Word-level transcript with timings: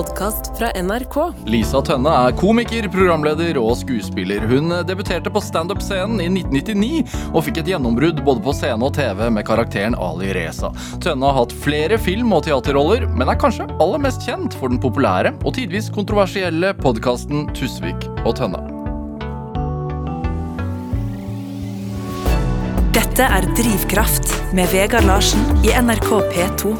podkast 0.00 0.58
fra 0.58 0.70
NRK. 0.82 1.16
Lisa 1.50 1.80
Tønne 1.84 2.12
er 2.24 2.32
komiker, 2.38 2.86
programleder 2.88 3.58
og 3.60 3.74
skuespiller. 3.82 4.46
Hun 4.48 4.72
debuterte 4.88 5.28
på 5.32 5.42
standup-scenen 5.44 6.22
i 6.24 6.28
1999 6.30 7.34
og 7.34 7.44
fikk 7.44 7.60
et 7.60 7.68
gjennombrudd 7.74 8.22
både 8.24 8.40
på 8.46 8.54
scene 8.56 8.86
og 8.86 8.94
TV 8.96 9.26
med 9.34 9.44
karakteren 9.44 9.96
Ali 10.00 10.32
Reza. 10.32 10.70
Tønne 11.04 11.28
har 11.28 11.42
hatt 11.42 11.52
flere 11.66 12.00
film- 12.00 12.32
og 12.32 12.46
teaterroller, 12.48 13.04
men 13.12 13.28
er 13.28 13.40
kanskje 13.42 13.68
aller 13.76 14.00
mest 14.00 14.24
kjent 14.24 14.56
for 14.56 14.72
den 14.72 14.80
populære 14.80 15.34
og 15.44 15.52
tidvis 15.58 15.92
kontroversielle 15.92 16.72
podkasten 16.80 17.50
Tusvik 17.58 18.08
og 18.24 18.38
Tønne. 18.40 18.64
Dette 22.96 23.28
er 23.28 23.52
Drivkraft 23.58 24.32
med 24.56 24.72
Vegard 24.72 25.04
Larsen 25.10 25.44
i 25.60 25.76
NRK 25.76 26.14
P2. 26.32 26.78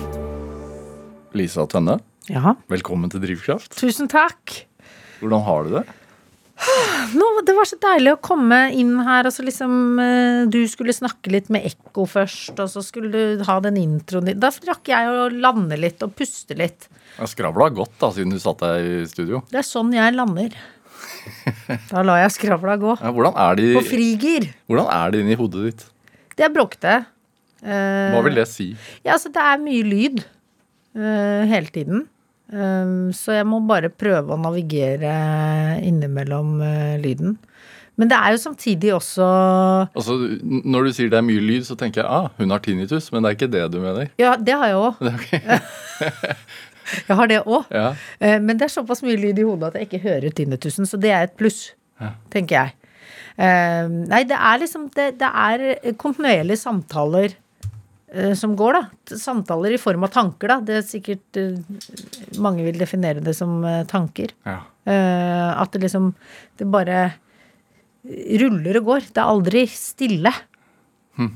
Lisa 1.36 1.68
Tønne, 1.68 2.00
Ja, 2.30 2.54
velkommen 2.70 3.10
til 3.10 3.22
Drivkraft. 3.24 3.74
tusen 3.80 4.06
takk. 4.10 4.60
Hvordan 5.18 5.42
har 5.42 5.66
du 5.66 5.72
det? 5.80 5.82
Nå, 7.16 7.26
det 7.48 7.54
var 7.56 7.66
så 7.66 7.78
deilig 7.80 8.12
å 8.12 8.20
komme 8.22 8.58
inn 8.76 8.92
her, 9.02 9.24
og 9.26 9.32
så 9.32 9.42
liksom 9.46 9.96
eh, 9.98 10.42
Du 10.52 10.58
skulle 10.68 10.92
snakke 10.92 11.32
litt 11.32 11.48
med 11.52 11.64
ekko 11.70 12.04
først, 12.06 12.52
og 12.60 12.68
så 12.68 12.82
skulle 12.84 13.08
du 13.10 13.44
ha 13.48 13.56
den 13.64 13.78
introen 13.80 14.28
din. 14.28 14.40
Da 14.40 14.52
rakk 14.68 14.90
jeg 14.92 15.08
å 15.08 15.30
lande 15.32 15.78
litt 15.80 16.04
og 16.04 16.12
puste 16.18 16.54
litt. 16.58 16.86
Skravla 17.32 17.70
godt 17.74 17.96
da, 17.98 18.12
siden 18.14 18.36
du 18.36 18.38
satt 18.42 18.60
deg 18.62 18.90
i 18.90 19.00
studio. 19.10 19.42
Det 19.50 19.62
er 19.62 19.66
sånn 19.66 19.90
jeg 19.96 20.14
lander. 20.14 20.54
Da 21.90 22.04
lar 22.04 22.20
jeg 22.22 22.36
skravla 22.36 22.76
gå. 22.80 22.94
Ja, 23.00 23.10
hvordan, 23.16 23.40
er 23.40 23.58
de, 23.58 23.72
På 23.74 23.82
frigir. 23.84 24.50
hvordan 24.68 24.92
er 24.92 25.10
det 25.12 25.24
inni 25.24 25.40
hodet 25.40 25.64
ditt? 25.70 25.86
Det 26.36 26.46
er 26.46 26.52
bråkete. 26.54 26.94
Eh, 27.64 28.12
Hva 28.14 28.22
vil 28.28 28.36
det 28.38 28.46
si? 28.52 28.70
Ja, 29.02 29.16
altså 29.16 29.32
det 29.32 29.42
er 29.42 29.60
mye 29.64 29.84
lyd 29.88 30.22
uh, 30.96 31.42
hele 31.50 31.72
tiden. 31.72 32.06
Eh, 32.50 32.94
så 33.16 33.36
jeg 33.38 33.46
må 33.48 33.60
bare 33.68 33.90
prøve 33.92 34.34
å 34.34 34.40
navigere 34.40 35.12
innimellom 35.86 36.56
eh, 36.66 36.96
lyden. 37.02 37.36
Men 38.00 38.08
det 38.08 38.16
er 38.16 38.32
jo 38.32 38.38
samtidig 38.40 38.92
også 38.96 39.24
Altså, 39.92 40.14
Når 40.40 40.86
du 40.86 40.92
sier 40.96 41.10
det 41.12 41.18
er 41.18 41.24
mye 41.26 41.42
lyd, 41.44 41.66
så 41.68 41.74
tenker 41.76 42.00
jeg 42.00 42.08
ah, 42.08 42.30
hun 42.38 42.54
har 42.54 42.62
tinnitus, 42.64 43.10
men 43.12 43.22
det 43.26 43.28
er 43.32 43.36
ikke 43.36 43.50
det 43.52 43.64
du 43.74 43.80
mener. 43.82 44.08
Ja, 44.22 44.36
det 44.40 44.54
har 44.56 44.70
jeg 44.70 44.78
òg. 44.80 44.94
Jeg 47.06 47.14
har 47.14 47.28
det 47.30 47.36
òg. 47.46 47.68
Ja. 47.70 47.90
Men 48.42 48.56
det 48.58 48.64
er 48.66 48.72
såpass 48.72 49.02
mye 49.06 49.14
lyd 49.20 49.38
i 49.38 49.44
hodet 49.46 49.68
at 49.68 49.76
jeg 49.78 49.86
ikke 49.86 50.00
hører 50.08 50.32
tinnitusen, 50.34 50.88
så 50.90 50.98
det 50.98 51.12
er 51.14 51.28
et 51.28 51.36
pluss, 51.38 51.74
Ja. 52.00 52.08
tenker 52.32 52.56
jeg. 52.56 52.72
Eh, 53.38 53.86
Nei, 54.10 54.22
det 54.26 54.34
er 54.34 54.58
liksom 54.58 54.88
Det, 54.96 55.06
det 55.20 55.28
er 55.28 55.92
kontinuerlige 56.00 56.58
samtaler 56.58 57.30
eh, 57.30 57.39
som 58.34 58.56
går, 58.58 58.74
da. 58.78 59.16
Samtaler 59.20 59.74
i 59.76 59.78
form 59.78 60.02
av 60.06 60.10
tanker, 60.14 60.50
da. 60.50 60.56
Det 60.66 60.76
er 60.80 60.86
sikkert 60.86 61.38
eh, 61.38 61.58
Mange 62.42 62.64
vil 62.66 62.78
definere 62.80 63.22
det 63.22 63.36
som 63.38 63.60
eh, 63.64 63.84
tanker. 63.90 64.32
Ja. 64.48 64.56
Eh, 64.90 65.50
At 65.62 65.70
det 65.74 65.84
liksom 65.84 66.08
Det 66.58 66.66
bare 66.72 67.12
ruller 68.40 68.80
og 68.80 68.84
går. 68.90 69.08
Det 69.12 69.20
er 69.20 69.28
aldri 69.30 69.66
stille. 69.70 70.32
Hm. 71.20 71.34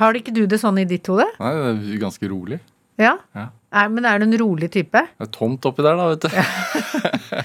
Har 0.00 0.16
ikke 0.18 0.32
du 0.34 0.46
det 0.50 0.58
sånn 0.62 0.80
i 0.80 0.86
ditt 0.88 1.06
hode? 1.12 1.26
Nei, 1.38 1.50
det 1.54 1.66
er 1.94 2.00
ganske 2.02 2.30
rolig. 2.32 2.58
Ja? 2.98 3.16
Ja. 3.36 3.48
Er, 3.74 3.90
men 3.92 4.06
er 4.06 4.18
du 4.22 4.24
en 4.28 4.36
rolig 4.40 4.70
type? 4.74 5.02
Det 5.18 5.26
er 5.26 5.30
tomt 5.34 5.66
oppi 5.68 5.84
der, 5.84 5.98
da, 5.98 6.08
vet 6.14 6.24
du. 6.24 7.42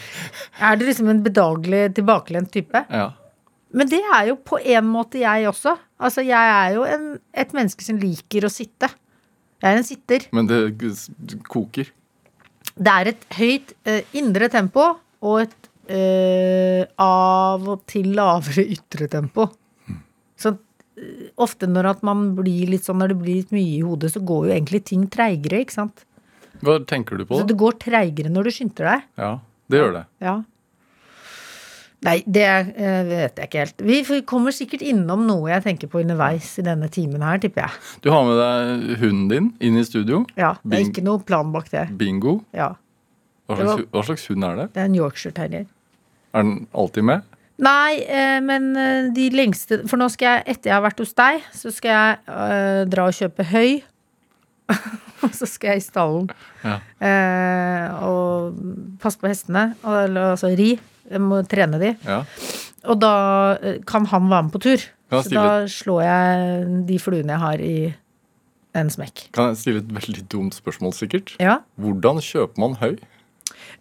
Er 0.69 0.77
du 0.79 0.85
liksom 0.87 1.09
en 1.11 1.21
bedagelig, 1.25 1.83
tilbakelent 1.97 2.51
type? 2.53 2.81
Ja. 2.93 3.09
Men 3.75 3.89
det 3.89 3.99
er 4.01 4.31
jo 4.31 4.39
på 4.41 4.57
en 4.59 4.87
måte 4.89 5.21
jeg 5.21 5.45
også. 5.49 5.75
Altså, 6.01 6.23
jeg 6.25 6.53
er 6.55 6.73
jo 6.77 6.85
en, 6.89 7.05
et 7.37 7.53
menneske 7.53 7.85
som 7.85 7.99
liker 8.01 8.47
å 8.47 8.51
sitte. 8.51 8.89
Jeg 9.59 9.75
er 9.75 9.81
en 9.81 9.85
sitter. 9.85 10.25
Men 10.33 10.49
det 10.49 10.61
koker. 11.51 11.91
Det 12.79 12.93
er 12.95 13.11
et 13.11 13.25
høyt 13.35 13.73
eh, 13.89 14.05
indre 14.17 14.47
tempo 14.51 14.85
og 15.27 15.41
et 15.43 15.69
eh, 15.91 16.85
av 17.03 17.65
og 17.67 17.83
til 17.89 18.13
lavere 18.17 18.63
ytre 18.77 19.09
tempo. 19.11 19.49
Så 20.39 20.53
eh, 20.55 21.27
ofte 21.43 21.67
når 21.67 21.91
sånn, 21.99 23.01
når 23.01 23.13
det 23.13 23.19
blir 23.19 23.41
litt 23.41 23.51
mye 23.55 23.73
i 23.75 23.83
hodet, 23.83 24.13
så 24.15 24.23
går 24.23 24.47
jo 24.47 24.55
egentlig 24.55 24.85
ting 24.87 25.03
treigere, 25.11 25.65
ikke 25.65 25.75
sant? 25.81 26.05
Hva 26.63 26.79
tenker 26.87 27.19
du 27.19 27.27
på? 27.27 27.37
Så 27.39 27.47
det 27.47 27.57
går 27.59 27.77
treigere 27.83 28.31
når 28.31 28.47
du 28.47 28.55
skynder 28.55 28.93
deg. 28.93 29.05
Ja, 29.19 29.33
det 29.69 29.83
gjør 29.83 29.93
det. 29.99 30.05
Ja. 30.23 30.39
Nei, 32.07 32.19
det 32.23 32.45
eh, 32.47 33.01
vet 33.09 33.39
jeg 33.41 33.49
ikke 33.49 33.63
helt. 33.65 33.81
Vi 33.83 34.21
kommer 34.27 34.55
sikkert 34.55 34.83
innom 34.87 35.25
noe 35.27 35.49
jeg 35.51 35.65
tenker 35.65 35.89
på 35.91 35.99
underveis 35.99 36.53
i 36.61 36.63
denne 36.63 36.87
timen 36.93 37.25
her, 37.25 37.41
tipper 37.43 37.65
jeg. 37.65 37.81
Du 38.05 38.07
har 38.13 38.23
med 38.23 38.39
deg 38.39 39.01
hunden 39.01 39.25
din 39.31 39.49
inn 39.59 39.79
i 39.79 39.83
studio. 39.83 40.21
Ja, 40.39 40.53
Det 40.63 40.71
er 40.71 40.77
Bing. 40.77 40.93
ikke 40.93 41.03
noe 41.03 41.19
plan 41.27 41.51
bak 41.51 41.67
det. 41.73 41.89
Bingo. 41.99 42.37
Ja, 42.55 42.69
Hva 43.49 43.57
slags, 43.59 43.83
hva 43.91 44.05
slags 44.05 44.27
hund 44.29 44.45
er 44.47 44.55
det? 44.61 44.67
Det 44.77 44.81
er 44.83 44.87
en 44.87 44.95
Yorkshire 44.95 45.35
terrier. 45.35 45.65
Er 46.31 46.45
den 46.45 46.67
alltid 46.77 47.03
med? 47.09 47.27
Nei, 47.59 47.99
eh, 48.07 48.39
men 48.45 48.69
eh, 48.79 49.09
de 49.11 49.25
lengste 49.35 49.81
For 49.89 49.99
nå 49.99 50.05
skal 50.13 50.37
jeg, 50.37 50.43
etter 50.53 50.69
jeg 50.69 50.75
har 50.77 50.83
vært 50.85 51.01
hos 51.03 51.11
deg, 51.17 51.41
så 51.51 51.71
skal 51.75 51.91
jeg 51.91 52.19
øh, 52.31 52.83
dra 52.93 53.07
og 53.09 53.17
kjøpe 53.17 53.43
høy. 53.51 53.81
Og 55.25 55.33
så 55.35 55.43
skal 55.49 55.73
jeg 55.73 55.81
i 55.81 55.83
stallen 55.83 56.29
Ja. 56.63 56.77
øh, 57.03 58.03
og 58.07 58.59
passe 59.01 59.19
på 59.19 59.27
hestene. 59.27 59.73
Og, 59.83 60.15
altså 60.15 60.53
ri. 60.55 60.77
Jeg 61.09 61.21
må 61.25 61.41
trene 61.49 61.79
de. 61.81 61.95
ja. 62.05 62.23
Og 62.87 62.95
da 63.01 63.09
eh, 63.59 63.79
kan 63.83 64.05
han 64.07 64.29
være 64.31 64.43
med 64.47 64.53
på 64.53 64.59
tur. 64.63 64.83
Så 65.11 65.33
da 65.33 65.65
slår 65.67 66.03
jeg 66.05 66.67
de 66.87 66.99
fluene 67.01 67.33
jeg 67.33 67.41
har, 67.41 67.59
i 67.59 67.89
en 68.77 68.91
smekk. 68.93 69.25
Kan 69.35 69.49
jeg 69.51 69.57
stille 69.59 69.81
et 69.81 69.89
veldig 69.97 70.23
dumt 70.31 70.55
spørsmål, 70.55 70.93
sikkert? 70.95 71.33
Ja. 71.43 71.57
Hvordan 71.81 72.21
kjøper 72.23 72.61
man 72.61 72.77
høy? 72.79 72.95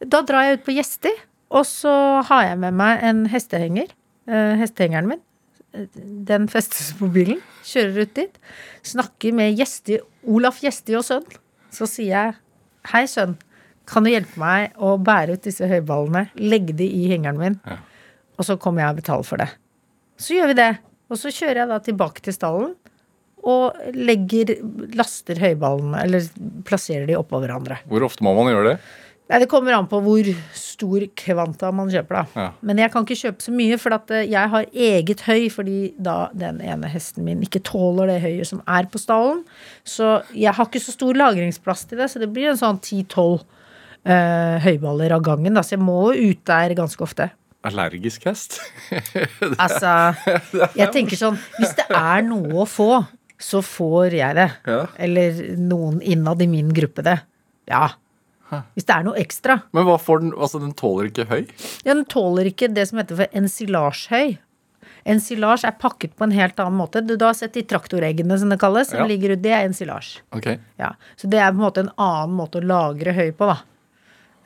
Da 0.03 0.23
drar 0.27 0.49
jeg 0.49 0.59
ut 0.59 0.65
på 0.67 0.75
gjester, 0.75 1.15
og 1.55 1.63
så 1.69 1.93
har 2.27 2.43
jeg 2.49 2.59
med 2.65 2.75
meg 2.81 3.05
en 3.07 3.27
hestehenger. 3.31 3.93
eh, 4.27 4.57
hestehengeren 4.61 5.09
min. 5.15 5.23
Den 6.29 6.49
festes 6.51 6.91
på 6.99 7.07
bilen. 7.13 7.39
Kjører 7.69 8.03
ut 8.03 8.15
dit. 8.17 8.39
Snakker 8.83 9.33
med 9.37 9.55
Gjesti, 9.61 10.01
Olaf 10.27 10.59
Gjesti 10.65 10.97
og 10.99 11.05
sønn. 11.07 11.25
Så 11.71 11.87
sier 11.87 12.11
jeg 12.17 12.35
Hei, 12.89 13.05
sønn. 13.07 13.37
Kan 13.89 14.05
du 14.05 14.13
hjelpe 14.13 14.41
meg 14.41 14.77
å 14.77 14.97
bære 15.01 15.39
ut 15.39 15.47
disse 15.49 15.69
høyballene? 15.69 16.27
Legge 16.37 16.77
de 16.77 16.89
i 16.89 17.07
hengeren 17.13 17.41
min. 17.41 17.57
Ja. 17.65 17.79
Og 18.39 18.47
så 18.47 18.59
kommer 18.61 18.85
jeg 18.85 18.95
og 18.95 19.01
betaler 19.01 19.27
for 19.27 19.41
det. 19.41 19.49
Så 20.21 20.37
gjør 20.37 20.53
vi 20.53 20.61
det. 20.61 20.71
Og 21.09 21.17
så 21.21 21.33
kjører 21.33 21.63
jeg 21.63 21.71
da 21.73 21.81
tilbake 21.83 22.23
til 22.25 22.37
stallen. 22.37 22.77
Og 23.49 23.77
legger, 23.97 24.57
laster 24.99 25.39
høyballene, 25.41 26.03
eller 26.05 26.27
plasserer 26.69 27.07
de 27.09 27.17
oppå 27.17 27.41
hverandre. 27.41 27.79
Hvor 27.89 28.05
ofte 28.05 28.27
må 28.27 28.35
man 28.37 28.51
gjøre 28.53 28.75
det? 28.75 28.79
Nei, 29.29 29.39
Det 29.43 29.49
kommer 29.51 29.77
an 29.77 29.89
på 29.89 30.01
hvor 30.01 30.29
stor 30.57 31.05
kvanta 31.21 31.71
man 31.73 31.91
kjøper, 31.93 32.17
da. 32.17 32.41
Ja. 32.41 32.47
Men 32.65 32.81
jeg 32.81 32.93
kan 32.93 33.05
ikke 33.05 33.19
kjøpe 33.23 33.45
så 33.45 33.53
mye, 33.53 33.77
for 33.81 33.97
eh, 33.97 34.25
jeg 34.25 34.53
har 34.55 34.69
eget 34.73 35.25
høy 35.27 35.49
fordi 35.53 35.79
da 36.01 36.31
den 36.33 36.63
ene 36.65 36.89
hesten 36.89 37.27
min 37.27 37.45
ikke 37.45 37.61
tåler 37.65 38.09
det 38.09 38.23
høyet 38.25 38.49
som 38.49 38.63
er 38.65 38.89
på 38.89 39.01
stallen. 39.01 39.45
Så 39.85 40.19
jeg 40.33 40.57
har 40.57 40.69
ikke 40.69 40.83
så 40.83 40.97
stor 40.97 41.17
lagringsplass 41.21 41.85
til 41.89 42.01
det, 42.01 42.09
så 42.13 42.23
det 42.23 42.31
blir 42.33 42.53
en 42.53 42.61
sånn 42.61 42.81
10-12 42.81 43.45
eh, 44.09 44.57
høyballer 44.65 45.13
av 45.19 45.23
gangen. 45.27 45.55
Da. 45.59 45.63
Så 45.67 45.77
jeg 45.77 45.85
må 45.85 45.99
jo 46.17 46.33
ut 46.33 46.43
der 46.49 46.75
ganske 46.79 47.05
ofte. 47.05 47.31
Allergisk 47.69 48.25
hest? 48.31 48.61
Altså, 49.59 49.91
jeg 50.79 50.93
tenker 50.95 51.19
sånn 51.19 51.37
Hvis 51.59 51.73
det 51.79 51.89
er 51.91 52.23
noe 52.27 52.63
å 52.63 52.67
få, 52.71 53.01
så 53.39 53.61
får 53.67 54.15
jeg 54.19 54.37
det. 54.39 54.49
Ja. 54.67 54.85
Eller 54.99 55.41
noen 55.59 55.99
innad 56.03 56.43
i 56.43 56.49
min 56.51 56.71
gruppe 56.75 57.03
det. 57.07 57.19
Ja. 57.71 57.89
Hvis 58.75 58.87
det 58.89 58.95
er 58.95 59.05
noe 59.05 59.19
ekstra. 59.21 59.59
Men 59.77 59.85
hva 59.85 59.99
får 60.01 60.23
den? 60.23 60.31
Altså, 60.39 60.61
den 60.63 60.73
tåler 60.79 61.11
ikke 61.11 61.27
høy? 61.29 61.43
Ja, 61.85 61.93
den 61.95 62.07
tåler 62.09 62.49
ikke 62.49 62.71
det 62.73 62.87
som 62.89 62.99
heter 63.03 63.19
for 63.19 63.37
ensilasjhøy. 63.43 64.39
Ensilasj 65.09 65.67
er 65.69 65.77
pakket 65.81 66.15
på 66.19 66.27
en 66.27 66.33
helt 66.37 66.59
annen 66.61 66.79
måte. 66.79 67.03
Du 67.05 67.15
du 67.17 67.25
har 67.27 67.37
sett 67.37 67.55
de 67.57 67.63
traktoreggene 67.69 68.39
som 68.41 68.51
det 68.53 68.59
kalles, 68.61 68.91
som 68.91 69.03
Ja. 69.03 69.07
ligger 69.09 69.35
ut. 69.37 69.43
Det 69.45 69.53
er 69.53 69.67
ensilasj. 69.69 70.21
Okay. 70.37 70.59
Ja. 70.81 70.95
Så 71.17 71.29
det 71.31 71.39
er 71.43 71.51
på 71.53 71.59
en 71.61 71.65
måte 71.67 71.85
en 71.85 71.93
annen 71.99 72.37
måte 72.37 72.61
å 72.63 72.65
lagre 72.65 73.13
høy 73.17 73.31
på, 73.33 73.47
da. 73.51 73.59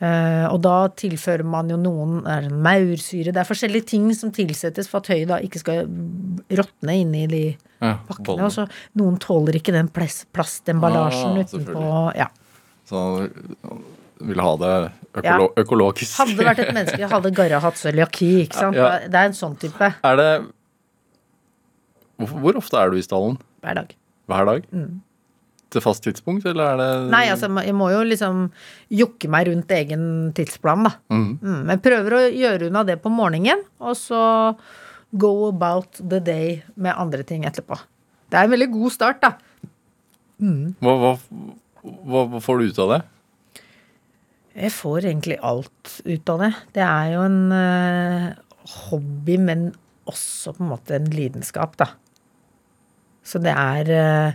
Eh, 0.01 0.45
og 0.49 0.57
da 0.65 0.87
tilfører 0.99 1.45
man 1.47 1.69
jo 1.69 1.77
noen 1.79 2.25
er 2.27 2.41
det 2.47 2.51
maursyre 2.65 3.31
Det 3.31 3.37
er 3.39 3.45
forskjellige 3.47 3.85
ting 3.93 4.07
som 4.17 4.31
tilsettes 4.35 4.89
for 4.89 4.99
at 4.99 5.07
høyet 5.13 5.29
da 5.29 5.37
ikke 5.45 5.59
skal 5.61 5.85
råtne 6.51 6.95
inni 7.03 7.21
de 7.31 7.43
Ja, 7.83 7.97
pakkene. 8.09 8.43
Og 8.43 8.51
så 8.51 8.65
noen 8.99 9.19
tåler 9.21 9.55
ikke 9.59 9.71
den 9.75 9.87
plastemballasjen 9.93 11.37
Ah, 11.37 11.43
utenpå. 11.45 11.85
Ja. 12.17 12.27
Så 12.89 13.29
vil 14.23 14.39
ha 14.43 14.51
det 14.57 14.73
økolo 15.21 15.47
økologisk. 15.61 16.17
Hadde 16.17 16.35
det 16.41 16.47
vært 16.49 16.59
et 16.65 16.73
menneske, 16.75 17.07
hadde 17.13 17.31
Garra 17.37 17.59
hatt 17.63 17.75
cøliaki, 17.79 18.31
ikke 18.47 18.59
sant. 18.59 18.75
Ja. 18.75 18.89
Det 19.07 19.15
er 19.21 19.29
en 19.29 19.37
sånn 19.37 19.55
type 19.61 19.93
Er 20.03 20.15
det 20.19 20.29
Hvor 22.23 22.55
ofte 22.59 22.77
er 22.81 22.89
du 22.93 22.97
i 22.97 23.03
stallen? 23.05 23.37
hver 23.63 23.75
dag. 23.79 23.93
Hver 24.27 24.45
dag? 24.49 24.65
Til 25.73 25.81
fast 25.81 26.03
tidspunkt, 26.05 26.45
eller 26.45 26.73
er 26.73 26.77
det 26.77 26.89
Mm. 27.03 27.09
Nei, 27.13 27.23
altså, 27.33 27.49
jeg 27.65 27.73
må 27.73 27.89
jo 27.89 28.03
liksom 28.05 28.43
jokke 28.93 29.29
meg 29.31 29.47
rundt 29.49 29.71
egen 29.73 30.05
tidsplan, 30.37 30.85
da. 30.85 30.91
Mm. 31.09 31.39
Mm, 31.41 31.61
men 31.69 31.81
prøver 31.81 32.17
å 32.17 32.21
gjøre 32.29 32.69
unna 32.69 32.83
det 32.85 32.99
på 33.01 33.09
morgenen, 33.09 33.63
og 33.81 33.97
så 33.97 34.21
go 35.17 35.47
about 35.49 35.97
the 35.97 36.19
day 36.19 36.61
med 36.75 36.93
andre 36.97 37.23
ting 37.25 37.45
etterpå. 37.45 37.79
Det 38.29 38.37
er 38.39 38.47
en 38.47 38.53
veldig 38.53 38.69
god 38.73 38.93
start, 38.93 39.21
da. 39.21 39.33
Hva, 40.43 40.93
hva, 40.99 41.11
hva, 41.83 42.23
hva 42.31 42.41
får 42.43 42.59
du 42.59 42.71
ut 42.71 42.79
av 42.83 42.93
det? 42.93 43.01
Jeg 44.53 44.73
får 44.75 45.07
egentlig 45.09 45.39
alt 45.41 45.95
ut 46.05 46.29
av 46.29 46.43
det. 46.45 46.51
Det 46.75 46.83
er 46.85 47.13
jo 47.15 47.23
en 47.25 47.39
uh, 47.53 48.27
hobby, 48.89 49.39
men 49.41 49.71
også 50.09 50.53
på 50.53 50.65
en 50.65 50.73
måte 50.73 50.97
en 50.97 51.09
lidenskap, 51.13 51.77
da. 51.79 51.89
Så 53.23 53.39
det 53.39 53.53
er 53.55 53.89
eh, 53.95 54.33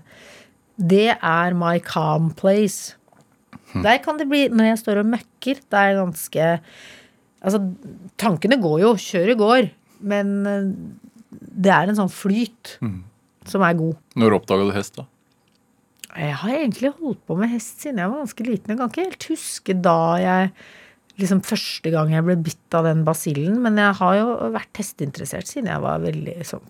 Det 0.79 1.11
er 1.17 1.59
my 1.59 1.77
calm 1.83 2.31
place. 2.39 2.95
Der 3.75 3.99
kan 4.01 4.17
det 4.17 4.29
bli 4.31 4.47
Når 4.49 4.71
jeg 4.71 4.79
står 4.81 5.03
og 5.03 5.11
møkker, 5.13 5.59
det 5.61 5.81
er 5.83 5.99
ganske 5.99 6.47
Altså, 7.39 7.61
tankene 8.19 8.57
går 8.59 8.81
jo, 8.83 8.89
kjøret 8.99 9.39
går, 9.39 9.69
men 10.11 10.31
eh, 10.51 10.65
det 11.31 11.71
er 11.71 11.87
en 11.87 11.99
sånn 12.01 12.11
flyt 12.11 12.73
som 13.47 13.63
er 13.63 13.77
god. 13.79 13.95
Når 14.19 14.35
oppdaga 14.41 14.67
du 14.67 14.73
hest, 14.75 14.99
da? 14.99 15.05
Jeg 16.19 16.35
har 16.41 16.57
egentlig 16.57 16.91
holdt 16.97 17.21
på 17.29 17.37
med 17.39 17.53
hest 17.53 17.85
siden 17.85 18.01
jeg 18.03 18.11
var 18.11 18.25
ganske 18.25 18.47
liten. 18.49 18.73
Jeg 18.73 18.81
kan 18.81 18.91
ikke 18.91 19.07
helt 19.07 19.29
huske 19.31 19.77
da 19.87 19.99
jeg 20.19 20.51
liksom 21.23 21.45
første 21.47 21.93
gang 21.95 22.11
jeg 22.15 22.27
ble 22.27 22.37
bitt 22.43 22.75
av 22.75 22.89
den 22.89 23.05
basillen, 23.07 23.61
men 23.63 23.79
jeg 23.79 23.95
har 24.01 24.19
jo 24.19 24.35
vært 24.55 24.83
hesteinteressert 24.83 25.47
siden 25.51 25.71
jeg 25.71 25.85
var 25.85 26.03
veldig 26.03 26.37
sånn 26.47 26.67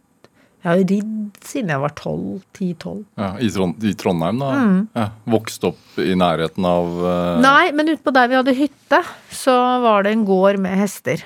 Jeg 0.59 0.69
har 0.71 0.85
ridd 0.91 1.39
siden 1.47 1.71
jeg 1.71 1.83
var 1.85 1.95
12, 1.95 2.21
10-12. 2.59 3.01
Ja, 3.21 3.31
i, 3.39 3.49
Trond 3.55 3.85
I 3.87 3.95
Trondheim, 3.99 4.43
da? 4.43 4.53
Ja, 4.99 5.09
vokst 5.31 5.65
opp 5.69 5.99
i 6.03 6.17
nærheten 6.19 6.67
av 6.67 6.95
uh... 6.99 7.39
Nei, 7.45 7.71
men 7.77 7.95
utpå 7.95 8.15
der 8.15 8.31
vi 8.31 8.39
hadde 8.41 8.57
hytte, 8.59 9.03
så 9.31 9.55
var 9.85 10.07
det 10.07 10.17
en 10.17 10.27
gård 10.29 10.59
med 10.65 10.75
hester. 10.81 11.23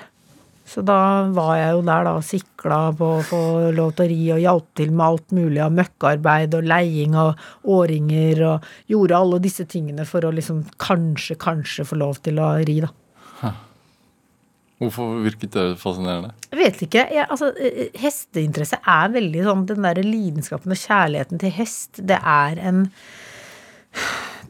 Så 0.69 0.81
da 0.85 1.25
var 1.35 1.57
jeg 1.59 1.73
jo 1.75 1.81
der 1.85 2.05
da 2.07 2.13
og 2.17 2.25
sikla 2.25 2.77
på 2.97 3.09
å 3.17 3.23
få 3.27 3.41
lov 3.75 3.91
til 3.97 4.05
å 4.05 4.09
ri 4.13 4.21
og 4.37 4.41
hjalp 4.45 4.67
til 4.79 4.93
med 4.93 5.05
alt 5.05 5.35
mulig 5.35 5.61
av 5.61 5.75
møkkarbeid 5.75 6.55
og 6.57 6.69
leiing 6.71 7.17
av 7.19 7.33
årringer 7.67 8.41
og 8.47 8.69
gjorde 8.89 9.19
alle 9.19 9.41
disse 9.43 9.67
tingene 9.69 10.07
for 10.09 10.25
å 10.25 10.31
liksom 10.33 10.63
kanskje, 10.81 11.37
kanskje 11.41 11.85
få 11.89 11.99
lov 11.99 12.21
til 12.23 12.39
å 12.41 12.53
ri, 12.63 12.79
da. 12.85 12.89
Hvorfor 14.83 15.17
virket 15.23 15.55
det 15.55 15.65
fascinerende? 15.81 16.33
Jeg 16.51 16.59
vet 16.59 16.81
ikke. 16.85 17.03
Jeg, 17.15 17.27
altså, 17.29 17.51
eh, 17.57 17.89
hesteinteresse 18.01 18.79
er 18.79 19.13
veldig 19.13 19.43
sånn 19.47 19.65
Den 19.69 19.87
derre 19.87 20.05
lidenskapen 20.05 20.75
og 20.75 20.81
kjærligheten 20.81 21.41
til 21.41 21.53
hest, 21.55 22.01
det 22.03 22.19
er 22.19 22.61
en 22.61 22.87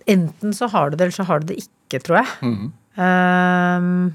Enten 0.10 0.54
så 0.56 0.68
har 0.72 0.90
du 0.90 0.98
det, 0.98 1.06
eller 1.06 1.16
så 1.16 1.26
har 1.28 1.40
du 1.40 1.52
det 1.52 1.62
ikke, 1.64 2.00
tror 2.04 2.18
jeg. 2.22 2.54
Ehm, 3.00 4.14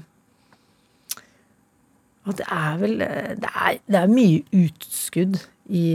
og 2.29 2.37
det 2.37 2.45
er 2.53 2.75
vel 2.81 3.01
eh, 3.01 3.31
det 3.41 3.49
er, 3.49 3.79
det 3.89 3.99
er 3.99 4.11
mye 4.11 4.43
utskudd 4.53 5.39
i 5.65 5.85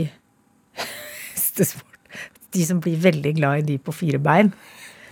hestesport. 1.31 1.99
De 2.55 2.65
som 2.67 2.81
blir 2.83 2.99
veldig 3.03 3.35
glad 3.39 3.63
i 3.63 3.67
de 3.73 3.77
på 3.79 3.95
fire 3.95 4.19
bein. 4.23 4.51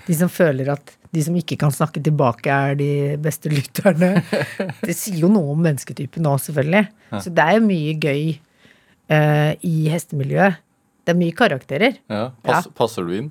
De 0.08 0.16
som 0.18 0.32
føler 0.32 0.72
at 0.74 0.96
de 1.14 1.24
som 1.26 1.36
ikke 1.38 1.58
kan 1.62 1.74
snakke 1.74 2.02
tilbake, 2.04 2.50
er 2.50 2.78
de 2.80 2.90
beste 3.22 3.52
lytterne. 3.54 4.16
Det 4.88 4.96
sier 4.98 5.22
jo 5.24 5.32
noe 5.32 5.54
om 5.54 5.64
mennesketypen 5.66 6.26
nå, 6.26 6.36
selvfølgelig. 6.42 6.88
Så 7.22 7.30
det 7.30 7.46
er 7.46 7.58
jo 7.60 7.66
mye 7.68 7.94
gøy 8.02 8.24
uh, 8.34 9.52
i 9.62 9.74
hestemiljøet. 9.94 10.62
Det 11.04 11.14
er 11.14 11.20
mye 11.20 11.36
karakterer. 11.36 11.98
Ja, 12.10 12.30
pass, 12.46 12.70
Passer 12.78 13.06
du 13.06 13.14
inn? 13.18 13.28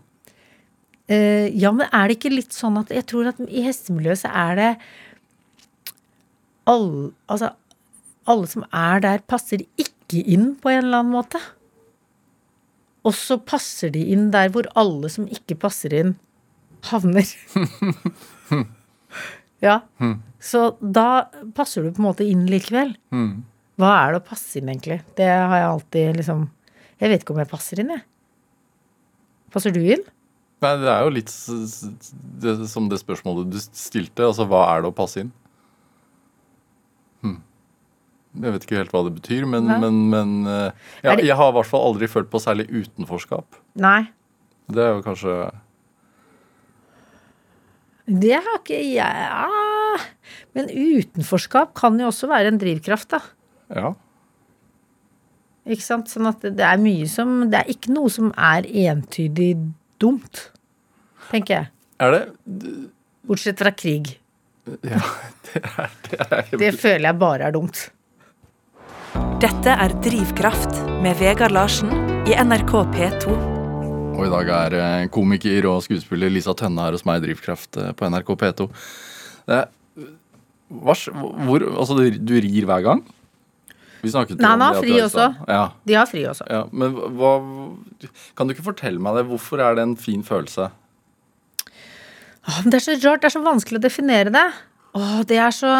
Uh, 1.10 1.48
ja, 1.50 1.72
men 1.74 1.88
er 1.88 2.06
det 2.06 2.20
ikke 2.20 2.30
litt 2.30 2.54
sånn 2.54 2.76
at 2.78 2.92
Jeg 2.94 3.04
tror 3.10 3.32
at 3.32 3.40
i 3.48 3.64
hestemiljøet 3.66 4.22
så 4.22 4.30
er 4.44 4.60
det 4.60 4.68
alle, 6.70 7.10
altså, 7.26 7.50
alle 8.30 8.46
som 8.52 8.62
er 8.68 9.02
der, 9.02 9.24
passer 9.26 9.64
ikke 9.80 10.22
inn 10.22 10.52
på 10.62 10.70
en 10.70 10.84
eller 10.84 11.02
annen 11.02 11.16
måte. 11.16 11.40
Og 13.02 13.16
så 13.18 13.38
passer 13.42 13.90
de 13.94 14.04
inn 14.14 14.28
der 14.34 14.52
hvor 14.54 14.68
alle 14.78 15.10
som 15.10 15.26
ikke 15.26 15.58
passer 15.64 15.94
inn, 15.98 16.14
havner. 16.90 17.28
ja. 19.66 19.80
Så 20.42 20.62
da 20.80 21.06
passer 21.56 21.84
du 21.86 21.92
på 21.94 22.02
en 22.02 22.08
måte 22.08 22.26
inn 22.26 22.46
likevel. 22.50 22.94
Hva 23.80 23.92
er 24.04 24.14
det 24.16 24.22
å 24.22 24.26
passe 24.32 24.58
inn, 24.60 24.70
egentlig? 24.72 25.00
Det 25.18 25.28
har 25.28 25.54
jeg 25.58 25.68
alltid 25.68 26.18
liksom 26.20 26.42
Jeg 27.02 27.10
vet 27.10 27.22
ikke 27.24 27.34
om 27.34 27.40
jeg 27.42 27.50
passer 27.50 27.80
inn, 27.82 27.88
jeg. 27.96 28.02
Passer 29.52 29.72
du 29.74 29.80
inn? 29.82 30.04
Nei, 30.62 30.76
det 30.78 30.86
er 30.92 31.00
jo 31.02 31.10
litt 31.16 31.30
det, 32.44 32.52
som 32.70 32.84
det 32.88 33.00
spørsmålet 33.02 33.48
du 33.50 33.56
stilte. 33.58 34.22
Altså, 34.28 34.46
hva 34.46 34.60
er 34.76 34.84
det 34.84 34.92
å 34.92 34.94
passe 34.94 35.24
inn? 35.24 35.32
Hm. 37.26 37.40
Jeg 38.44 38.54
vet 38.54 38.64
ikke 38.68 38.78
helt 38.78 38.94
hva 38.94 39.02
det 39.08 39.16
betyr, 39.16 39.44
men, 39.50 39.66
men, 39.82 39.98
men 40.12 40.30
eh, 40.48 40.70
ja, 41.02 41.16
det- 41.18 41.26
Jeg 41.26 41.36
har 41.36 41.50
i 41.50 41.56
hvert 41.58 41.68
fall 41.68 41.88
aldri 41.90 42.06
følt 42.08 42.30
på 42.32 42.40
særlig 42.40 42.68
utenforskap. 42.70 43.58
Nei. 43.82 44.04
Det 44.72 44.80
er 44.86 44.94
jo 44.94 45.02
kanskje 45.04 45.34
Det 48.06 48.34
har 48.34 48.58
ikke 48.58 48.78
jeg 48.82 48.96
ja. 48.96 49.98
Men 50.56 50.70
utenforskap 50.72 51.74
kan 51.78 51.98
jo 52.00 52.08
også 52.10 52.28
være 52.30 52.50
en 52.52 52.58
drivkraft, 52.60 53.14
da. 53.14 53.20
Ja. 53.72 53.92
Ikke 55.70 55.84
sant? 55.84 56.10
Sånn 56.10 56.26
at 56.26 56.42
det 56.42 56.64
er 56.66 56.80
mye 56.82 57.06
som 57.06 57.44
Det 57.52 57.60
er 57.60 57.68
ikke 57.70 57.92
noe 57.94 58.10
som 58.10 58.32
er 58.34 58.66
entydig 58.66 59.52
dumt, 60.02 60.48
tenker 61.30 61.54
jeg. 61.60 61.70
Er 62.02 62.16
det 62.16 62.22
Bortsett 63.22 63.60
fra 63.62 63.70
krig. 63.70 64.16
Ja, 64.82 64.98
det 65.46 65.62
er 65.62 65.96
det. 66.08 66.18
Er, 66.26 66.52
Det 66.58 66.72
føler 66.80 67.08
jeg 67.12 67.20
bare 67.22 67.46
er 67.46 67.54
dumt. 67.54 67.84
Dette 69.42 69.74
er 69.74 69.94
Drivkraft 70.02 70.82
med 71.02 71.18
Vegard 71.22 71.54
Larsen 71.54 71.94
i 72.26 72.34
NRK 72.38 72.74
P2. 72.94 73.51
Og 74.12 74.26
i 74.26 74.30
dag 74.30 74.50
er 74.54 74.74
eh, 74.76 75.06
komiker 75.12 75.66
og 75.70 75.80
skuespiller 75.86 76.30
Lisa 76.32 76.52
Tønne 76.56 76.84
her 76.84 76.94
hos 76.96 77.04
meg 77.08 77.20
i 77.20 77.24
Drivkraft 77.24 77.78
eh, 77.80 77.92
på 77.96 78.08
NRK 78.12 78.34
P2. 78.42 78.66
Det 79.48 79.56
er, 79.56 79.70
hva, 80.72 80.94
hvor, 81.48 81.64
altså, 81.72 81.96
du, 81.96 82.34
rir 82.44 82.68
hver 82.68 82.84
gang? 82.84 83.02
Vi 84.02 84.10
snakket 84.12 84.40
Nei, 84.42 84.50
om 84.50 84.52
han 84.52 84.64
har 84.66 84.78
fri 84.82 84.98
også. 85.00 85.26
Ja, 85.48 85.64
De 85.88 85.96
har 85.96 86.08
fri 86.10 86.24
også. 86.26 86.46
ja, 86.50 86.64
men 86.74 86.94
hva 87.16 87.32
Kan 88.36 88.48
du 88.48 88.54
ikke 88.54 88.66
fortelle 88.66 89.02
meg 89.02 89.20
det? 89.20 89.26
Hvorfor 89.30 89.62
er 89.62 89.78
det 89.78 89.86
en 89.86 89.96
fin 89.96 90.24
følelse? 90.26 90.68
Åh, 92.42 92.62
det 92.66 92.80
er 92.80 92.84
så 92.84 92.96
rart. 92.98 93.22
Det 93.22 93.30
er 93.30 93.36
så 93.36 93.44
vanskelig 93.44 93.78
å 93.78 93.84
definere 93.84 94.34
det. 94.34 94.46
Åh, 94.98 95.20
det 95.30 95.38
er 95.38 95.54
så 95.54 95.74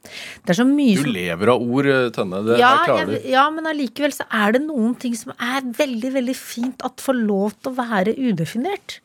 Det 0.00 0.54
er 0.54 0.58
så 0.60 0.66
mye 0.66 0.96
Du 0.96 1.02
som 1.04 1.12
lever 1.14 1.52
av 1.52 1.60
ord, 1.60 1.90
eh, 1.90 2.08
Tønne. 2.14 2.40
Det 2.46 2.56
ja, 2.60 2.70
her 2.78 2.88
klarer 2.88 3.14
jeg, 3.14 3.22
du. 3.26 3.28
ja, 3.34 3.44
men 3.52 3.68
allikevel 3.68 4.14
så 4.16 4.26
er 4.40 4.56
det 4.56 4.62
noen 4.64 4.96
ting 5.00 5.14
som 5.18 5.34
er 5.36 5.66
veldig, 5.76 6.14
veldig 6.16 6.36
fint 6.38 6.84
at 6.86 7.04
får 7.04 7.18
lov 7.20 7.54
til 7.58 7.72
å 7.72 7.78
være 7.78 8.16
udefinert. 8.16 9.00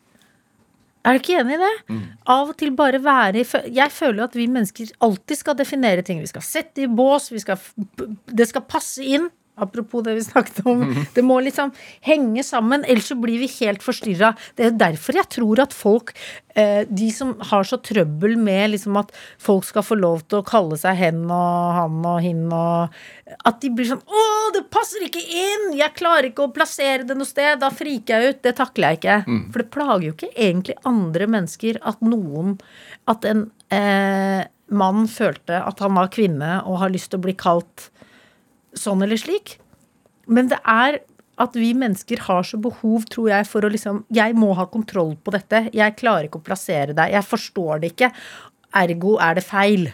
Er 1.06 1.14
du 1.14 1.22
ikke 1.22 1.36
enig 1.38 1.54
i 1.54 1.62
det? 1.62 1.74
Mm. 1.92 2.04
Av 2.34 2.48
og 2.50 2.56
til 2.58 2.72
bare 2.74 2.98
være 2.98 3.44
i 3.44 3.44
Jeg 3.76 3.92
føler 3.94 4.24
jo 4.24 4.26
at 4.26 4.34
vi 4.34 4.48
mennesker 4.50 4.88
alltid 5.06 5.38
skal 5.38 5.58
definere 5.58 6.02
ting. 6.02 6.18
Vi 6.24 6.32
skal 6.32 6.42
sette 6.42 6.82
i 6.82 6.88
bås, 6.90 7.28
vi 7.30 7.42
skal, 7.44 7.60
det 8.26 8.48
skal 8.50 8.64
passe 8.66 9.04
inn. 9.06 9.28
Apropos 9.56 10.02
det 10.04 10.14
vi 10.18 10.24
snakket 10.24 10.58
om. 10.66 10.82
Mm. 10.82 11.04
Det 11.14 11.22
må 11.24 11.38
liksom 11.40 11.70
henge 12.04 12.42
sammen, 12.44 12.84
ellers 12.84 13.08
så 13.08 13.16
blir 13.16 13.40
vi 13.40 13.48
helt 13.58 13.84
forstyrra. 13.84 14.34
Det 14.56 14.66
er 14.66 14.74
derfor 14.76 15.16
jeg 15.16 15.30
tror 15.32 15.62
at 15.64 15.72
folk, 15.72 16.12
eh, 16.54 16.82
de 16.88 17.08
som 17.14 17.32
har 17.40 17.64
så 17.64 17.78
trøbbel 17.80 18.36
med 18.36 18.74
liksom 18.74 18.98
at 19.00 19.14
folk 19.40 19.64
skal 19.64 19.86
få 19.86 19.96
lov 19.96 20.26
til 20.28 20.42
å 20.42 20.46
kalle 20.46 20.76
seg 20.80 21.00
hen 21.00 21.24
og 21.24 21.78
han 21.78 22.04
og 22.04 22.20
hin 22.24 22.44
og 22.52 23.00
At 23.48 23.58
de 23.60 23.72
blir 23.74 23.88
sånn 23.88 24.04
'Å, 24.06 24.52
det 24.54 24.68
passer 24.70 25.02
ikke 25.02 25.18
inn! 25.18 25.72
Jeg 25.74 25.96
klarer 25.96 26.28
ikke 26.28 26.44
å 26.46 26.52
plassere 26.52 27.02
det 27.02 27.16
noe 27.16 27.26
sted.' 27.26 27.58
Da 27.58 27.70
friker 27.70 28.20
jeg 28.20 28.28
ut. 28.28 28.42
Det 28.42 28.54
takler 28.54 28.94
jeg 28.94 29.00
ikke. 29.00 29.16
For 29.50 29.62
det 29.62 29.70
plager 29.70 30.06
jo 30.06 30.12
ikke 30.14 30.36
egentlig 30.36 30.76
andre 30.84 31.26
mennesker 31.26 31.80
at 31.82 32.00
noen 32.00 32.60
At 33.08 33.24
en 33.24 33.50
eh, 33.70 34.46
mann 34.68 35.06
følte 35.08 35.58
at 35.62 35.78
han 35.80 35.94
var 35.94 36.12
kvinne 36.12 36.62
og 36.66 36.80
har 36.82 36.90
lyst 36.90 37.10
til 37.10 37.20
å 37.20 37.26
bli 37.26 37.34
kalt 37.38 37.90
sånn 38.78 39.04
eller 39.04 39.20
slik. 39.20 39.56
Men 40.26 40.50
det 40.52 40.58
er 40.62 41.00
at 41.42 41.56
vi 41.58 41.74
mennesker 41.76 42.22
har 42.26 42.46
så 42.48 42.58
behov, 42.60 43.04
tror 43.12 43.28
jeg, 43.28 43.46
for 43.48 43.66
å 43.66 43.68
liksom 43.72 44.04
Jeg 44.14 44.36
må 44.38 44.54
ha 44.56 44.64
kontroll 44.72 45.16
på 45.20 45.34
dette. 45.34 45.66
Jeg 45.76 45.96
klarer 45.98 46.28
ikke 46.28 46.40
å 46.40 46.46
plassere 46.46 46.96
deg. 46.96 47.12
Jeg 47.12 47.28
forstår 47.28 47.82
det 47.82 47.92
ikke. 47.92 48.10
Ergo 48.76 49.18
er 49.20 49.36
det 49.36 49.44
feil. 49.44 49.90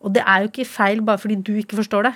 Og 0.00 0.14
det 0.16 0.24
er 0.24 0.42
jo 0.44 0.50
ikke 0.50 0.68
feil 0.68 1.02
bare 1.04 1.20
fordi 1.20 1.36
du 1.44 1.52
ikke 1.60 1.76
forstår 1.82 2.08
det. 2.08 2.14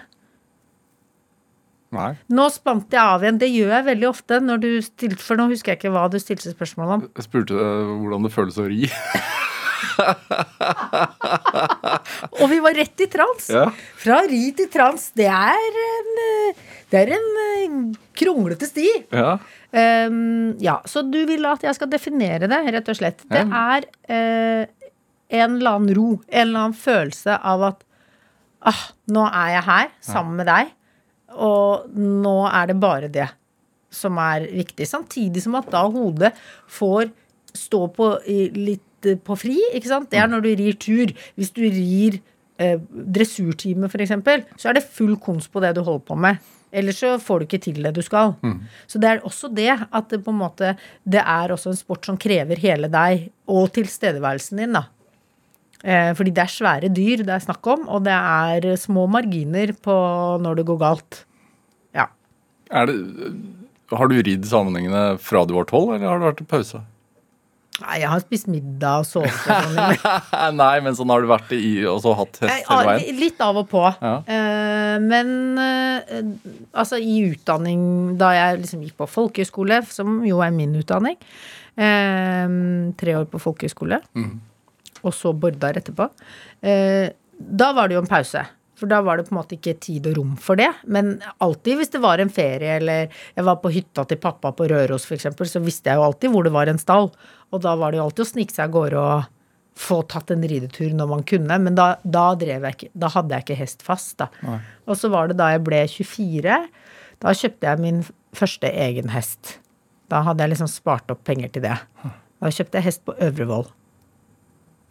Nei. 1.94 2.10
Nå 2.34 2.48
spant 2.50 2.90
jeg 2.90 2.98
av 3.00 3.22
igjen. 3.22 3.38
Det 3.38 3.52
gjør 3.52 3.76
jeg 3.76 3.88
veldig 3.92 4.08
ofte. 4.08 4.40
Når 4.42 4.62
du 4.64 4.70
stilte, 4.82 5.22
for 5.22 5.38
nå 5.38 5.46
husker 5.52 5.74
jeg 5.74 5.82
ikke 5.82 5.92
hva 5.94 6.08
du 6.10 6.18
stilte 6.18 6.50
spørsmål 6.50 6.96
om. 6.96 7.08
Jeg 7.14 7.28
spurte 7.28 7.54
deg 7.60 7.92
hvordan 8.00 8.26
det 8.26 8.32
føles 8.34 8.58
å 8.58 8.66
ri. 8.70 8.88
Og 12.40 12.46
vi 12.50 12.58
var 12.62 12.74
rett 12.76 13.00
i 13.00 13.06
trans. 13.10 13.50
Ja. 13.52 13.70
Fra 14.00 14.20
ri 14.28 14.52
til 14.56 14.68
trans. 14.72 15.10
Det 15.16 15.28
er 15.30 15.78
en, 15.84 16.10
det 16.92 17.02
er 17.02 17.08
en 17.16 17.28
eh, 17.44 17.76
kronglete 18.16 18.66
sti. 18.70 18.88
Ja. 19.14 19.36
Um, 19.74 20.54
ja, 20.62 20.76
så 20.86 21.02
du 21.02 21.26
vil 21.26 21.46
at 21.50 21.64
jeg 21.66 21.74
skal 21.74 21.90
definere 21.90 22.46
det, 22.50 22.60
rett 22.76 22.90
og 22.92 22.96
slett. 22.98 23.24
Det 23.30 23.42
er 23.42 23.80
uh, 24.06 24.62
en 25.34 25.56
eller 25.58 25.70
annen 25.78 25.94
ro, 25.96 26.10
en 26.28 26.48
eller 26.48 26.60
annen 26.68 26.78
følelse 26.78 27.32
av 27.42 27.64
at 27.72 27.78
ah, 28.70 28.84
nå 29.10 29.24
er 29.26 29.48
jeg 29.56 29.64
her 29.66 29.88
sammen 30.04 30.36
med 30.38 30.46
deg, 30.48 30.70
og 31.34 31.90
nå 31.98 32.46
er 32.46 32.70
det 32.70 32.78
bare 32.78 33.08
det 33.12 33.28
som 33.94 34.18
er 34.22 34.46
viktig. 34.50 34.86
Samtidig 34.88 35.42
som 35.42 35.56
at 35.58 35.70
da 35.72 35.84
hodet 35.90 36.32
får 36.70 37.10
stå 37.54 37.86
på 37.94 38.10
i 38.30 38.48
litt 38.54 38.82
på 39.26 39.36
fri, 39.38 39.58
ikke 39.76 39.90
sant? 39.90 40.10
det 40.12 40.20
er 40.22 40.30
når 40.30 40.44
du 40.44 40.50
rir 40.60 40.78
tur. 40.80 41.12
Hvis 41.38 41.52
du 41.54 41.62
rir 41.64 42.18
eh, 42.62 42.80
dressurtime, 42.90 43.90
eksempel, 43.92 44.44
så 44.56 44.70
er 44.70 44.78
det 44.78 44.86
full 44.86 45.16
kons 45.22 45.48
på 45.48 45.62
det 45.64 45.74
du 45.76 45.82
holder 45.84 46.04
på 46.08 46.18
med. 46.26 46.42
Ellers 46.74 46.98
så 46.98 47.12
får 47.22 47.38
du 47.38 47.46
ikke 47.46 47.62
til 47.62 47.84
det 47.84 47.92
du 47.94 48.02
skal. 48.02 48.34
Så 48.90 48.98
det 48.98 49.10
er 49.10 49.22
også 49.22 49.50
det 49.54 49.70
at 49.70 50.08
det 50.10 50.24
på 50.24 50.32
en 50.32 50.40
måte 50.40 50.72
Det 51.06 51.22
er 51.22 51.52
også 51.54 51.70
en 51.70 51.78
sport 51.78 52.04
som 52.08 52.18
krever 52.18 52.58
hele 52.58 52.90
deg 52.90 53.28
og 53.46 53.70
tilstedeværelsen 53.76 54.58
din, 54.58 54.74
da. 54.74 54.88
Eh, 55.84 56.10
fordi 56.16 56.32
det 56.32 56.42
er 56.42 56.50
svære 56.50 56.88
dyr 56.88 57.22
det 57.22 57.34
er 57.34 57.44
snakk 57.44 57.66
om, 57.68 57.84
og 57.92 58.06
det 58.06 58.14
er 58.16 58.74
små 58.80 59.04
marginer 59.06 59.74
på 59.84 59.94
når 60.40 60.58
det 60.58 60.66
går 60.66 60.80
galt. 60.80 61.20
Ja. 61.94 62.08
Det, 62.72 62.96
har 63.92 64.08
du 64.08 64.16
ridd 64.16 64.48
sammenhengende 64.48 65.18
fra 65.20 65.44
du 65.44 65.54
var 65.54 65.68
tolv, 65.68 65.92
eller 65.94 66.08
har 66.08 66.22
det 66.22 66.30
vært 66.30 66.42
en 66.42 66.50
pause? 66.50 66.80
Nei, 67.82 67.96
jeg 68.04 68.06
har 68.06 68.20
spist 68.22 68.46
middag 68.46 69.02
og 69.02 69.06
sovet 69.08 69.34
sånn. 69.42 69.78
Nei, 70.60 70.74
men 70.84 70.94
sånn 70.94 71.10
har 71.10 71.24
du 71.24 71.26
vært 71.26 71.50
i 71.56 71.82
og 71.90 71.98
så 72.04 72.12
hatt 72.14 72.38
hest 72.44 72.46
Nei, 72.46 72.60
hele 72.68 72.76
ah, 72.76 72.86
veien? 72.86 73.18
Litt 73.18 73.42
av 73.42 73.58
og 73.58 73.66
på. 73.72 73.82
Ja. 73.98 74.12
Uh, 74.28 74.94
men 75.02 75.32
uh, 75.58 76.20
altså 76.70 77.00
i 77.02 77.16
utdanning 77.32 78.14
Da 78.20 78.30
jeg 78.36 78.60
liksom 78.62 78.84
gikk 78.86 78.94
på 79.02 79.10
folkehøyskole, 79.10 79.80
som 79.90 80.20
jo 80.22 80.38
er 80.46 80.54
min 80.54 80.76
utdanning 80.78 81.18
uh, 81.18 82.46
Tre 83.00 83.16
år 83.18 83.26
på 83.32 83.42
folkehøyskole, 83.42 83.98
mm. 84.14 84.32
og 85.02 85.16
så 85.16 85.34
Bordar 85.34 85.80
etterpå. 85.80 86.06
Da 87.34 87.72
var 87.74 87.90
det 87.90 87.98
jo 87.98 88.04
en 88.04 88.08
pause. 88.10 88.44
For 88.78 88.90
da 88.90 88.98
var 89.06 89.18
det 89.20 89.28
på 89.28 89.34
en 89.34 89.38
måte 89.38 89.54
ikke 89.56 89.76
tid 89.82 90.08
og 90.10 90.16
rom 90.18 90.32
for 90.40 90.58
det. 90.58 90.70
Men 90.90 91.16
alltid 91.44 91.78
hvis 91.78 91.92
det 91.94 92.00
var 92.02 92.18
en 92.22 92.32
ferie, 92.32 92.80
eller 92.80 93.06
jeg 93.06 93.46
var 93.46 93.60
på 93.62 93.70
hytta 93.74 94.04
til 94.10 94.18
pappa 94.22 94.50
på 94.56 94.66
Røros 94.70 95.06
f.eks., 95.06 95.28
så 95.52 95.62
visste 95.62 95.92
jeg 95.92 96.00
jo 96.00 96.06
alltid 96.08 96.32
hvor 96.34 96.46
det 96.46 96.54
var 96.56 96.70
en 96.70 96.80
stall. 96.82 97.10
Og 97.54 97.62
da 97.62 97.76
var 97.78 97.92
det 97.94 98.00
jo 98.00 98.08
alltid 98.08 98.24
å 98.26 98.30
snike 98.32 98.54
seg 98.56 98.66
av 98.66 98.74
gårde 98.74 99.04
og 99.04 99.30
få 99.74 100.00
tatt 100.10 100.30
en 100.30 100.42
ridetur 100.46 100.92
når 100.94 101.10
man 101.10 101.22
kunne. 101.26 101.58
Men 101.62 101.78
da, 101.78 101.86
da 102.02 102.26
drev 102.38 102.66
jeg 102.66 102.76
ikke 102.76 102.90
Da 103.04 103.10
hadde 103.14 103.34
jeg 103.34 103.46
ikke 103.46 103.60
hest 103.62 103.86
fast, 103.86 104.16
da. 104.22 104.28
Og 104.86 104.98
så 104.98 105.10
var 105.10 105.30
det 105.30 105.38
da 105.38 105.52
jeg 105.54 105.64
ble 105.66 105.80
24. 105.90 106.58
Da 107.22 107.34
kjøpte 107.34 107.70
jeg 107.70 107.82
min 107.82 108.04
første 108.34 108.70
egen 108.70 109.10
hest. 109.14 109.58
Da 110.10 110.20
hadde 110.26 110.44
jeg 110.44 110.54
liksom 110.54 110.70
spart 110.70 111.10
opp 111.14 111.22
penger 111.26 111.50
til 111.54 111.64
det. 111.66 111.78
Da 112.42 112.50
kjøpte 112.52 112.78
jeg 112.80 112.90
hest 112.90 113.04
på 113.06 113.14
Øvrevoll. 113.22 113.66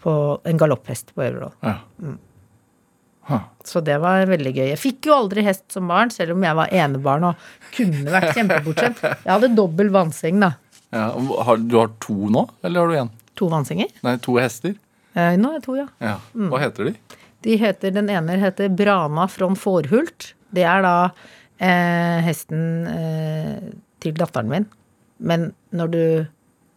På 0.04 0.14
en 0.48 0.60
galopphest 0.60 1.14
på 1.16 1.24
Øvrevoll. 1.28 1.56
Ja. 1.64 1.78
Så 3.64 3.80
det 3.86 3.96
var 4.04 4.26
veldig 4.28 4.52
gøy. 4.52 4.66
Jeg 4.74 4.80
fikk 4.82 5.08
jo 5.08 5.16
aldri 5.16 5.44
hest 5.46 5.64
som 5.72 5.88
barn, 5.88 6.12
selv 6.12 6.36
om 6.36 6.44
jeg 6.44 6.58
var 6.60 6.74
enebarn 6.76 7.30
og 7.30 7.46
kunne 7.76 8.12
vært 8.12 8.34
kjempebortskjemt. 8.36 9.04
Jeg 9.24 9.32
hadde 9.32 9.54
dobbel 9.56 9.92
vannseng, 9.94 10.42
da. 10.44 10.54
Ja. 10.94 11.08
Har, 11.48 11.58
du 11.58 11.78
har 11.80 11.94
to 12.04 12.30
nå, 12.30 12.44
eller 12.62 12.84
har 12.84 12.92
du 12.92 12.98
én? 13.06 13.14
To 13.40 13.48
vannsenger. 13.50 13.90
Nei, 14.06 14.18
to 14.22 14.36
hester? 14.38 14.76
Eh, 15.16 15.36
nå 15.40 15.54
er 15.54 15.58
jeg 15.58 15.66
to, 15.66 15.78
ja. 15.80 15.88
Ja. 16.04 16.18
Hva 16.52 16.60
heter 16.62 16.92
de? 16.92 16.94
De 17.44 17.56
heter, 17.60 17.92
Den 17.96 18.12
ene 18.14 18.38
heter 18.42 18.70
Brana 18.70 19.28
från 19.32 19.56
Fårhult. 19.60 20.34
Det 20.54 20.64
er 20.70 20.84
da 20.86 20.96
eh, 21.58 22.20
hesten 22.28 22.88
eh, 22.92 23.74
til 24.04 24.16
datteren 24.20 24.52
min. 24.52 24.68
Men 25.24 25.52
når, 25.74 25.92
du, 25.94 26.04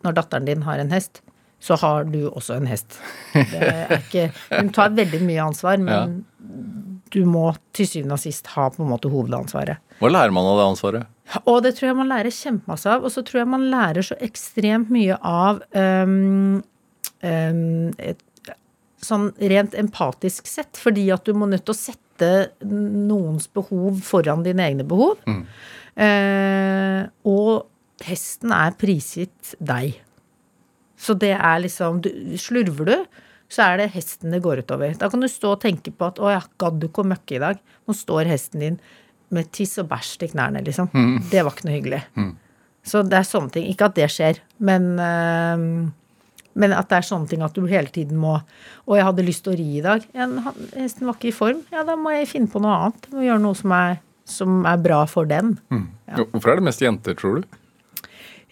når 0.06 0.16
datteren 0.16 0.48
din 0.48 0.64
har 0.66 0.80
en 0.80 0.94
hest, 0.94 1.20
så 1.66 1.76
har 1.82 2.06
du 2.06 2.28
også 2.28 2.60
en 2.60 2.68
hest. 2.70 3.00
Det 3.34 3.58
er 3.58 3.96
ikke, 3.98 4.28
hun 4.52 4.70
tar 4.74 4.94
veldig 4.94 5.18
mye 5.26 5.48
ansvar, 5.48 5.80
men 5.82 6.20
du 7.14 7.24
må 7.26 7.48
til 7.76 7.88
syvende 7.88 8.16
og 8.18 8.22
sist 8.22 8.52
ha 8.54 8.68
på 8.70 8.84
en 8.84 8.92
måte 8.92 9.10
hovedansvaret. 9.10 9.82
Hva 10.00 10.10
lærer 10.12 10.34
man 10.34 10.46
av 10.46 10.60
det 10.60 10.68
ansvaret? 10.70 11.12
Og 11.44 11.58
det 11.64 11.74
tror 11.76 11.90
jeg 11.90 11.98
man 11.98 12.10
lærer 12.10 12.34
kjempemasse 12.34 12.90
av. 12.92 13.06
Og 13.06 13.12
så 13.14 13.24
tror 13.26 13.42
jeg 13.42 13.50
man 13.50 13.66
lærer 13.72 14.06
så 14.06 14.16
ekstremt 14.22 14.92
mye 14.94 15.18
av 15.26 15.62
um, 15.74 16.62
um, 17.22 17.90
et, 17.98 18.22
Sånn 19.06 19.28
rent 19.52 19.74
empatisk 19.76 20.48
sett, 20.48 20.78
fordi 20.80 21.04
at 21.14 21.26
du 21.28 21.36
må 21.36 21.46
nødt 21.46 21.66
til 21.68 21.74
å 21.74 21.78
sette 21.78 22.30
noens 22.66 23.44
behov 23.54 24.00
foran 24.02 24.40
dine 24.42 24.64
egne 24.64 24.86
behov. 24.88 25.20
Eh, 26.00 27.02
og 27.28 28.06
hesten 28.08 28.54
er 28.56 28.74
prisgitt 28.80 29.52
deg. 29.60 30.00
Så 30.96 31.16
det 31.18 31.34
er 31.36 31.58
liksom 31.62 32.00
du, 32.04 32.10
Slurver 32.40 32.88
du, 32.88 33.22
så 33.52 33.62
er 33.68 33.82
det 33.82 33.92
hesten 33.94 34.32
det 34.34 34.42
går 34.42 34.64
utover. 34.64 34.96
Da 34.98 35.10
kan 35.12 35.20
du 35.22 35.28
stå 35.30 35.52
og 35.54 35.60
tenke 35.62 35.92
på 35.94 36.06
at 36.08 36.18
'å 36.18 36.32
ja, 36.32 36.40
gadd 36.58 36.80
du 36.80 36.88
ikke 36.88 37.04
å 37.04 37.10
møkke 37.12 37.36
i 37.36 37.42
dag'? 37.42 37.60
Nå 37.86 37.94
står 37.94 38.26
hesten 38.26 38.60
din 38.60 38.80
med 39.30 39.50
tiss 39.52 39.76
og 39.78 39.88
bæsj 39.90 40.18
til 40.18 40.28
knærne, 40.34 40.64
liksom. 40.64 40.88
Det 41.30 41.44
var 41.44 41.52
ikke 41.52 41.66
noe 41.68 41.76
hyggelig. 41.78 42.02
Så 42.86 43.02
det 43.02 43.18
er 43.18 43.26
sånne 43.26 43.50
ting. 43.50 43.66
Ikke 43.66 43.86
at 43.86 43.94
det 43.94 44.08
skjer, 44.10 44.38
men 44.58 44.98
øh, 44.98 45.90
men 46.56 46.72
at 46.72 46.88
det 46.88 46.96
er 46.96 47.04
sånne 47.04 47.28
ting 47.28 47.42
at 47.44 47.52
du 47.54 47.66
hele 47.68 47.90
tiden 47.92 48.16
må 48.16 48.40
Og 48.86 48.96
jeg 48.96 49.04
hadde 49.04 49.26
lyst 49.26 49.44
til 49.44 49.52
å 49.52 49.56
ri 49.58 49.78
i 49.78 49.82
dag. 49.84 50.02
Ja, 50.16 50.26
hesten 50.76 51.06
var 51.06 51.18
ikke 51.18 51.28
i 51.28 51.36
form. 51.36 51.60
Ja, 51.72 51.82
da 51.84 51.96
må 51.96 52.14
jeg 52.14 52.28
finne 52.30 52.48
på 52.48 52.62
noe 52.62 52.72
annet. 52.72 53.08
Må 53.12 53.26
gjøre 53.26 53.42
noe 53.42 53.54
som 53.58 53.72
er, 53.76 53.98
som 54.24 54.64
er 54.64 54.78
bra 54.78 55.04
for 55.10 55.28
den. 55.28 55.58
Hvorfor 56.32 56.52
er 56.52 56.56
det 56.56 56.64
mest 56.64 56.80
jenter, 56.80 57.14
tror 57.18 57.42
du? 57.42 57.58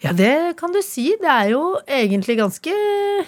Ja, 0.05 0.13
det 0.15 0.33
kan 0.59 0.71
du 0.75 0.81
si. 0.85 1.09
Det 1.21 1.31
er 1.31 1.49
jo 1.55 1.63
egentlig 1.87 2.37
ganske 2.39 2.73
eh, 2.75 3.25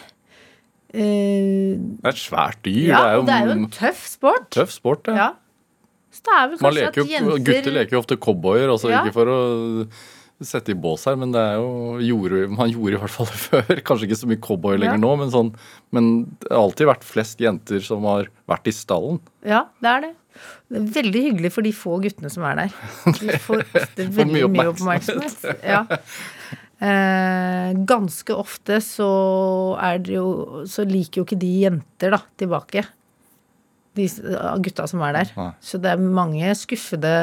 Det 0.94 2.06
er 2.06 2.14
et 2.14 2.22
svært 2.22 2.62
dyr. 2.66 2.92
Ja, 2.92 3.02
det 3.02 3.10
er 3.10 3.16
jo, 3.18 3.26
det 3.28 3.36
er 3.38 3.46
jo 3.52 3.56
en 3.58 3.68
tøff 3.74 4.06
sport. 4.10 4.50
tøff 4.56 4.72
sport. 4.76 5.10
Ja. 5.12 5.16
Ja. 5.18 5.30
Så 6.18 6.24
det 6.26 6.34
er 6.38 6.46
vel 6.52 6.58
Man 6.62 6.72
kanskje 6.72 6.78
leker 6.84 6.90
at 6.90 6.98
jo, 6.98 7.08
jenter 7.14 7.44
Gutter 7.50 7.76
leker 7.76 7.98
jo 7.98 8.04
ofte 8.04 8.18
cowboyer, 8.18 8.70
altså 8.74 8.90
Ja. 8.94 9.02
ikke 9.06 9.14
for 9.18 9.30
å 9.34 9.42
sette 10.48 10.70
i 10.70 10.78
bås 10.78 11.04
her, 11.10 11.16
men 11.18 11.32
det 11.34 11.42
er 11.42 11.56
jo 11.58 11.98
gjorde, 11.98 12.44
Man 12.54 12.70
gjorde 12.70 12.94
i 12.94 13.02
hvert 13.02 13.10
fall 13.14 13.26
det 13.30 13.42
før. 13.48 13.82
Kanskje 13.90 14.08
ikke 14.08 14.20
så 14.22 14.30
mye 14.30 14.42
cowboy 14.42 14.78
lenger 14.78 14.98
Ja. 14.98 15.02
nå, 15.02 15.12
men, 15.18 15.32
sånn, 15.34 15.52
men 15.92 16.10
det 16.42 16.52
har 16.52 16.62
alltid 16.64 16.88
vært 16.92 17.04
flest 17.04 17.42
jenter 17.42 17.82
som 17.86 18.06
har 18.10 18.30
vært 18.50 18.70
i 18.70 18.74
stallen. 18.78 19.20
Ja, 19.46 19.66
det 19.82 19.90
er 19.96 20.02
det. 20.08 20.14
Det 20.70 20.78
er 20.78 20.90
veldig 21.02 21.22
hyggelig 21.26 21.52
for 21.56 21.66
de 21.66 21.72
få 21.74 21.96
guttene 22.04 22.30
som 22.30 22.44
er 22.46 22.60
der. 22.60 22.74
De 23.18 23.38
får 23.42 23.64
ofte 23.66 24.06
veldig 24.20 24.50
mye 24.54 24.68
oppmerksomhet. 24.74 25.48
Ja. 25.66 25.84
Eh, 26.78 27.72
ganske 27.90 28.36
ofte 28.38 28.78
så 28.86 29.08
er 29.82 29.98
det 29.98 30.12
jo 30.14 30.62
Så 30.70 30.84
liker 30.86 31.24
jo 31.24 31.26
ikke 31.26 31.40
de 31.42 31.50
jenter, 31.64 32.14
da, 32.14 32.20
tilbake. 32.38 32.84
De 33.98 34.06
gutta 34.62 34.86
som 34.86 35.02
er 35.08 35.16
der. 35.16 35.32
Nei. 35.40 35.48
Så 35.58 35.80
det 35.82 35.90
er 35.90 35.98
mange 36.02 36.52
skuffede 36.60 37.14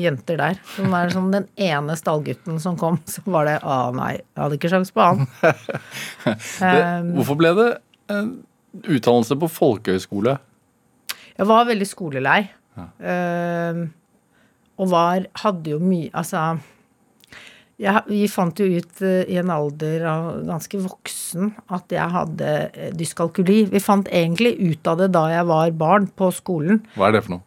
jenter 0.00 0.40
der. 0.40 0.60
Som 0.78 0.94
er 0.96 1.12
sånn 1.12 1.28
den 1.34 1.48
ene 1.60 1.96
stallgutten 2.00 2.56
som 2.62 2.78
kom, 2.80 2.96
så 3.12 3.24
var 3.28 3.50
det 3.50 3.58
Å 3.60 3.80
nei, 3.96 4.14
jeg 4.16 4.40
hadde 4.40 4.60
ikke 4.60 4.72
sjans 4.72 4.94
på 4.96 5.08
han. 5.08 5.26
Det, 6.24 6.70
Um, 6.70 7.14
hvorfor 7.16 7.36
ble 7.40 7.50
det 7.56 7.68
en 8.12 8.30
utdannelse 8.80 9.36
på 9.40 9.48
folkehøyskole? 9.50 10.34
Jeg 11.36 11.48
var 11.48 11.68
veldig 11.68 11.88
skolelei. 11.88 12.40
Eh, 12.80 13.80
og 14.80 14.88
var 14.88 15.26
Hadde 15.42 15.72
jo 15.74 15.80
mye 15.82 16.08
Altså 16.16 16.38
jeg, 17.80 18.02
Vi 18.10 18.24
fant 18.28 18.60
jo 18.60 18.66
ut 18.68 19.04
eh, 19.06 19.22
i 19.30 19.38
en 19.40 19.52
alder 19.54 20.04
av 20.08 20.30
ganske 20.48 20.80
voksen 20.84 21.52
at 21.72 21.92
jeg 21.94 22.14
hadde 22.16 22.50
eh, 22.70 22.90
dyskalkuli. 22.96 23.62
Vi 23.72 23.82
fant 23.82 24.08
egentlig 24.12 24.56
ut 24.60 24.90
av 24.90 25.00
det 25.00 25.12
da 25.16 25.26
jeg 25.32 25.46
var 25.48 25.70
barn 25.80 26.10
på 26.12 26.28
skolen. 26.34 26.82
Hva 26.96 27.08
er 27.08 27.16
det 27.16 27.24
for 27.26 27.38
noe? 27.38 27.46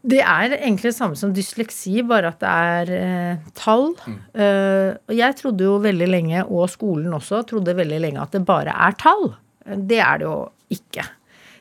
Det 0.00 0.22
er 0.24 0.54
egentlig 0.56 0.94
det 0.94 0.96
samme 0.96 1.16
som 1.18 1.32
dysleksi, 1.36 1.98
bare 2.08 2.30
at 2.32 2.40
det 2.40 2.50
er 2.50 2.92
eh, 2.96 3.48
tall. 3.58 3.90
Eh, 4.08 4.96
og 4.96 5.12
jeg 5.12 5.36
trodde 5.36 5.66
jo 5.66 5.74
veldig 5.84 6.08
lenge, 6.08 6.44
og 6.48 6.70
skolen 6.72 7.12
også, 7.18 7.42
trodde 7.50 7.76
veldig 7.76 7.98
lenge 8.06 8.22
at 8.22 8.32
det 8.32 8.46
bare 8.48 8.72
er 8.72 8.96
tall. 9.00 9.34
Det 9.60 10.00
er 10.00 10.22
det 10.22 10.26
jo 10.26 10.38
ikke. 10.72 11.04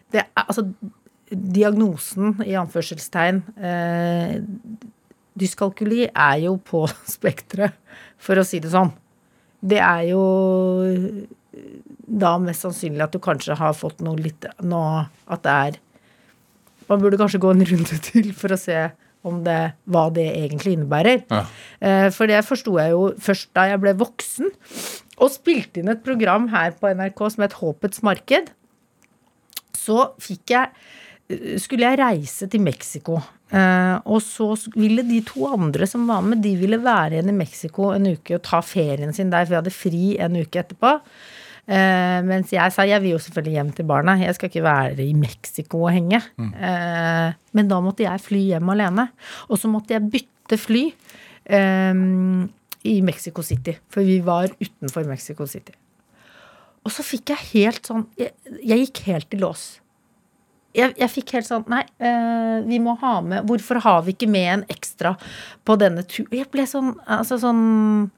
Det 0.09 0.23
er, 0.23 0.29
altså, 0.45 0.63
diagnosen, 1.29 2.39
i 2.47 2.55
anførselstegn, 2.57 3.43
eh, 3.59 4.39
dyskalkuli 5.39 6.07
er 6.07 6.39
jo 6.45 6.55
på 6.63 6.85
spekteret, 7.17 7.75
for 8.19 8.39
å 8.39 8.45
si 8.47 8.59
det 8.63 8.71
sånn. 8.73 8.91
Det 9.59 9.79
er 9.83 10.05
jo 10.11 10.23
da 12.09 12.35
mest 12.41 12.63
sannsynlig 12.65 13.03
at 13.03 13.13
du 13.15 13.19
kanskje 13.21 13.57
har 13.59 13.73
fått 13.77 13.99
noe 14.05 14.17
litt 14.21 14.45
nå 14.63 14.79
At 15.29 15.41
det 15.43 15.51
er 15.53 15.77
Man 16.87 17.01
burde 17.03 17.19
kanskje 17.19 17.41
gå 17.43 17.51
en 17.53 17.65
runde 17.67 17.97
til 18.09 18.31
for 18.37 18.55
å 18.55 18.59
se 18.59 18.77
om 19.27 19.41
det, 19.43 19.73
hva 19.91 20.05
det 20.15 20.23
egentlig 20.31 20.77
innebærer. 20.77 21.25
Ja. 21.27 21.41
Eh, 21.83 22.05
For 22.15 22.29
det 22.31 22.37
forsto 22.47 22.77
jeg 22.79 22.93
jo 22.93 23.01
først 23.19 23.49
da 23.57 23.65
jeg 23.67 23.81
ble 23.83 23.91
voksen 23.99 24.47
og 25.19 25.33
spilte 25.33 25.81
inn 25.81 25.91
et 25.91 26.05
program 26.05 26.45
her 26.53 26.71
på 26.79 26.87
NRK 26.95 27.19
som 27.33 27.43
het 27.43 27.57
Håpets 27.59 27.99
marked. 28.07 28.53
Så 29.75 30.05
fikk 30.23 30.53
jeg 30.55 30.71
eh, 30.71 30.79
skulle 31.61 31.85
jeg 31.85 31.99
reise 31.99 32.47
til 32.49 32.63
Mexico. 32.65 33.19
Eh, 33.49 33.97
og 34.09 34.21
så 34.21 34.51
ville 34.77 35.03
de 35.05 35.21
to 35.25 35.47
andre 35.49 35.87
som 35.89 36.07
var 36.09 36.23
med, 36.25 36.41
de 36.43 36.55
ville 36.57 36.79
være 36.81 37.17
igjen 37.17 37.31
i 37.31 37.37
Mexico 37.37 37.89
en 37.95 38.11
uke 38.11 38.37
og 38.37 38.45
ta 38.45 38.61
ferien 38.65 39.13
sin 39.15 39.31
der, 39.33 39.45
for 39.45 39.55
vi 39.55 39.59
hadde 39.59 39.73
fri 39.73 40.03
en 40.21 40.37
uke 40.39 40.61
etterpå. 40.61 40.95
Eh, 41.69 42.19
mens 42.25 42.53
jeg 42.53 42.73
sa 42.73 42.85
jeg 42.89 43.01
vil 43.03 43.13
jo 43.13 43.21
selvfølgelig 43.21 43.57
hjem 43.57 43.73
til 43.77 43.89
barna. 43.89 44.17
Jeg 44.17 44.37
skal 44.37 44.49
ikke 44.49 44.65
være 44.65 45.05
i 45.05 45.13
Mexico 45.17 45.83
og 45.85 45.93
henge. 45.93 46.21
Eh, 46.39 47.27
men 47.57 47.69
da 47.69 47.81
måtte 47.85 48.07
jeg 48.07 48.25
fly 48.25 48.45
hjem 48.55 48.73
alene. 48.73 49.09
Og 49.49 49.61
så 49.61 49.69
måtte 49.69 49.93
jeg 49.97 50.09
bytte 50.09 50.57
fly 50.57 50.87
i 51.49 52.95
Mexico 53.01 53.41
City. 53.41 53.73
For 53.89 54.05
vi 54.05 54.19
var 54.21 54.51
utenfor 54.61 55.07
Mexico 55.09 55.47
City. 55.49 55.73
Og 56.85 56.93
så 56.93 57.05
fikk 57.05 57.33
jeg 57.33 57.47
helt 57.51 57.89
sånn 57.89 58.05
Jeg, 58.17 58.31
jeg 58.61 58.85
gikk 58.85 59.01
helt 59.09 59.33
i 59.33 59.39
lås. 59.41 59.63
Jeg, 60.75 60.93
jeg 60.99 61.09
fikk 61.09 61.33
helt 61.37 61.47
sånn 61.47 61.65
Nei, 61.71 61.81
eh, 61.97 62.59
vi 62.67 62.77
må 62.83 62.93
ha 63.01 63.15
med 63.25 63.47
Hvorfor 63.49 63.81
har 63.81 64.03
vi 64.05 64.13
ikke 64.13 64.29
med 64.29 64.49
en 64.53 64.65
ekstra 64.69 65.15
på 65.65 65.77
denne 65.81 66.03
turen? 66.05 66.29
Jeg 66.37 66.49
ble 66.53 66.67
sånn 66.69 66.93
Altså 67.09 67.39
sånn 67.41 68.11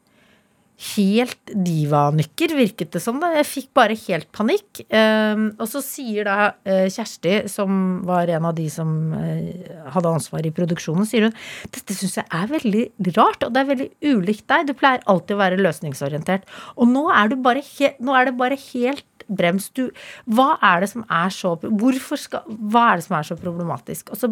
Helt 0.81 1.51
divanykker, 1.53 2.55
virket 2.57 2.95
det 2.95 3.01
som. 3.03 3.19
da 3.21 3.29
Jeg 3.35 3.45
fikk 3.45 3.67
bare 3.77 3.93
helt 4.07 4.25
panikk. 4.33 4.81
Eh, 4.89 5.43
og 5.61 5.67
så 5.69 5.81
sier 5.85 6.25
da 6.25 6.37
uh, 6.57 6.87
Kjersti, 6.89 7.35
som 7.51 8.01
var 8.07 8.31
en 8.33 8.47
av 8.49 8.55
de 8.57 8.65
som 8.73 8.89
uh, 9.13 9.91
hadde 9.93 10.13
ansvar 10.15 10.47
i 10.47 10.53
produksjonen, 10.55 11.05
sier 11.05 11.27
hun 11.27 11.37
dette 11.75 11.93
syns 11.93 12.17
jeg 12.17 12.25
er 12.33 12.49
veldig 12.49 13.13
rart, 13.13 13.45
og 13.45 13.53
det 13.53 13.61
er 13.61 13.69
veldig 13.69 13.89
ulikt 14.09 14.47
deg. 14.49 14.71
Du 14.71 14.73
pleier 14.77 15.05
alltid 15.05 15.37
å 15.37 15.41
være 15.43 15.61
løsningsorientert. 15.61 16.49
Og 16.73 16.89
nå 16.89 17.05
er, 17.13 17.37
bare 17.45 17.61
nå 18.01 18.17
er 18.17 18.31
det 18.31 18.37
bare 18.41 18.57
helt 18.71 19.05
brems. 19.37 19.69
Du, 19.77 19.87
hva 20.29 20.53
er 20.73 20.83
det 20.83 20.91
som 20.93 21.05
er 21.07 21.33
så 21.33 21.55
Hvorfor 21.61 22.19
skal 22.19 22.47
Hva 22.47 22.91
er 22.91 23.01
det 23.01 23.07
som 23.07 23.17
er 23.19 23.27
så 23.27 23.37
problematisk? 23.39 24.13
Og 24.13 24.19
så 24.21 24.31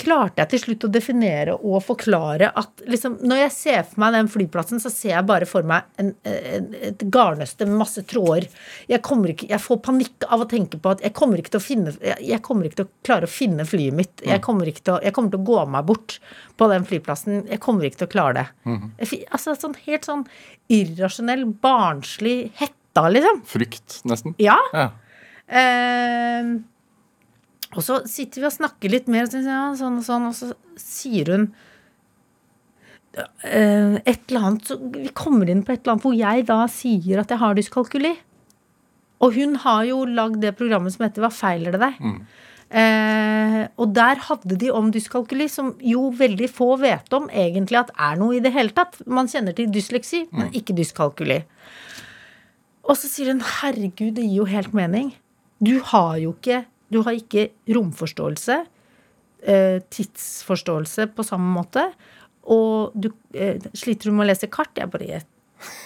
klarte 0.00 0.40
jeg 0.40 0.50
til 0.52 0.62
slutt 0.62 0.86
å 0.86 0.90
definere 0.92 1.54
og 1.56 1.82
forklare 1.84 2.50
at 2.58 2.82
liksom, 2.90 3.18
når 3.28 3.42
jeg 3.44 3.52
ser 3.54 3.82
for 3.88 4.02
meg 4.02 4.16
den 4.16 4.30
flyplassen, 4.32 4.80
så 4.82 4.90
ser 4.92 5.14
jeg 5.14 5.28
bare 5.28 5.48
for 5.48 5.66
meg 5.68 5.86
en, 6.00 6.12
en, 6.28 6.68
et 6.90 7.04
garnnøste 7.12 7.66
med 7.68 7.80
masse 7.82 8.04
tråder. 8.08 8.48
Jeg, 8.90 9.02
ikke, 9.02 9.48
jeg, 9.50 9.60
får 9.62 9.80
panikk 9.84 10.26
av 10.28 10.44
å 10.44 10.48
tenke 10.50 10.80
på 10.82 10.94
at 10.94 11.04
jeg 11.04 11.14
kommer 11.18 11.40
ikke 11.40 11.54
til 11.54 11.62
å 11.62 11.66
finne 11.66 11.94
jeg, 11.98 12.18
jeg 12.32 12.42
kommer 12.44 12.68
ikke 12.68 12.82
til 12.82 12.88
å 12.88 12.92
klare 13.06 13.28
å 13.28 13.32
finne 13.32 13.68
flyet 13.68 13.98
mitt. 13.98 14.26
Jeg 14.26 14.42
kommer, 14.44 14.70
til 14.72 14.96
å, 14.96 15.00
jeg 15.04 15.16
kommer, 15.16 15.34
til 15.34 15.42
å, 15.42 15.48
gå 15.52 15.64
meg 15.76 15.88
bort 15.88 16.18
på 16.58 16.70
den 16.72 16.86
flyplassen. 16.88 17.42
Jeg 17.50 17.62
kommer 17.62 17.88
ikke 17.88 18.02
til 18.02 18.10
å 18.10 18.14
klare 18.16 18.38
det. 18.40 18.46
Mm. 18.68 18.92
Altså 19.30 19.56
sånn 19.58 19.76
helt 19.86 20.08
sånn 20.08 20.26
irrasjonell, 20.72 21.46
barnslig 21.62 22.52
hetta, 22.92 23.08
liksom. 23.08 23.42
Frykt, 23.44 24.00
nesten? 24.04 24.34
Ja. 24.38 24.58
ja. 24.72 24.90
Eh, 25.48 26.60
og 27.72 27.82
så 27.82 28.02
sitter 28.06 28.42
vi 28.42 28.48
og 28.48 28.52
snakker 28.52 28.92
litt 28.92 29.08
mer, 29.08 29.26
sånn 29.26 29.98
og 29.98 30.04
sånn, 30.04 30.28
og 30.28 30.34
så 30.36 30.52
sier 30.76 31.32
hun 31.32 31.46
eh, 33.44 33.96
et 34.04 34.28
eller 34.28 34.40
annet 34.40 34.68
så 34.68 34.78
Vi 34.80 35.10
kommer 35.14 35.48
inn 35.48 35.64
på 35.64 35.72
et 35.72 35.82
eller 35.82 35.96
annet 35.96 36.06
hvor 36.06 36.16
jeg 36.16 36.46
da 36.48 36.60
sier 36.68 37.22
at 37.22 37.32
jeg 37.32 37.40
har 37.40 37.56
dyskalkuli. 37.56 38.14
Og 39.22 39.36
hun 39.36 39.56
har 39.62 39.84
jo 39.86 40.04
lagd 40.04 40.40
det 40.42 40.56
programmet 40.58 40.92
som 40.92 41.06
heter 41.06 41.22
Hva 41.22 41.32
feiler 41.32 41.76
det 41.76 41.80
deg? 41.80 42.00
Mm. 42.02 42.22
Eh, 42.72 43.58
og 43.76 43.92
der 43.92 44.20
hadde 44.26 44.56
de 44.56 44.70
om 44.72 44.88
dyskalkuli, 44.92 45.44
som 45.52 45.74
jo 45.84 46.06
veldig 46.16 46.48
få 46.48 46.70
vet 46.80 47.12
om 47.12 47.28
egentlig 47.28 47.82
at 47.82 47.92
er 48.00 48.16
noe 48.20 48.38
i 48.38 48.44
det 48.44 48.52
hele 48.54 48.72
tatt. 48.76 48.96
Man 49.04 49.28
kjenner 49.28 49.56
til 49.56 49.68
dysleksi, 49.72 50.24
mm. 50.28 50.38
men 50.38 50.56
ikke 50.56 50.76
dyskalkuli. 50.76 51.42
Og 52.82 52.98
så 52.98 53.08
sier 53.08 53.30
hun 53.30 53.42
herregud, 53.60 54.14
det 54.16 54.26
gir 54.26 54.42
jo 54.42 54.48
helt 54.50 54.74
mening. 54.74 55.12
Du 55.62 55.76
har 55.92 56.16
jo 56.18 56.34
ikke 56.34 56.64
du 56.92 57.00
har 57.06 57.16
ikke 57.16 57.48
romforståelse, 57.72 58.58
eh, 59.48 59.78
tidsforståelse 59.90 61.08
på 61.16 61.24
samme 61.24 61.48
måte. 61.54 61.86
Og 62.52 62.92
du 62.94 63.08
eh, 63.34 63.62
sliter 63.72 64.10
du 64.10 64.16
med 64.16 64.26
å 64.26 64.30
lese 64.32 64.50
kart. 64.52 64.74
Jeg 64.76 64.90
bare 64.92 65.08
jeg 65.08 65.24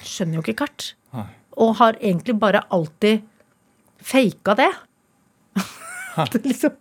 skjønner 0.06 0.38
jo 0.38 0.44
ikke 0.44 0.64
kart. 0.64 0.94
Og 1.56 1.76
har 1.78 1.96
egentlig 2.00 2.36
bare 2.40 2.64
alltid 2.74 3.22
faka 4.02 4.56
det. 4.58 4.72
det 6.32 6.42
liksom, 6.44 6.74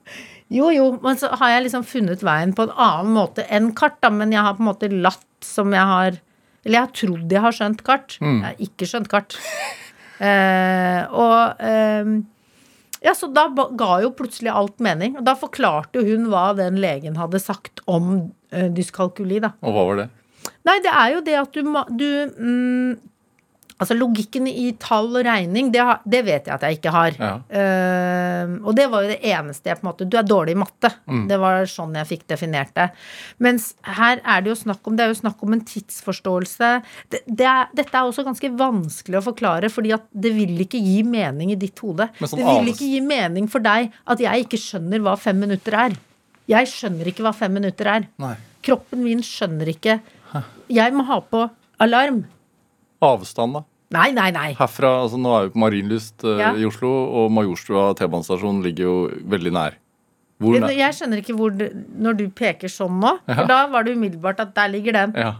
jo, 0.51 0.71
jo, 0.73 0.89
men 1.03 1.19
så 1.19 1.29
har 1.39 1.53
jeg 1.53 1.67
liksom 1.67 1.85
funnet 1.87 2.25
veien 2.25 2.51
på 2.55 2.65
en 2.65 2.73
annen 2.75 3.13
måte 3.15 3.45
enn 3.47 3.71
kart, 3.77 4.01
da. 4.03 4.11
Men 4.11 4.33
jeg 4.35 4.43
har 4.43 4.57
på 4.57 4.65
en 4.65 4.71
måte 4.71 4.91
latt 4.91 5.23
som 5.45 5.73
jeg 5.75 5.85
har 5.85 6.21
Eller 6.65 6.79
jeg 6.79 6.81
har 6.81 6.93
trodd 6.97 7.33
jeg 7.35 7.41
har 7.43 7.53
skjønt 7.53 7.81
kart. 7.85 8.17
Mm. 8.17 8.39
Jeg 8.39 8.45
har 8.47 8.61
ikke 8.65 8.87
skjønt 8.89 9.11
kart. 9.11 9.37
Eh, 10.19 11.01
og 11.11 11.63
eh, 11.63 12.15
ja, 13.05 13.13
så 13.13 13.29
da 13.29 13.47
ga 13.53 13.99
jo 14.01 14.11
plutselig 14.17 14.49
alt 14.49 14.81
mening. 14.83 15.17
Og 15.19 15.25
da 15.27 15.35
forklarte 15.37 16.01
hun 16.05 16.29
hva 16.31 16.49
den 16.57 16.79
legen 16.81 17.19
hadde 17.19 17.41
sagt 17.43 17.83
om 17.85 18.13
uh, 18.25 18.69
dyskalkuli, 18.73 19.41
da. 19.43 19.51
Og 19.61 19.75
hva 19.75 19.83
var 19.89 19.99
det? 20.01 20.07
Nei, 20.65 20.79
det 20.81 20.93
er 20.93 21.11
jo 21.13 21.19
det 21.25 21.35
at 21.37 21.53
du, 21.53 21.69
du 21.93 22.09
mm, 22.33 22.95
Altså 23.75 23.95
logikken 23.97 24.45
i 24.47 24.69
tall 24.79 25.09
og 25.19 25.25
regning, 25.27 25.67
det, 25.73 25.83
det, 26.07 26.21
vet 26.23 26.45
jeg 26.47 26.53
at 26.55 26.61
jeg 26.63 26.77
ikke 26.77 26.93
har. 26.95 27.17
Ja. 27.19 27.31
Uh, 27.51 28.53
og 28.63 28.77
det 28.77 28.85
var 28.91 29.03
jo 29.03 29.09
det 29.11 29.17
eneste 29.27 29.67
jeg 29.67 29.81
på 29.81 29.83
en 29.83 29.89
måte 29.89 30.07
Du 30.07 30.15
er 30.15 30.27
dårlig 30.27 30.53
i 30.55 30.59
matte. 30.61 30.93
Mm. 31.11 31.25
Det 31.27 31.39
var 31.41 31.67
sånn 31.67 31.97
jeg 31.99 32.07
fikk 32.13 32.23
definert 32.31 32.71
det. 32.77 32.87
Mens 33.43 33.73
her 33.97 34.21
er 34.23 34.45
det 34.45 34.53
jo 34.53 34.57
snakk 34.61 34.87
om 34.87 34.95
Det 34.95 35.03
er 35.03 35.11
jo 35.11 35.17
snakk 35.19 35.43
om 35.43 35.57
en 35.57 35.63
tidsforståelse. 35.67 36.69
Det, 37.11 37.21
det 37.27 37.49
er, 37.51 37.67
dette 37.75 37.99
er 37.99 38.07
også 38.07 38.23
ganske 38.27 38.51
vanskelig 38.55 39.19
å 39.19 39.25
forklare, 39.25 39.71
fordi 39.73 39.91
at 39.97 40.07
det 40.11 40.31
vil 40.37 40.55
ikke 40.63 40.79
gi 40.79 41.01
mening 41.03 41.51
i 41.51 41.59
ditt 41.59 41.83
hode. 41.83 42.07
Sånn 42.21 42.39
det 42.39 42.47
vil 42.47 42.71
ikke 42.71 42.91
gi 42.93 43.01
mening 43.03 43.49
for 43.51 43.65
deg 43.65 43.91
at 43.91 44.23
jeg 44.23 44.45
ikke 44.45 44.61
skjønner 44.61 45.03
hva 45.03 45.17
fem 45.19 45.41
minutter 45.43 45.75
er. 45.83 45.97
Jeg 46.47 46.69
skjønner 46.71 47.09
ikke 47.11 47.25
hva 47.25 47.35
fem 47.35 47.51
minutter 47.57 47.91
er. 47.91 48.07
Nei. 48.21 48.37
Kroppen 48.65 49.03
min 49.03 49.19
skjønner 49.25 49.67
ikke. 49.73 49.99
Jeg 50.71 50.95
må 50.95 51.05
ha 51.09 51.19
på 51.21 51.43
alarm. 51.83 52.23
Avstand, 53.03 53.57
da? 53.57 53.63
Nei, 53.95 54.09
nei, 54.15 54.29
nei. 54.33 54.49
Herfra, 54.57 54.91
altså 55.03 55.19
Nå 55.21 55.33
er 55.37 55.47
vi 55.47 55.53
på 55.53 55.61
Marienlyst 55.61 56.25
uh, 56.25 56.37
ja. 56.41 56.51
i 56.57 56.65
Oslo, 56.67 56.91
og 57.21 57.33
Majorstua 57.33 57.91
T-banestasjon 57.97 58.63
ligger 58.65 58.87
jo 58.87 58.95
veldig 59.35 59.53
nær. 59.55 59.77
Hvor 60.41 60.57
nær? 60.59 60.73
Jeg 60.75 60.97
skjønner 60.97 61.21
ikke 61.21 61.35
hvor 61.37 61.53
du, 61.55 61.63
Når 62.01 62.17
du 62.19 62.25
peker 62.35 62.71
sånn 62.71 62.97
nå, 62.99 63.13
ja. 63.23 63.37
for 63.37 63.51
da 63.51 63.59
var 63.71 63.85
det 63.87 63.93
umiddelbart 63.95 64.41
at 64.43 64.55
der 64.57 64.73
ligger 64.73 64.97
den. 64.97 65.15
Ja. 65.15 65.35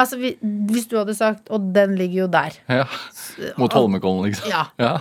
Altså, 0.00 0.18
vi, 0.18 0.32
Hvis 0.70 0.88
du 0.90 0.96
hadde 0.98 1.14
sagt 1.14 1.50
'og 1.50 1.68
den 1.74 1.98
ligger 1.98 2.24
jo 2.24 2.30
der'. 2.30 2.56
Ja. 2.68 2.86
Mot 3.60 3.72
Holmenkollen, 3.72 4.30
liksom. 4.30 4.48
Ja. 4.50 4.64
ja. 4.78 4.96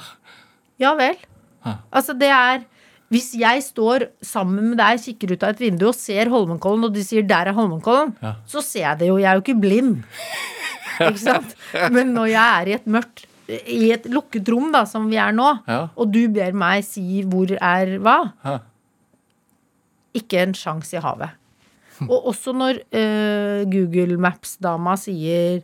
ja 0.81 0.93
vel. 0.99 1.17
Altså, 1.91 2.13
det 2.13 2.29
er 2.33 2.65
hvis 3.13 3.33
jeg 3.37 3.61
står 3.61 4.07
sammen 4.25 4.71
med 4.71 4.79
deg, 4.81 4.97
kikker 4.97 5.35
ut 5.35 5.43
av 5.45 5.53
et 5.53 5.59
vindu 5.61 5.85
og 5.91 5.93
ser 5.93 6.31
Holmenkollen, 6.33 6.87
og 6.87 6.95
de 6.95 7.03
sier 7.05 7.21
'der 7.21 7.51
er 7.51 7.53
Holmenkollen', 7.53 8.15
så 8.49 8.61
ser 8.61 8.87
jeg 8.87 8.99
det 8.99 9.07
jo. 9.07 9.17
Jeg 9.21 9.29
er 9.29 9.37
jo 9.37 9.43
ikke 9.45 9.61
blind. 9.61 10.03
Ikke 11.09 11.21
sant? 11.21 11.55
Men 11.93 12.13
når 12.15 12.31
jeg 12.33 12.63
er 12.63 12.71
i 12.71 12.75
et 12.79 12.89
mørkt 12.89 13.27
i 13.47 13.89
et 13.91 14.05
lukket 14.07 14.47
rom, 14.53 14.69
da, 14.71 14.85
som 14.87 15.09
vi 15.11 15.17
er 15.19 15.33
nå, 15.35 15.49
ja. 15.67 15.81
og 15.99 16.11
du 16.13 16.21
ber 16.31 16.55
meg 16.55 16.85
si 16.87 17.23
hvor 17.27 17.51
er 17.57 17.97
hva 18.03 18.19
ja. 18.45 18.59
Ikke 20.13 20.43
en 20.43 20.53
sjanse 20.53 20.93
i 20.93 21.01
havet. 21.01 21.33
Og 22.05 22.27
også 22.29 22.53
når 22.53 22.83
uh, 22.93 23.63
Google 23.69 24.19
Maps-dama 24.21 24.93
sier 24.99 25.63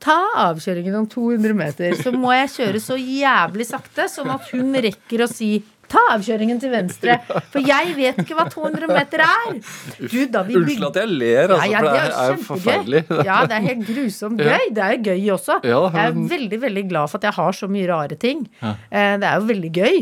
Ta 0.00 0.16
avkjøringen 0.46 0.94
om 0.96 1.06
200 1.12 1.56
meter, 1.58 1.92
så 2.00 2.08
må 2.16 2.30
jeg 2.32 2.48
kjøre 2.54 2.80
så 2.80 2.94
jævlig 2.96 3.66
sakte, 3.68 4.06
sånn 4.08 4.30
at 4.32 4.46
hun 4.54 4.72
rekker 4.80 5.26
å 5.26 5.28
si 5.28 5.58
Ta 5.90 6.02
avkjøringen 6.14 6.60
til 6.62 6.70
venstre. 6.72 7.16
For 7.50 7.66
jeg 7.66 7.96
vet 7.96 8.20
ikke 8.22 8.36
hva 8.38 8.46
200 8.52 8.90
meter 8.90 9.24
er. 9.24 9.56
Du, 9.98 10.20
Unnskyld 10.60 10.86
at 10.90 11.00
jeg 11.02 11.10
ler, 11.10 11.56
altså, 11.56 11.66
ja, 11.66 11.72
ja, 11.72 11.80
for 11.80 11.90
det 11.90 12.04
er, 12.04 12.30
jo 12.30 12.46
forferdelig. 12.46 13.02
Ja, 13.30 13.40
det 13.50 13.58
er 13.58 13.66
helt 13.66 13.84
grusomt 13.88 14.40
gøy. 14.40 14.70
Det 14.76 14.86
er 14.86 14.94
jo 14.94 15.02
gøy 15.10 15.26
også. 15.34 15.58
Jeg 15.66 16.06
er 16.06 16.22
veldig, 16.36 16.62
veldig 16.68 16.86
glad 16.92 17.12
for 17.12 17.20
at 17.20 17.28
jeg 17.30 17.38
har 17.40 17.60
så 17.60 17.68
mye 17.70 17.90
rare 17.90 18.18
ting. 18.20 18.46
Eh, 18.62 19.14
det 19.20 19.26
er 19.26 19.36
jo 19.38 19.50
veldig 19.50 19.74
gøy 19.80 20.00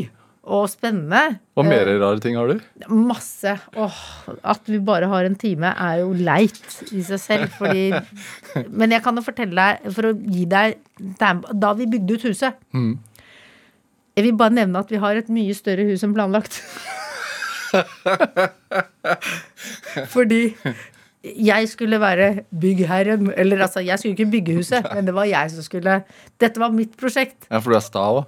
og 0.49 0.65
spennende. 0.71 1.39
Hva 1.57 1.65
mer 1.65 1.89
eh, 1.89 1.99
rare 2.01 2.21
ting 2.23 2.37
har 2.39 2.49
du? 2.49 2.61
Masse. 2.89 3.53
Åh, 3.77 3.99
at 4.53 4.69
vi 4.69 4.79
bare 4.83 5.09
har 5.11 5.27
en 5.27 5.37
time, 5.39 5.73
er 5.75 6.01
jo 6.01 6.13
leit 6.17 6.79
i 6.95 7.03
seg 7.05 7.21
selv. 7.21 7.57
Fordi 7.59 7.91
Men 8.79 8.95
jeg 8.95 9.03
kan 9.05 9.17
jo 9.17 9.25
fortelle 9.25 9.53
deg, 9.57 9.91
for 9.93 10.09
å 10.09 10.15
gi 10.15 10.45
deg 10.49 10.79
Da 11.19 11.69
vi 11.77 11.87
bygde 11.87 12.17
ut 12.17 12.25
huset, 12.27 12.57
mm. 12.75 12.91
Jeg 14.19 14.25
vil 14.25 14.35
bare 14.35 14.51
nevne 14.51 14.81
at 14.83 14.89
vi 14.91 14.99
har 14.99 15.15
et 15.15 15.29
mye 15.31 15.53
større 15.55 15.85
hus 15.87 16.01
enn 16.03 16.11
planlagt. 16.11 16.57
Fordi 20.15 20.41
jeg 21.23 21.69
skulle 21.71 22.01
være 22.03 22.43
byggherren. 22.51 23.29
Eller 23.39 23.63
altså, 23.63 23.79
jeg 23.79 23.95
skulle 23.99 24.17
ikke 24.17 24.33
bygge 24.33 24.55
huset, 24.57 24.83
men 24.91 25.07
det 25.07 25.13
var 25.15 25.29
jeg 25.29 25.53
som 25.53 25.63
skulle 25.63 26.01
Dette 26.35 26.59
var 26.59 26.75
mitt 26.75 26.97
prosjekt. 26.99 27.47
Ja, 27.47 27.61
For 27.63 27.71
du 27.71 27.77
er 27.79 27.85
sta 27.85 28.03
òg? 28.17 28.27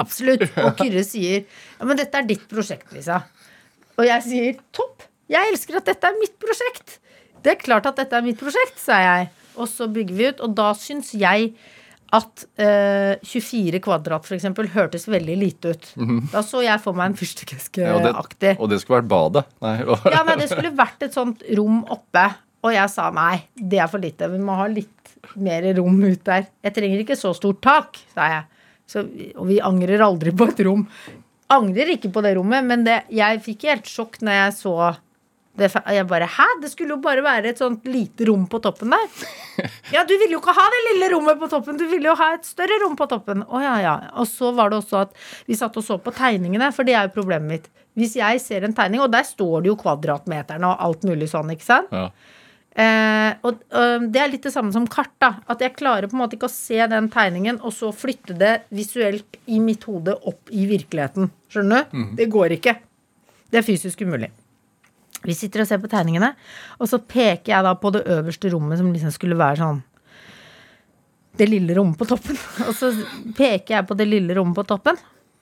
Absolutt. 0.00 0.46
Og 0.64 0.72
Kyrre 0.80 1.04
sier 1.04 1.42
ja, 1.42 1.84
men 1.84 2.00
dette 2.00 2.16
er 2.16 2.24
ditt 2.32 2.48
prosjekt, 2.48 2.88
Lisa. 2.96 3.20
Og 3.98 4.08
jeg 4.08 4.24
sier 4.24 4.56
topp. 4.72 5.04
Jeg 5.28 5.52
elsker 5.52 5.76
at 5.82 5.92
dette 5.92 6.08
er 6.08 6.16
mitt 6.22 6.38
prosjekt. 6.40 6.96
Det 7.44 7.52
er 7.52 7.60
klart 7.60 7.84
at 7.90 8.00
dette 8.00 8.16
er 8.16 8.24
mitt 8.24 8.40
prosjekt, 8.40 8.80
sa 8.80 8.96
jeg. 9.04 9.28
Og 9.60 9.68
så 9.68 9.92
bygger 9.92 10.16
vi 10.16 10.32
ut, 10.32 10.40
og 10.40 10.56
da 10.56 10.72
syns 10.78 11.12
jeg 11.12 11.52
at 12.12 12.44
eh, 12.60 13.16
24 13.24 13.80
kvadrat 13.84 14.28
eksempel, 14.36 14.68
hørtes 14.74 15.06
veldig 15.08 15.36
lite 15.40 15.72
ut. 15.72 15.92
Mm 15.96 16.08
-hmm. 16.08 16.30
Da 16.32 16.42
så 16.42 16.62
jeg 16.62 16.80
for 16.80 16.92
meg 16.92 17.06
en 17.10 17.16
fyrstikkeske-aktig. 17.16 18.52
Ja, 18.52 18.56
og, 18.58 18.60
og, 18.60 18.70
det 18.70 18.80
skulle 18.80 19.00
vært 19.00 19.08
badet? 19.08 19.44
Nei. 19.60 19.76
ja, 20.12 20.22
nei, 20.24 20.36
det 20.36 20.48
skulle 20.50 20.76
vært 20.76 21.02
et 21.02 21.14
sånt 21.14 21.42
rom 21.56 21.84
oppe. 21.88 22.34
Og 22.62 22.72
jeg 22.74 22.90
sa 22.90 23.10
nei, 23.10 23.42
det 23.56 23.78
er 23.78 23.88
for 23.88 23.98
lite. 23.98 24.28
Vi 24.28 24.38
må 24.38 24.54
ha 24.54 24.66
litt 24.66 25.16
mer 25.34 25.64
rom 25.74 26.02
ut 26.04 26.24
der. 26.24 26.46
Jeg 26.62 26.74
trenger 26.74 27.00
ikke 27.00 27.16
så 27.16 27.32
stort 27.34 27.62
tak, 27.62 27.98
sa 28.14 28.28
jeg. 28.28 28.44
Så, 28.86 29.06
og 29.36 29.48
vi 29.48 29.60
angrer 29.60 30.04
aldri 30.04 30.30
på 30.36 30.48
et 30.50 30.60
rom. 30.66 30.86
Angrer 31.48 31.96
ikke 31.96 32.12
på 32.12 32.22
det 32.22 32.36
rommet, 32.36 32.64
men 32.64 32.84
det, 32.84 33.02
jeg 33.12 33.40
fikk 33.42 33.66
helt 33.70 33.88
sjokk 33.88 34.20
når 34.20 34.32
jeg 34.32 34.52
så 34.60 34.76
Det, 35.52 35.68
jeg 35.68 36.06
bare 36.08 36.24
Hæ? 36.32 36.46
Det 36.62 36.70
skulle 36.72 36.94
jo 36.94 37.02
bare 37.04 37.20
være 37.24 37.50
et 37.52 37.58
sånt 37.60 37.84
lite 37.84 38.24
rom 38.24 38.46
på 38.48 38.60
toppen 38.64 38.94
der. 38.94 39.08
Ja, 39.92 40.00
du 40.08 40.14
ville 40.16 40.32
jo 40.32 40.40
ikke 40.40 40.54
ha 40.56 40.64
det 40.72 40.80
lille 40.86 41.10
rommet 41.12 41.36
på 41.40 41.48
toppen, 41.52 41.76
du 41.76 41.84
ville 41.90 42.08
jo 42.08 42.14
ha 42.16 42.30
et 42.38 42.46
større 42.48 42.78
rom 42.80 42.94
på 42.96 43.04
toppen. 43.10 43.42
Å 43.44 43.60
ja, 43.60 43.74
ja. 43.84 43.94
Og 44.16 44.24
så 44.30 44.48
var 44.56 44.72
det 44.72 44.78
også 44.80 45.02
at 45.02 45.18
vi 45.44 45.58
satt 45.58 45.76
og 45.76 45.84
så 45.84 45.98
på 46.00 46.14
tegningene, 46.16 46.70
for 46.72 46.88
det 46.88 46.96
er 46.96 47.10
jo 47.10 47.16
problemet 47.18 47.50
mitt. 47.50 47.68
Hvis 48.00 48.16
jeg 48.16 48.40
ser 48.40 48.64
en 48.64 48.72
tegning, 48.72 49.02
og 49.04 49.12
der 49.12 49.26
står 49.28 49.60
det 49.60 49.68
jo 49.68 49.76
kvadratmeterne 49.82 50.70
og 50.70 50.86
alt 50.86 51.04
mulig 51.04 51.28
sånn, 51.28 51.52
ikke 51.52 51.68
sant. 51.68 51.92
Ja. 51.92 52.08
Eh, 52.72 53.34
og 53.44 53.60
øh, 53.76 54.06
det 54.08 54.22
er 54.22 54.30
litt 54.32 54.48
det 54.48 54.54
samme 54.54 54.72
som 54.72 54.88
kart, 54.88 55.12
da. 55.20 55.34
At 55.52 55.60
jeg 55.60 55.76
klarer 55.76 56.08
på 56.08 56.16
en 56.16 56.24
måte 56.24 56.38
ikke 56.38 56.48
å 56.48 56.54
se 56.54 56.80
den 56.88 57.12
tegningen, 57.12 57.60
og 57.60 57.76
så 57.76 57.92
flytte 57.92 58.38
det 58.40 58.54
visuelt 58.72 59.36
i 59.52 59.60
mitt 59.60 59.84
hode 59.84 60.16
opp 60.16 60.48
i 60.48 60.64
virkeligheten. 60.70 61.28
Skjønner 61.52 61.84
du? 61.92 62.06
Det 62.16 62.32
går 62.32 62.56
ikke. 62.56 62.78
Det 63.52 63.60
er 63.60 63.68
fysisk 63.68 64.00
umulig. 64.08 64.32
Vi 65.22 65.36
sitter 65.38 65.62
og 65.62 65.68
ser 65.70 65.80
på 65.82 65.90
tegningene, 65.90 66.32
og 66.78 66.90
så 66.90 66.98
peker 66.98 67.54
jeg 67.54 67.66
da 67.66 67.72
på 67.78 67.92
det 67.94 68.04
øverste 68.10 68.50
rommet 68.52 68.80
som 68.80 68.90
liksom 68.92 69.14
skulle 69.14 69.38
være 69.38 69.62
sånn 69.62 69.82
Det 71.38 71.46
lille 71.48 71.74
rommet 71.78 71.96
på 71.96 72.04
toppen. 72.04 72.36
Og 72.68 72.74
så 72.76 72.90
peker 73.32 73.78
jeg 73.78 73.86
på 73.88 73.94
det 73.96 74.04
lille 74.04 74.34
rommet 74.36 74.52
på 74.58 74.66
toppen. 74.68 74.98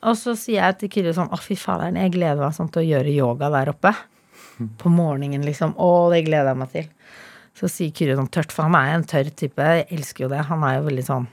Og 0.06 0.14
så 0.16 0.36
sier 0.38 0.62
jeg 0.62 0.76
til 0.78 0.92
Kyrre 0.94 1.14
sånn 1.16 1.32
Å, 1.34 1.38
fy 1.42 1.56
faderen, 1.58 1.98
jeg 1.98 2.12
gleder 2.14 2.38
meg 2.44 2.54
sånn 2.54 2.70
til 2.70 2.84
å 2.84 2.86
gjøre 2.86 3.10
yoga 3.16 3.48
der 3.50 3.72
oppe. 3.72 3.90
På 4.78 4.92
morgenen, 4.92 5.42
liksom. 5.42 5.74
Å, 5.74 5.88
det 6.14 6.22
gleder 6.28 6.52
jeg 6.52 6.60
meg 6.62 6.70
til. 6.76 6.86
Så 7.58 7.68
sier 7.72 7.90
Kyrre 7.90 8.14
sånn 8.20 8.30
tørt, 8.30 8.54
for 8.54 8.68
han 8.68 8.78
er 8.78 8.94
en 8.94 9.08
tørr 9.10 9.32
type. 9.34 9.66
Jeg 9.66 9.88
elsker 9.98 10.28
jo 10.28 10.30
det. 10.30 10.44
Han 10.52 10.62
er 10.68 10.78
jo 10.78 10.86
veldig 10.86 11.06
sånn 11.10 11.26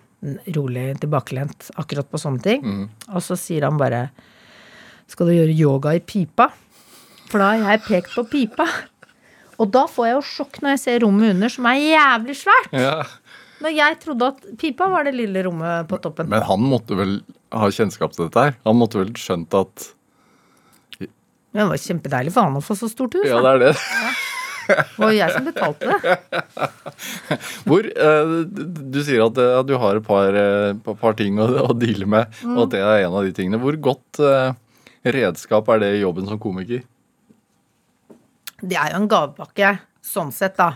rolig, 0.57 0.88
tilbakelent 1.03 1.69
akkurat 1.77 2.10
på 2.10 2.19
sånne 2.19 2.41
ting. 2.43 2.65
Og 3.13 3.21
så 3.23 3.38
sier 3.38 3.67
han 3.67 3.77
bare 3.77 4.07
Skal 5.07 5.29
du 5.29 5.38
gjøre 5.38 5.53
yoga 5.55 5.93
i 5.95 6.01
pipa? 6.01 6.49
For 7.28 7.42
da 7.44 7.50
har 7.60 7.74
jeg 7.78 7.84
pekt 7.88 8.13
på 8.16 8.24
pipa. 8.32 8.68
Og 9.58 9.72
da 9.74 9.86
får 9.90 10.06
jeg 10.10 10.16
jo 10.20 10.26
sjokk 10.30 10.60
når 10.62 10.76
jeg 10.76 10.82
ser 10.84 11.00
rommet 11.04 11.34
under, 11.34 11.50
som 11.52 11.66
er 11.70 11.80
jævlig 11.82 12.36
svært. 12.38 12.70
Ja. 12.78 13.00
Når 13.63 13.74
jeg 13.74 13.98
trodde 14.04 14.28
at 14.36 14.44
pipa 14.62 14.86
var 14.92 15.08
det 15.08 15.16
lille 15.18 15.42
rommet 15.48 15.88
på 15.90 15.98
toppen. 16.04 16.30
Men 16.30 16.44
han 16.46 16.62
måtte 16.62 16.98
vel 17.00 17.16
ha 17.58 17.70
kjennskap 17.74 18.13
til 18.13 18.28
dette 18.28 18.44
her? 18.50 18.56
Han 18.68 18.78
måtte 18.78 19.00
vel 19.02 19.13
skjønt 19.18 19.56
at 19.58 19.88
Men 21.02 21.63
det 21.63 21.70
var 21.72 21.82
kjempedeilig 21.82 22.34
for 22.36 22.46
han 22.46 22.60
å 22.60 22.62
få 22.62 22.76
så 22.78 22.90
stort 22.92 23.16
hus. 23.18 23.26
Ja, 23.26 23.40
det 23.42 23.54
er 23.56 23.63
det. 23.66 23.76
Det 24.68 25.00
var 25.00 25.13
jeg 25.16 25.32
som 25.32 25.46
betalte 25.48 25.88
det. 25.88 26.42
Hvor 27.68 27.86
eh, 27.88 28.34
Du 28.94 28.98
sier 29.08 29.24
at 29.26 29.40
eh, 29.40 29.62
du 29.66 29.74
har 29.80 29.96
et 30.02 30.06
par, 30.06 30.36
eh, 30.38 30.74
par- 30.84 30.98
par 31.00 31.16
ting 31.18 31.40
å, 31.40 31.48
å 31.70 31.74
deale 31.74 32.06
med, 32.06 32.36
og 32.52 32.66
at 32.68 32.74
det 32.76 32.82
er 32.84 33.06
en 33.08 33.16
av 33.16 33.24
de 33.26 33.32
tingene. 33.38 33.62
Hvor 33.63 33.80
godt 33.90 34.20
redskap 35.08 35.70
er 35.74 35.82
det 35.86 35.92
i 35.96 36.02
jobben 36.04 36.28
som 36.30 36.38
komiker? 36.44 36.84
Det 38.62 38.78
er 38.78 38.93
jo 38.93 39.02
en 39.04 39.10
gavepakke, 39.12 39.74
sånn 40.02 40.32
sett, 40.34 40.58
da. 40.58 40.72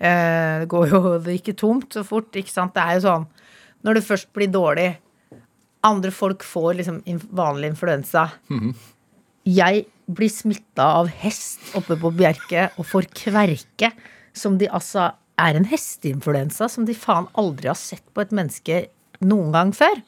Eh, 0.00 0.60
Det 0.64 0.68
går 0.68 0.88
jo 0.90 1.00
ikke 1.38 1.56
tomt 1.56 1.92
så 1.96 2.04
fort, 2.04 2.32
ikke 2.36 2.52
sant. 2.52 2.74
Det 2.74 2.82
er 2.82 2.98
jo 2.98 3.06
sånn 3.08 3.28
når 3.84 3.96
det 3.96 4.04
først 4.04 4.28
blir 4.36 4.50
dårlig 4.52 4.90
Andre 5.82 6.10
folk 6.12 6.42
får 6.44 6.74
liksom 6.76 6.98
vanlig 7.32 7.70
influensa. 7.70 8.26
Jeg 9.48 9.86
blir 10.12 10.28
smitta 10.28 10.84
av 10.98 11.06
hest 11.22 11.70
oppe 11.78 11.96
på 11.96 12.10
Bjerke 12.12 12.66
og 12.76 12.84
får 12.84 13.06
kverke 13.16 13.88
som 14.36 14.58
de 14.60 14.68
altså 14.68 15.06
er 15.40 15.56
en 15.56 15.64
hesteinfluensa 15.64 16.68
som 16.68 16.84
de 16.84 16.92
faen 16.92 17.30
aldri 17.40 17.70
har 17.72 17.78
sett 17.80 18.04
på 18.12 18.20
et 18.20 18.30
menneske 18.36 18.82
noen 19.24 19.54
gang 19.56 19.72
før. 19.72 20.02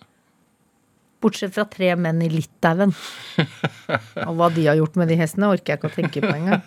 Bortsett 1.23 1.55
fra 1.55 1.67
tre 1.71 1.93
menn 1.99 2.23
i 2.25 2.31
Litauen. 2.33 2.95
Og 4.29 4.35
hva 4.39 4.51
de 4.55 4.67
har 4.69 4.81
gjort 4.81 4.99
med 5.01 5.13
de 5.13 5.21
hestene, 5.21 5.53
orker 5.53 5.75
jeg 5.75 5.81
ikke 5.81 5.93
å 5.93 5.97
tenke 5.97 6.25
på 6.25 6.35
engang. 6.35 6.65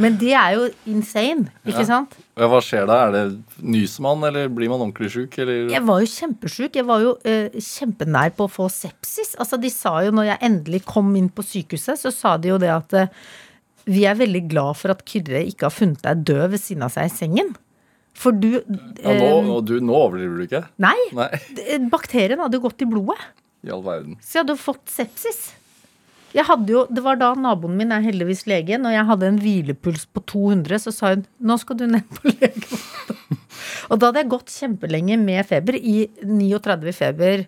Men 0.00 0.16
det 0.18 0.32
er 0.34 0.56
jo 0.56 0.64
insane, 0.90 1.50
ikke 1.68 1.84
sant? 1.86 2.16
Ja, 2.34 2.48
hva 2.50 2.58
skjer 2.64 2.88
da? 2.90 2.96
Er 3.06 3.14
det 3.14 3.22
Nyser 3.60 4.04
man, 4.04 4.24
eller 4.26 4.50
blir 4.52 4.70
man 4.72 4.82
ordentlig 4.82 5.12
sjuk? 5.14 5.38
Jeg 5.38 5.84
var 5.86 6.02
jo 6.02 6.10
kjempesjuk. 6.10 6.78
Jeg 6.80 6.86
var 6.88 7.04
jo 7.04 7.14
uh, 7.22 7.60
kjempenær 7.60 8.34
på 8.36 8.48
å 8.48 8.52
få 8.52 8.66
sepsis. 8.72 9.36
Altså, 9.38 9.60
de 9.60 9.70
sa 9.72 9.98
jo 10.06 10.14
når 10.16 10.32
jeg 10.32 10.44
endelig 10.50 10.82
kom 10.88 11.12
inn 11.18 11.30
på 11.32 11.46
sykehuset, 11.46 12.00
så 12.02 12.14
sa 12.14 12.36
de 12.40 12.50
jo 12.52 12.58
det 12.62 12.72
at 12.74 12.96
uh, 12.96 13.30
vi 13.90 14.04
er 14.08 14.18
veldig 14.18 14.44
glad 14.50 14.78
for 14.80 14.92
at 14.94 15.04
Kyrre 15.08 15.44
ikke 15.46 15.68
har 15.68 15.74
funnet 15.74 16.02
deg 16.04 16.24
død 16.32 16.46
ved 16.54 16.62
siden 16.62 16.86
av 16.86 16.94
seg 16.94 17.10
i 17.10 17.14
sengen. 17.14 17.54
For 18.20 18.36
du 18.36 18.50
Ja, 18.58 19.14
nå, 19.16 19.28
eh, 19.30 19.62
du, 19.64 19.78
nå 19.80 19.94
overdriver 19.96 20.40
du 20.42 20.44
ikke? 20.48 20.64
Nei! 20.82 20.96
Nei, 21.16 21.30
Bakterien 21.92 22.42
hadde 22.42 22.60
gått 22.60 22.82
i 22.84 22.88
blodet. 22.90 23.16
i 23.64 23.72
all 23.72 23.82
verden. 23.84 24.18
Så 24.20 24.38
jeg 24.38 24.44
hadde 24.46 24.58
fått 24.60 24.86
sepsis. 24.92 25.40
Jeg 26.36 26.44
hadde 26.46 26.70
jo, 26.70 26.84
Det 26.92 27.02
var 27.02 27.16
da 27.18 27.32
naboen 27.34 27.74
min 27.80 27.90
er 27.92 28.04
heldigvis 28.04 28.44
lege. 28.46 28.76
Når 28.78 28.92
jeg 28.94 29.08
hadde 29.08 29.26
en 29.32 29.40
hvilepuls 29.42 30.04
på 30.14 30.22
200, 30.30 30.78
så 30.84 30.92
sa 30.94 31.14
hun 31.14 31.24
nå 31.40 31.56
skal 31.58 31.80
du 31.80 31.86
ned 31.90 32.06
på 32.14 32.28
legevakta. 32.36 33.16
Og 33.90 33.98
da 33.98 34.10
hadde 34.10 34.22
jeg 34.22 34.30
gått 34.30 34.52
kjempelenge 34.54 35.16
med 35.18 35.42
feber, 35.48 35.74
i 35.80 36.04
39 36.22 36.92
feber 36.94 37.46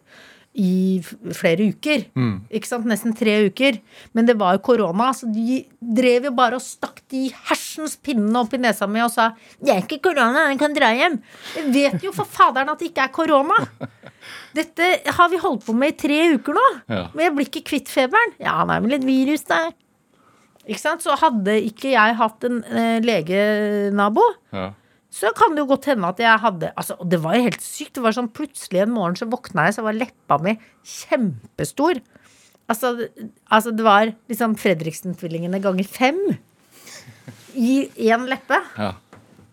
i 0.54 1.00
flere 1.32 1.70
uker. 1.72 2.04
Ikke 2.52 2.68
sant? 2.68 2.84
Nesten 2.88 3.14
tre 3.16 3.38
uker. 3.48 3.78
Men 4.12 4.28
det 4.28 4.36
var 4.40 4.58
jo 4.58 4.64
korona, 4.66 5.08
så 5.16 5.28
de 5.32 5.62
drev 5.80 6.28
jo 6.28 6.32
bare 6.36 6.58
og 6.58 6.64
stakk 6.64 7.00
de 7.12 7.30
hersens 7.48 7.96
pinnene 7.96 8.42
opp 8.42 8.52
i 8.52 8.60
nesa 8.60 8.86
mi 8.86 9.00
og 9.00 9.10
sa 9.10 9.32
'Det 9.62 9.72
er 9.72 9.82
ikke 9.82 10.02
korona, 10.10 10.48
den 10.48 10.58
kan 10.58 10.74
dra 10.74 10.92
hjem'. 10.92 11.20
Jeg 11.56 11.72
vet 11.72 12.02
jo 12.04 12.12
for 12.12 12.24
faderen 12.24 12.68
at 12.68 12.78
det 12.78 12.90
ikke 12.92 13.04
er 13.04 13.08
korona. 13.08 13.56
Dette 14.54 15.00
har 15.06 15.28
vi 15.30 15.38
holdt 15.38 15.64
på 15.64 15.72
med 15.74 15.94
i 15.94 15.96
tre 15.96 16.34
uker 16.34 16.52
nå. 16.52 16.66
Ja. 16.88 17.08
Men 17.14 17.24
jeg 17.24 17.34
blir 17.34 17.48
ikke 17.48 17.68
kvitt 17.72 17.88
feberen. 17.88 18.34
Ja, 18.38 18.58
han 18.60 18.70
er 18.70 18.80
vel 18.80 18.92
et 18.92 19.06
virus 19.06 19.42
der. 19.48 19.72
Ikke 20.68 20.78
sant? 20.80 21.02
Så 21.02 21.16
hadde 21.18 21.56
ikke 21.64 21.90
jeg 21.90 22.16
hatt 22.20 22.44
en 22.44 22.62
eh, 22.64 23.00
legenabo, 23.00 24.22
Ja. 24.52 24.72
Så 25.12 25.30
kan 25.36 25.52
det 25.52 25.60
jo 25.60 25.68
godt 25.74 25.90
hende 25.90 26.08
at 26.08 26.20
jeg 26.22 26.40
hadde 26.40 26.70
Altså, 26.72 26.96
det 27.04 27.18
var 27.20 27.36
jo 27.36 27.44
helt 27.44 27.60
sykt. 27.64 27.94
Det 27.98 28.04
var 28.04 28.16
sånn 28.16 28.30
plutselig 28.32 28.80
en 28.84 28.94
morgen 28.94 29.18
så 29.20 29.28
våkna 29.28 29.68
jeg, 29.68 29.76
så 29.76 29.84
var 29.84 29.98
leppa 29.98 30.38
mi 30.40 30.56
kjempestor. 30.88 32.00
Altså, 32.72 32.94
altså 33.52 33.74
det 33.76 33.84
var 33.84 34.14
liksom 34.30 34.56
Fredriksen-tvillingene 34.60 35.60
ganger 35.60 35.88
fem 35.88 36.20
i 37.52 37.84
én 38.08 38.24
leppe. 38.30 38.56
Ja. 38.80 38.94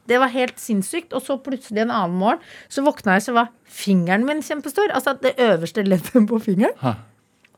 Det 0.09 0.17
var 0.23 0.31
helt 0.33 0.61
sinnssykt. 0.61 1.11
Og 1.13 1.25
så 1.25 1.35
plutselig 1.43 1.83
en 1.83 1.93
annen 1.93 2.15
morgen 2.21 2.39
så 2.71 2.85
våkna 2.85 3.17
jeg, 3.17 3.27
så 3.27 3.35
var 3.35 3.51
fingeren 3.67 4.23
min 4.29 4.41
kjempestor. 4.45 4.93
Altså 4.95 5.17
det 5.19 5.35
øverste 5.43 5.83
leddet 5.83 6.23
på 6.29 6.39
fingeren. 6.45 6.77
Hæ. 6.79 6.95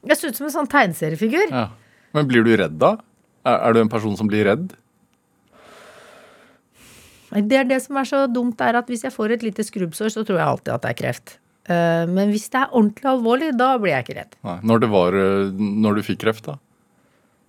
Jeg 0.10 0.18
så 0.18 0.32
ut 0.32 0.40
som 0.40 0.50
en 0.50 0.58
sånn 0.58 0.72
tegneseriefigur. 0.72 1.54
ja. 1.54 1.70
Men 2.12 2.28
blir 2.28 2.44
du 2.44 2.50
redd 2.60 2.74
da? 2.82 2.98
Er, 3.48 3.56
er 3.70 3.76
du 3.76 3.86
en 3.86 3.92
person 3.92 4.18
som 4.20 4.28
blir 4.28 4.44
redd? 4.50 4.74
Det 7.32 7.58
er 7.62 7.68
det 7.70 7.80
som 7.84 7.98
er 8.02 8.08
så 8.10 8.26
dumt, 8.28 8.60
er 8.62 8.76
at 8.76 8.90
hvis 8.92 9.06
jeg 9.08 9.14
får 9.16 9.38
et 9.38 9.46
lite 9.46 9.64
skrubbsår, 9.64 10.12
så 10.12 10.26
tror 10.28 10.40
jeg 10.42 10.48
alltid 10.48 10.74
at 10.74 10.84
det 10.84 10.90
er 10.92 11.00
kreft. 11.00 11.38
Eh, 11.72 12.04
Men 12.12 12.34
hvis 12.34 12.50
det 12.52 12.60
er 12.60 12.74
ordentlig 12.76 13.08
alvorlig, 13.08 13.52
da 13.58 13.78
blir 13.80 13.94
jeg 13.96 14.06
ikke 14.06 14.18
redd. 14.20 14.36
Nei. 14.48 14.58
Når, 14.68 14.84
det 14.84 14.90
var, 14.92 15.18
eh, 15.22 15.64
når 15.86 15.96
du 15.96 16.04
fikk 16.10 16.22
kreft, 16.26 16.50
da? 16.50 16.58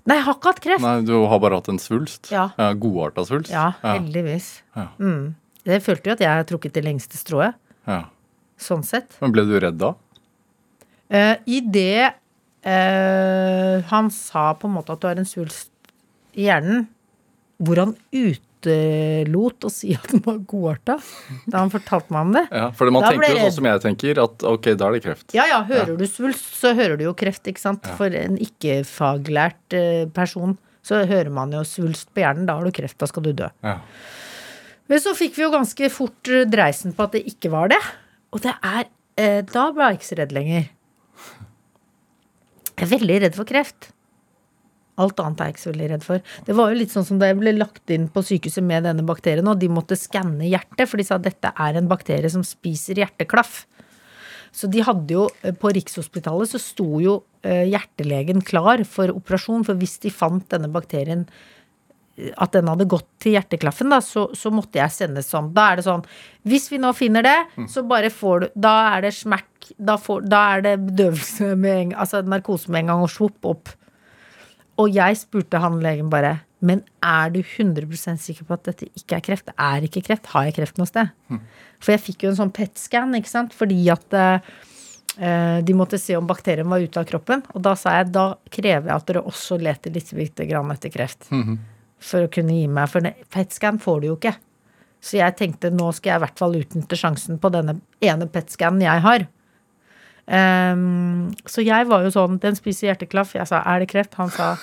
Nei, 0.06 0.16
jeg 0.18 0.26
har 0.26 0.34
ikke 0.38 0.50
hatt 0.50 0.62
kreft. 0.62 0.82
Nei, 0.82 0.94
Du 1.06 1.12
har 1.30 1.42
bare 1.42 1.58
hatt 1.60 1.68
en 1.70 1.78
svulst? 1.82 2.30
Ja. 2.34 2.48
Godarta 2.74 3.24
svulst? 3.26 3.52
Ja, 3.54 3.72
heldigvis. 3.82 4.48
Ja. 4.74 4.88
Mm. 4.98 5.34
Jeg 5.68 5.82
følte 5.84 6.10
jo 6.10 6.16
at 6.16 6.24
jeg 6.24 6.30
har 6.30 6.46
trukket 6.48 6.74
det 6.74 6.82
lengste 6.82 7.18
strået, 7.18 7.54
ja. 7.86 8.00
sånn 8.58 8.82
sett. 8.82 9.14
Men 9.22 9.34
ble 9.34 9.44
du 9.46 9.54
redd 9.62 9.78
da? 9.78 9.92
Uh, 11.12 11.36
I 11.46 11.60
det 11.62 12.08
uh, 12.66 13.76
han 13.92 14.10
sa 14.10 14.48
på 14.58 14.66
en 14.66 14.74
måte 14.74 14.96
at 14.96 15.02
du 15.02 15.06
har 15.06 15.20
en 15.22 15.28
svulst 15.28 15.70
i 16.34 16.48
hjernen, 16.48 16.88
hvor 17.62 17.78
han 17.78 17.94
utelot 18.62 19.66
å 19.66 19.70
si 19.72 19.92
at 19.96 20.08
den 20.12 20.22
var 20.24 20.38
godarta, 20.48 20.98
da 21.50 21.62
han 21.62 21.72
fortalte 21.72 22.14
meg 22.14 22.26
om 22.28 22.32
det. 22.36 22.44
Ja, 22.50 22.70
For 22.76 22.90
man 22.94 23.04
Da 23.04 23.12
tenker 23.12 23.34
jo 23.34 23.44
sånn 23.46 23.56
som 23.58 23.68
jeg 23.70 23.82
tenker, 23.84 24.22
at 24.22 24.46
ok, 24.52 24.68
da 24.78 24.88
er 24.88 24.96
det 24.96 25.02
kreft. 25.06 25.34
Ja 25.36 25.46
ja, 25.50 25.62
hører 25.68 25.96
du 25.98 26.06
svulst, 26.06 26.52
så 26.58 26.74
hører 26.78 26.98
du 27.00 27.06
jo 27.08 27.14
kreft, 27.18 27.46
ikke 27.50 27.62
sant. 27.62 27.86
For 27.98 28.14
en 28.16 28.38
ikke-faglært 28.40 29.76
eh, 29.78 30.04
person 30.14 30.56
så 30.82 31.04
hører 31.06 31.30
man 31.30 31.52
jo 31.54 31.62
svulst 31.66 32.10
på 32.14 32.24
hjernen, 32.24 32.46
da 32.48 32.58
har 32.58 32.66
du 32.66 32.74
kreft, 32.74 32.98
da 32.98 33.06
skal 33.10 33.26
du 33.26 33.32
dø. 33.38 33.48
Ja. 33.62 33.78
Men 34.90 35.00
så 35.02 35.14
fikk 35.16 35.36
vi 35.38 35.44
jo 35.46 35.52
ganske 35.54 35.90
fort 35.94 36.30
eh, 36.30 36.46
dreisen 36.50 36.94
på 36.96 37.06
at 37.06 37.16
det 37.16 37.24
ikke 37.30 37.52
var 37.54 37.70
det. 37.72 37.80
Og 38.32 38.42
det 38.44 38.54
er 38.58 38.86
eh, 39.20 39.40
Da 39.46 39.70
ble 39.74 39.90
jeg 39.90 40.00
ikke 40.00 40.10
så 40.10 40.20
redd 40.22 40.34
lenger. 40.34 40.70
Jeg 42.72 42.88
er 42.88 42.94
veldig 42.96 43.18
redd 43.26 43.36
for 43.38 43.46
kreft. 43.46 43.91
Alt 45.00 45.20
annet 45.22 45.40
er 45.40 45.48
jeg 45.48 45.54
ikke 45.56 45.62
så 45.62 45.72
veldig 45.72 45.90
redd 45.94 46.04
for. 46.04 46.24
Det 46.46 46.56
var 46.58 46.72
jo 46.72 46.78
litt 46.82 46.92
sånn 46.92 47.06
som 47.08 47.20
da 47.20 47.30
jeg 47.30 47.38
ble 47.40 47.54
lagt 47.56 47.92
inn 47.94 48.10
på 48.12 48.24
sykehuset 48.28 48.64
med 48.66 48.84
denne 48.84 49.04
bakterien, 49.08 49.48
og 49.48 49.60
de 49.60 49.70
måtte 49.72 49.96
skanne 49.96 50.50
hjertet, 50.50 50.84
for 50.88 51.00
de 51.00 51.06
sa 51.08 51.16
at 51.16 51.24
dette 51.24 51.52
er 51.52 51.78
en 51.78 51.88
bakterie 51.88 52.32
som 52.32 52.44
spiser 52.44 53.00
hjerteklaff. 53.00 53.62
Så 54.52 54.68
de 54.68 54.82
hadde 54.84 55.14
jo 55.14 55.22
eh, 55.40 55.54
På 55.56 55.70
Rikshospitalet 55.72 56.50
så 56.50 56.58
sto 56.60 57.00
jo 57.00 57.22
eh, 57.40 57.64
hjertelegen 57.72 58.44
klar 58.44 58.84
for 58.84 59.14
operasjon, 59.14 59.64
for 59.64 59.80
hvis 59.80 59.96
de 60.04 60.12
fant 60.12 60.44
denne 60.52 60.68
bakterien 60.72 61.24
at 62.12 62.52
den 62.52 62.68
hadde 62.68 62.84
gått 62.92 63.06
til 63.22 63.38
hjerteklaffen, 63.38 63.88
da, 63.88 63.98
så, 64.04 64.26
så 64.36 64.50
måtte 64.52 64.76
jeg 64.76 64.92
sendes 64.92 65.30
sånn. 65.32 65.48
Da 65.56 65.70
er 65.72 65.80
det 65.80 65.86
sånn 65.86 66.02
Hvis 66.44 66.68
vi 66.68 66.80
nå 66.82 66.92
finner 66.96 67.24
det, 67.24 67.38
så 67.72 67.84
bare 67.88 68.10
får 68.12 68.42
du 68.42 68.46
Da 68.66 68.74
er 68.92 69.06
det 69.06 69.14
smerk. 69.16 69.48
Da, 69.78 69.96
får, 69.96 70.26
da 70.28 70.42
er 70.56 70.66
det 70.66 70.74
bedøvelse 70.82 71.54
med 71.56 71.78
en 71.78 71.94
Altså 72.04 72.20
narkose 72.26 72.68
med 72.72 72.84
en 72.84 72.92
gang, 72.92 73.06
og 73.06 73.12
svopp 73.14 73.48
opp. 73.48 73.72
Og 74.80 74.92
jeg 74.94 75.18
spurte 75.20 75.60
han 75.60 75.80
legen 75.84 76.08
bare 76.12 76.38
Men 76.64 76.84
er 77.04 77.32
du 77.34 77.40
100% 77.42 78.20
sikker 78.22 78.46
på 78.46 78.54
at 78.56 78.68
dette 78.70 78.86
ikke 78.96 79.18
er 79.18 79.24
kreft? 79.26 79.48
Det 79.50 79.54
er 79.58 79.86
ikke 79.88 80.04
kreft. 80.06 80.28
Har 80.32 80.46
jeg 80.46 80.54
kreft 80.60 80.78
noe 80.78 80.86
sted? 80.86 81.10
For 81.82 81.92
jeg 81.92 82.04
fikk 82.04 82.22
jo 82.22 82.30
en 82.30 82.38
sånn 82.38 82.52
PET-scan, 82.54 83.16
ikke 83.18 83.32
sant, 83.32 83.56
fordi 83.58 83.80
at 83.90 84.14
eh, 84.14 85.58
de 85.66 85.74
måtte 85.74 85.98
se 85.98 86.14
om 86.14 86.28
bakterien 86.28 86.70
var 86.70 86.78
ute 86.78 87.02
av 87.02 87.08
kroppen. 87.10 87.42
Og 87.56 87.64
da 87.66 87.74
sa 87.74 87.96
jeg 87.98 88.12
da 88.14 88.28
krever 88.46 88.92
jeg 88.92 88.94
at 88.94 89.10
dere 89.10 89.24
også 89.26 89.58
leter 89.58 89.90
litt 89.90 90.14
litt 90.14 90.44
grann 90.46 90.70
etter 90.70 90.94
kreft. 90.94 91.26
For 92.02 92.26
å 92.26 92.30
kunne 92.30 92.54
gi 92.54 92.70
meg 92.70 92.88
For 92.90 93.10
PET-scan 93.34 93.82
får 93.82 94.00
du 94.00 94.06
jo 94.12 94.16
ikke. 94.20 94.36
Så 95.02 95.18
jeg 95.18 95.34
tenkte 95.34 95.74
nå 95.74 95.90
skal 95.92 96.14
jeg 96.14 96.20
i 96.20 96.24
hvert 96.28 96.38
fall 96.38 96.56
utnytte 96.60 96.98
sjansen 96.98 97.42
på 97.42 97.50
denne 97.50 97.80
ene 98.00 98.30
PET-scanen 98.30 98.86
jeg 98.86 99.02
har. 99.02 99.26
Ehm, 100.30 101.32
så 101.50 101.64
jeg 101.66 101.88
var 101.90 102.04
jo 102.06 102.12
sånn 102.14 102.36
Den 102.40 102.54
spiser 102.54 102.92
hjerteklaff. 102.92 103.34
Jeg 103.34 103.48
sa 103.50 103.62
er 103.66 103.82
det 103.82 103.88
kreft? 103.90 104.14
Han 104.20 104.30
sa 104.30 104.54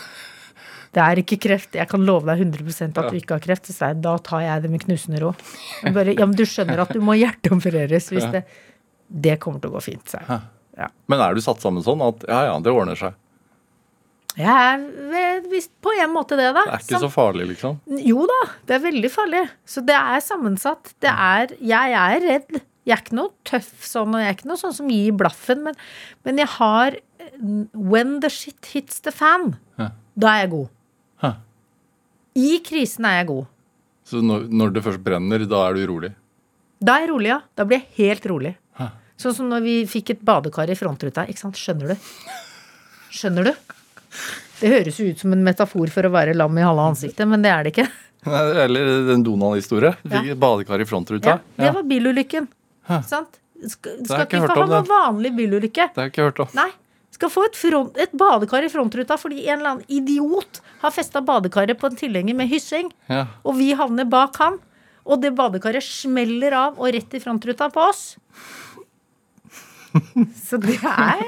det 0.90 1.02
er 1.04 1.20
ikke 1.22 1.38
kreft. 1.44 1.76
Jeg 1.78 1.86
kan 1.92 2.02
love 2.02 2.26
deg 2.26 2.40
100% 2.48 2.98
at 2.98 3.12
du 3.12 3.18
ikke 3.20 3.36
har 3.38 3.44
kreft. 3.44 3.68
Så 3.70 3.76
sa 3.76 3.92
jeg 3.92 4.02
da 4.02 4.16
tar 4.26 4.42
jeg 4.42 4.64
det 4.64 4.72
med 4.74 4.82
knusende 4.82 5.22
ro. 5.22 5.36
Bare, 5.86 6.16
ja, 6.16 6.26
men 6.26 6.34
du 6.38 6.46
skjønner 6.50 6.82
at 6.82 6.94
du 6.96 7.02
må 7.06 7.14
hjerteopereres 7.20 8.10
hvis 8.14 8.30
det 8.34 8.46
Det 9.10 9.40
kommer 9.42 9.62
til 9.62 9.72
å 9.72 9.78
gå 9.78 9.82
fint, 9.82 10.06
sa 10.10 10.22
jeg. 10.22 10.40
Ja. 10.80 10.88
Men 11.12 11.22
er 11.22 11.36
du 11.36 11.42
satt 11.44 11.62
sammen 11.62 11.84
sånn 11.84 12.02
at 12.06 12.24
ja, 12.30 12.44
ja, 12.48 12.58
det 12.64 12.72
ordner 12.72 12.98
seg? 12.98 13.18
Jeg 14.38 14.84
er 15.20 15.42
visst 15.50 15.72
på 15.84 15.92
en 16.00 16.14
måte 16.14 16.38
det, 16.40 16.52
da. 16.56 16.64
Det 16.70 16.76
er 16.78 16.84
ikke 16.86 17.02
så 17.02 17.10
farlig, 17.12 17.48
liksom? 17.50 17.80
Jo 18.06 18.28
da, 18.30 18.38
det 18.70 18.78
er 18.78 18.84
veldig 18.86 19.12
farlig. 19.12 19.42
Så 19.68 19.82
det 19.86 19.98
er 19.98 20.22
sammensatt. 20.24 20.94
Det 21.02 21.12
er 21.12 21.56
Jeg 21.60 21.98
er 22.00 22.22
redd. 22.24 22.62
Jeg 22.90 22.96
er 22.98 23.04
ikke 23.04 23.18
noe 23.20 23.30
tøff 23.46 23.86
sånn, 23.86 24.16
og 24.18 24.24
jeg 24.24 24.32
er 24.32 24.38
ikke 24.40 24.50
noe 24.50 24.58
sånn 24.58 24.74
som 24.74 24.90
gir 24.90 25.14
blaffen, 25.20 25.62
men, 25.68 25.76
men 26.26 26.42
jeg 26.42 26.50
har 26.58 26.98
When 27.78 28.16
the 28.24 28.30
shit 28.34 28.66
hits 28.74 29.00
the 29.06 29.12
fan, 29.14 29.54
Ja. 29.78 29.92
da 30.18 30.32
er 30.34 30.40
jeg 30.44 30.50
god. 30.56 30.70
Hæ. 31.24 31.30
I 32.42 32.50
krisen 32.66 33.06
er 33.06 33.20
jeg 33.22 33.28
god. 33.30 33.46
Så 34.10 34.24
når, 34.26 34.48
når 34.50 34.74
det 34.74 34.84
først 34.88 35.04
brenner, 35.06 35.46
da 35.48 35.62
er 35.70 35.78
du 35.78 35.84
rolig? 35.92 36.10
Da 36.82 36.96
er 36.98 37.06
jeg 37.06 37.12
rolig, 37.14 37.30
ja. 37.30 37.38
Da 37.56 37.68
blir 37.70 37.80
jeg 37.84 37.94
helt 38.00 38.26
rolig. 38.32 38.56
Hæ. 38.80 38.90
Sånn 39.22 39.36
som 39.38 39.50
når 39.52 39.62
vi 39.68 39.76
fikk 39.92 40.16
et 40.16 40.26
badekar 40.26 40.72
i 40.74 40.78
frontruta. 40.80 41.28
Ikke 41.30 41.44
sant? 41.46 41.60
Skjønner 41.60 41.94
du? 41.94 42.10
Skjønner 43.14 43.50
du? 43.52 43.54
Det 44.60 44.72
høres 44.74 44.98
jo 45.00 45.08
ut 45.14 45.22
som 45.22 45.34
en 45.36 45.44
metafor 45.46 45.92
for 45.94 46.08
å 46.10 46.12
være 46.14 46.34
lam 46.36 46.58
i 46.60 46.66
halve 46.66 46.90
ansiktet, 46.92 47.28
men 47.30 47.44
det 47.46 47.52
er 47.54 47.68
det 47.68 47.76
ikke. 47.76 47.88
Eller 48.66 49.14
en 49.14 49.24
Donald-historie. 49.24 49.94
Ja. 50.12 50.24
badekar 50.36 50.82
i 50.82 50.88
frontruta. 50.90 51.38
Ja, 51.38 51.64
det 51.64 51.76
var 51.78 51.86
bilulykken. 51.88 52.50
Hæ. 52.90 53.02
Sant? 53.08 53.40
Skal, 53.60 53.98
skal 54.08 54.24
ikke 54.26 54.40
ikke 54.40 54.54
få 54.54 54.62
ha 54.64 54.68
noe 54.72 54.86
vanlig 54.88 55.34
bilulykke. 55.36 55.90
Det 55.92 56.00
har 56.00 56.08
jeg 56.08 56.14
ikke 56.14 56.28
hørt 56.30 56.40
om. 56.46 56.54
Nei. 56.58 56.70
Skal 57.12 57.32
få 57.34 57.44
et, 57.50 57.58
front, 57.60 57.98
et 58.00 58.12
badekar 58.16 58.64
i 58.64 58.70
frontruta 58.72 59.18
fordi 59.20 59.42
en 59.50 59.58
eller 59.60 59.74
annen 59.74 59.92
idiot 59.92 60.62
har 60.84 60.94
festa 60.96 61.20
badekaret 61.26 61.76
på 61.82 61.90
en 61.90 61.98
tilhenger 62.00 62.38
med 62.38 62.48
hyssing, 62.52 62.92
Ja. 63.12 63.26
og 63.44 63.58
vi 63.60 63.72
havner 63.76 64.08
bak 64.08 64.38
han. 64.40 64.60
Og 65.10 65.20
det 65.24 65.34
badekaret 65.36 65.84
smeller 65.84 66.54
av 66.54 66.78
og 66.80 66.94
rett 66.94 67.14
i 67.18 67.20
frontruta 67.24 67.68
på 67.74 67.82
oss. 67.90 68.16
Så 70.48 70.60
det 70.62 70.76
er 70.86 71.24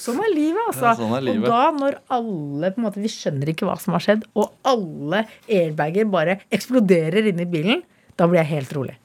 Sånn 0.00 0.18
er 0.24 0.30
livet, 0.32 0.62
altså. 0.70 0.86
Ja, 0.88 0.94
sånn 0.96 1.12
er 1.18 1.24
livet. 1.26 1.44
Og 1.44 1.52
da 1.52 1.64
når 1.76 1.98
alle 2.16 2.70
på 2.72 2.80
en 2.80 2.86
måte, 2.88 3.02
Vi 3.04 3.10
skjønner 3.12 3.50
ikke 3.52 3.68
hva 3.68 3.76
som 3.80 3.92
har 3.96 4.04
skjedd, 4.06 4.24
og 4.40 4.54
alle 4.66 5.26
airbager 5.52 6.08
bare 6.10 6.38
eksploderer 6.54 7.28
inni 7.32 7.44
bilen, 7.50 7.82
da 8.16 8.26
blir 8.30 8.40
jeg 8.42 8.52
helt 8.54 8.72
rolig. 8.78 8.96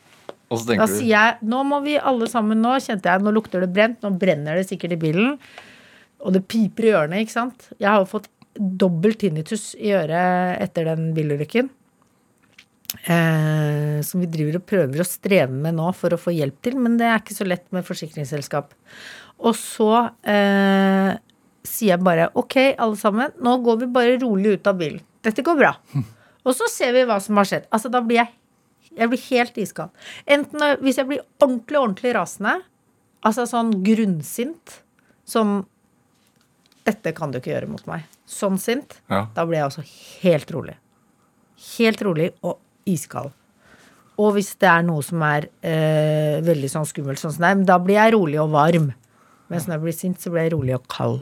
Og 0.51 0.59
så 0.59 0.75
Da 0.75 0.85
du 0.85 0.91
sier 0.91 1.11
jeg 1.13 1.47
nå 1.47 1.63
må 1.67 1.79
vi 1.85 1.97
alle 1.97 2.27
sammen 2.31 2.59
nå, 2.63 2.75
kjente 2.83 3.07
jeg, 3.07 3.23
nå 3.23 3.33
lukter 3.33 3.63
det 3.63 3.71
brent, 3.73 4.01
nå 4.03 4.13
brenner 4.19 4.59
det 4.59 4.67
sikkert 4.69 4.97
i 4.97 5.01
bilen. 5.01 5.37
Og 6.21 6.35
det 6.35 6.43
piper 6.51 6.89
i 6.89 6.93
ørene, 6.93 7.21
ikke 7.23 7.37
sant. 7.37 7.69
Jeg 7.79 7.89
har 7.89 8.01
jo 8.03 8.09
fått 8.11 8.27
dobbel 8.59 9.15
tinnitus 9.15 9.71
i 9.79 9.93
øret 9.95 10.59
etter 10.61 10.91
den 10.91 11.13
bilulykken. 11.15 11.71
Eh, 13.07 14.01
som 14.03 14.19
vi 14.19 14.27
driver 14.27 14.59
og 14.59 14.65
prøver 14.67 15.01
å 15.01 15.07
streve 15.07 15.55
med 15.55 15.77
nå 15.77 15.87
for 15.95 16.11
å 16.11 16.19
få 16.19 16.33
hjelp 16.35 16.57
til, 16.65 16.75
men 16.81 16.97
det 16.99 17.07
er 17.07 17.21
ikke 17.21 17.37
så 17.37 17.47
lett 17.47 17.63
med 17.71 17.87
forsikringsselskap. 17.87 18.73
Og 19.41 19.55
så 19.57 19.91
eh, 20.27 21.13
sier 21.65 21.95
jeg 21.95 22.03
bare 22.03 22.27
ok, 22.37 22.57
alle 22.75 22.99
sammen, 22.99 23.31
nå 23.39 23.55
går 23.63 23.85
vi 23.85 23.93
bare 23.95 24.19
rolig 24.21 24.57
ut 24.57 24.69
av 24.69 24.77
bilen. 24.81 24.99
Dette 25.23 25.45
går 25.45 25.57
bra. 25.59 25.75
Og 26.41 26.55
så 26.57 26.65
ser 26.73 26.95
vi 26.95 27.05
hva 27.05 27.19
som 27.21 27.37
har 27.37 27.45
skjedd. 27.45 27.67
Altså, 27.69 27.91
da 27.93 27.99
blir 28.01 28.17
jeg 28.23 28.31
jeg 28.97 29.11
blir 29.11 29.23
helt 29.29 29.59
iskald. 29.61 29.91
Enten 30.25 30.63
hvis 30.83 30.99
jeg 30.99 31.09
blir 31.09 31.21
ordentlig, 31.41 31.79
ordentlig 31.79 32.15
rasende, 32.17 32.57
altså 33.25 33.47
sånn 33.49 33.75
grunnsint, 33.85 34.81
som 35.27 35.61
Dette 36.81 37.11
kan 37.13 37.29
du 37.29 37.37
ikke 37.37 37.51
gjøre 37.51 37.67
mot 37.69 37.83
meg. 37.85 38.07
Sånn 38.25 38.55
sint. 38.57 38.95
Ja. 39.05 39.27
Da 39.35 39.43
blir 39.45 39.59
jeg 39.59 39.67
også 39.67 39.83
helt 40.23 40.49
rolig. 40.49 40.73
Helt 41.77 42.01
rolig 42.01 42.31
og 42.41 42.57
iskald. 42.89 43.29
Og 44.17 44.31
hvis 44.33 44.49
det 44.57 44.65
er 44.65 44.81
noe 44.87 45.05
som 45.05 45.21
er 45.21 45.45
eh, 45.61 46.39
veldig 46.41 46.71
sånn 46.73 46.87
skummelt, 46.89 47.21
sånn 47.21 47.35
som 47.35 47.45
det 47.45 47.51
er, 47.51 47.61
da 47.69 47.77
blir 47.81 47.99
jeg 47.99 48.15
rolig 48.15 48.41
og 48.41 48.49
varm. 48.55 48.89
Mens 49.53 49.69
når 49.69 49.77
jeg 49.77 49.83
blir 49.85 49.95
sint, 49.99 50.17
så 50.23 50.33
blir 50.33 50.47
jeg 50.47 50.55
rolig 50.55 50.73
og 50.77 50.89
kald. 50.89 51.21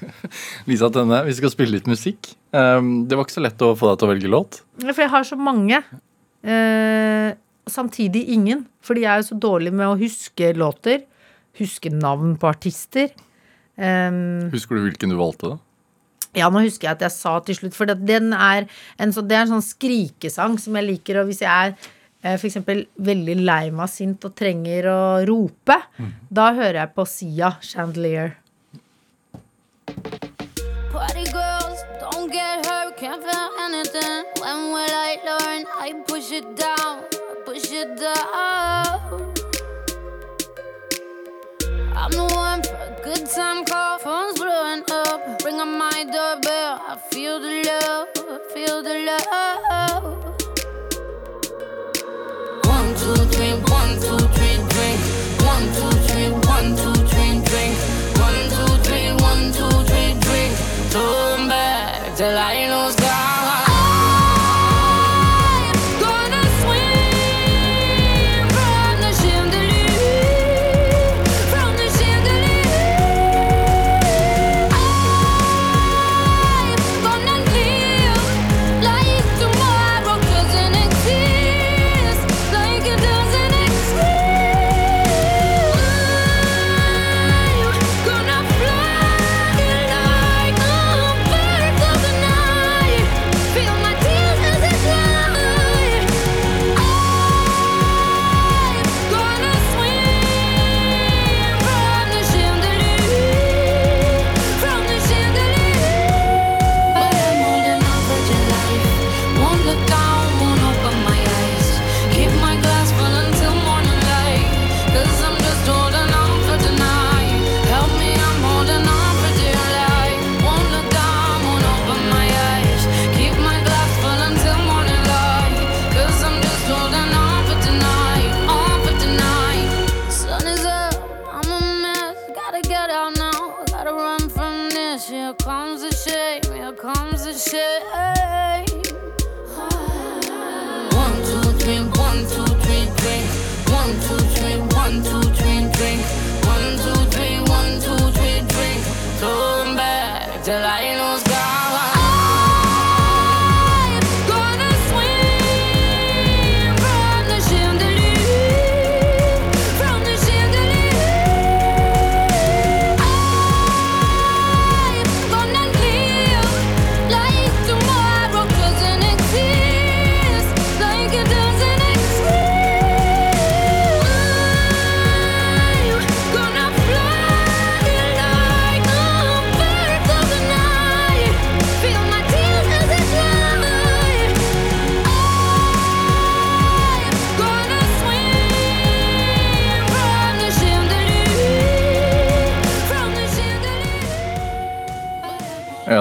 Lisa 0.70 0.90
Tønne, 0.94 1.24
vi 1.26 1.34
skal 1.40 1.52
spille 1.52 1.74
litt 1.74 1.90
musikk. 1.90 2.32
Um, 2.54 3.08
det 3.08 3.18
var 3.18 3.26
ikke 3.26 3.38
så 3.38 3.44
lett 3.44 3.66
å 3.66 3.74
få 3.78 3.90
deg 3.90 3.98
til 3.98 4.06
å 4.06 4.14
velge 4.14 4.30
låt. 4.30 4.58
For 4.84 5.04
jeg 5.04 5.12
har 5.14 5.26
så 5.26 5.38
mange. 5.40 5.82
Eh, 6.44 7.34
samtidig 7.66 8.26
ingen. 8.28 8.66
Fordi 8.84 9.00
jeg 9.06 9.10
er 9.14 9.22
jo 9.22 9.28
så 9.32 9.38
dårlig 9.40 9.72
med 9.72 9.86
å 9.88 9.98
huske 10.00 10.52
låter. 10.56 11.04
Huske 11.58 11.90
navn 11.92 12.36
på 12.36 12.50
artister. 12.50 13.10
Em, 13.78 14.50
Husker 14.52 14.76
du 14.76 14.84
hvilken 14.88 15.10
du 15.10 15.16
valgte? 15.18 15.54
da? 15.54 15.58
ja, 16.34 16.48
nå 16.50 16.64
husker 16.64 16.88
jeg 16.88 16.96
at 16.96 17.02
jeg 17.06 17.12
sa 17.14 17.32
til 17.46 17.54
slutt, 17.54 17.74
for 17.74 17.86
det- 17.86 18.04
den 18.06 18.32
er 18.32 18.66
en, 18.98 19.12
så, 19.12 19.22
det 19.22 19.36
er 19.36 19.42
en 19.46 19.52
sånn 19.60 19.62
skrikesang 19.62 20.58
som 20.58 20.74
jeg 20.74 20.84
liker. 20.88 21.20
Og 21.20 21.28
hvis 21.30 21.40
jeg 21.42 21.48
er 21.48 21.76
eh, 22.24 22.36
for 22.36 22.48
eksempel 22.48 22.86
veldig 22.98 23.36
lei 23.44 23.70
meg 23.70 23.88
sint 23.88 24.24
og 24.24 24.34
trenger 24.34 24.82
å 24.90 25.26
rope, 25.28 25.76
da 26.32 26.52
hører 26.52 26.80
jeg 26.82 26.94
på 26.96 27.06
Sia 27.06 27.52
Chandelier. 27.62 28.34
Party 30.92 31.24
don't 32.24 32.32
get 32.32 32.66
hurt, 32.66 32.96
can't 32.96 33.22
feel 33.22 33.50
anything. 33.60 34.24
When 34.40 34.72
will 34.72 34.88
I 34.90 35.18
learn? 35.26 35.66
I 35.76 35.92
push 36.06 36.32
it 36.32 36.56
down, 36.56 37.04
push 37.44 37.70
it 37.70 37.96
down. 37.98 39.32
I'm 41.94 42.10
the 42.12 42.24
one 42.34 42.62
for 42.62 42.74
a 42.74 43.00
good 43.04 43.28
time 43.28 43.64
call, 43.64 43.98
phone's 43.98 44.38
blowing 44.38 44.84
up. 44.90 45.42
Ring 45.44 45.60
on 45.60 45.78
my 45.78 46.04
doorbell, 46.04 46.80
I 46.88 46.98
feel 47.10 47.40
the 47.40 47.62
love, 47.66 48.08
I 48.16 48.54
feel 48.54 48.82
the 48.82 49.18
love. 49.30 50.33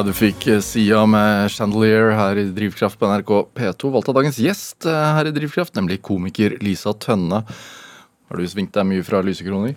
Du 0.04 0.12
fikk 0.16 0.46
eh, 0.52 0.62
Sia 0.64 1.04
med 1.10 1.52
Chandelier 1.54 2.12
her 2.18 2.40
i 2.42 2.46
Drivkraft 2.56 3.00
på 3.00 3.08
NRK 3.10 3.32
P2. 3.56 3.92
Valgt 3.94 4.10
av 4.12 4.18
dagens 4.18 4.40
gjest 4.42 4.88
eh, 4.90 5.10
her 5.18 5.30
i 5.30 5.34
Drivkraft, 5.36 5.74
nemlig 5.78 6.02
komiker 6.04 6.58
Lisa 6.64 6.94
Tønne. 6.94 7.44
Har 7.44 8.40
du 8.40 8.46
svingt 8.50 8.74
deg 8.76 8.88
mye 8.90 9.06
fra 9.06 9.22
lysekroner? 9.26 9.76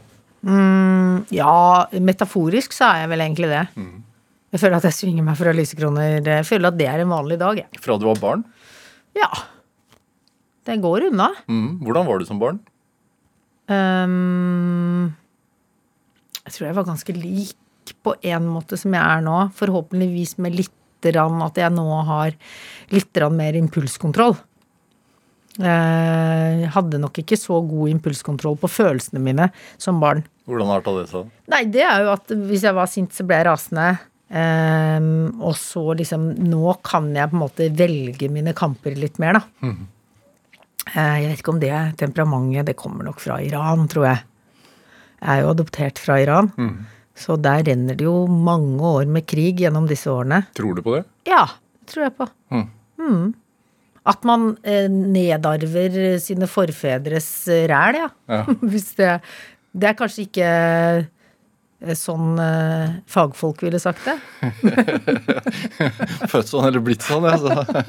Ja, 1.34 1.88
metaforisk 1.98 2.74
så 2.76 2.86
er 2.92 3.00
jeg 3.02 3.10
vel 3.10 3.24
egentlig 3.24 3.48
det. 3.50 3.64
Jeg 4.54 4.62
føler 4.62 4.76
at 4.78 4.86
jeg 4.86 4.94
svinger 4.94 5.26
meg 5.26 5.38
fra 5.40 5.54
lysekroner. 5.56 6.20
Jeg 6.22 6.46
føler 6.46 6.70
at 6.70 6.78
det 6.78 6.86
er 6.86 7.02
en 7.02 7.10
vanlig 7.10 7.38
dag, 7.40 7.58
jeg. 7.64 7.82
Fra 7.82 7.96
du 7.98 8.06
var 8.06 8.20
barn? 8.22 8.44
Ja. 9.18 9.30
Det 10.66 10.78
går 10.84 11.08
unna. 11.10 11.32
Mm. 11.50 11.82
Hvordan 11.82 12.06
var 12.06 12.22
du 12.22 12.28
som 12.28 12.38
barn? 12.42 12.62
Um, 13.66 15.10
jeg 16.44 16.54
tror 16.54 16.68
jeg 16.68 16.78
var 16.78 16.86
ganske 16.86 17.16
lik 17.16 17.56
på 18.03 18.14
en 18.22 18.46
måte 18.51 18.79
som 18.81 18.94
jeg 18.96 19.03
er 19.03 19.22
nå. 19.27 19.38
Forhåpentligvis 19.57 20.37
med 20.42 20.57
litt 20.59 20.72
at 21.07 21.59
jeg 21.61 21.70
nå 21.70 21.85
har 22.09 22.33
litt 22.90 23.18
mer 23.31 23.55
impulskontroll. 23.55 24.35
Eh, 25.61 26.61
Jeg 26.61 26.70
hadde 26.75 26.99
nok 26.99 27.20
ikke 27.22 27.37
så 27.38 27.61
god 27.62 27.92
impulskontroll 27.92 28.57
på 28.59 28.68
følelsene 28.68 29.20
mine 29.22 29.51
som 29.79 30.01
barn. 30.01 30.25
Hvordan 30.49 30.72
arta 30.75 30.94
det 30.99 31.09
seg? 31.11 31.31
Nei, 31.53 31.62
det 31.70 31.85
er 31.87 32.03
jo 32.05 32.12
at 32.12 32.27
hvis 32.49 32.64
jeg 32.66 32.75
var 32.75 32.87
sint, 32.90 33.12
så 33.14 33.25
ble 33.27 33.38
jeg 33.38 33.46
rasende. 33.46 33.88
Ehm, 34.35 35.38
og 35.38 35.55
så 35.55 35.94
liksom 35.94 36.33
Nå 36.51 36.75
kan 36.83 37.12
jeg 37.14 37.31
på 37.31 37.37
en 37.38 37.44
måte 37.44 37.68
velge 37.79 38.27
mine 38.29 38.53
kamper 38.59 38.96
litt 38.99 39.20
mer, 39.22 39.38
da. 39.38 39.68
Eh, 40.96 41.16
jeg 41.22 41.29
vet 41.31 41.38
ikke 41.42 41.53
om 41.55 41.61
det 41.62 41.70
temperamentet 41.99 42.66
Det 42.66 42.77
kommer 42.77 43.05
nok 43.07 43.20
fra 43.22 43.38
Iran, 43.42 43.87
tror 43.88 44.07
jeg. 44.11 44.25
Jeg 45.22 45.31
er 45.38 45.42
jo 45.42 45.51
adoptert 45.55 45.99
fra 46.03 46.18
Iran. 46.20 46.51
Så 47.16 47.38
der 47.40 47.64
renner 47.64 47.96
det 47.96 48.05
jo 48.05 48.26
mange 48.29 48.85
år 48.85 49.09
med 49.09 49.26
krig 49.29 49.62
gjennom 49.64 49.88
disse 49.88 50.11
årene. 50.12 50.42
Tror 50.57 50.76
du 50.76 50.83
på 50.85 50.98
det? 50.98 51.05
Ja, 51.29 51.46
det 51.81 51.92
tror 51.92 52.07
jeg 52.07 52.16
på. 52.18 52.29
Mm. 52.52 52.66
Mm. 53.00 53.26
At 54.07 54.26
man 54.29 54.50
eh, 54.62 54.87
nedarver 54.92 56.18
sine 56.22 56.48
forfedres 56.50 57.29
eh, 57.50 57.64
ræl, 57.70 58.02
ja. 58.05 58.09
Ja. 58.31 58.42
Hvis 58.72 58.92
det 59.00 59.20
Det 59.76 59.90
er 59.90 59.96
kanskje 59.98 60.24
ikke 60.24 60.50
eh, 61.85 61.96
sånn 61.98 62.38
eh, 62.40 62.94
fagfolk 63.12 63.64
ville 63.66 63.81
sagt 63.83 64.07
det. 64.09 64.14
Født 66.33 66.48
sånn 66.52 66.68
eller 66.68 66.85
blitt 66.85 67.05
sånn, 67.05 67.26
ja. 67.29 67.37
Så. 67.40 67.83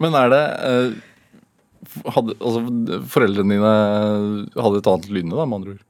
Men 0.00 0.16
er 0.20 0.32
det 0.32 0.44
eh, 0.70 0.94
hadde, 2.14 2.36
altså, 2.40 2.62
Foreldrene 3.12 3.58
dine 3.58 3.74
hadde 4.56 4.80
et 4.80 4.88
annet 4.94 5.10
lynne, 5.12 5.36
da, 5.36 5.44
med 5.44 5.60
andre 5.60 5.74
ord? 5.76 5.82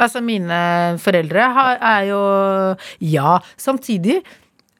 Altså, 0.00 0.22
mine 0.24 0.60
foreldre 1.02 1.50
har, 1.56 1.80
er 1.94 2.06
jo 2.10 2.20
Ja, 3.04 3.38
samtidig 3.60 4.20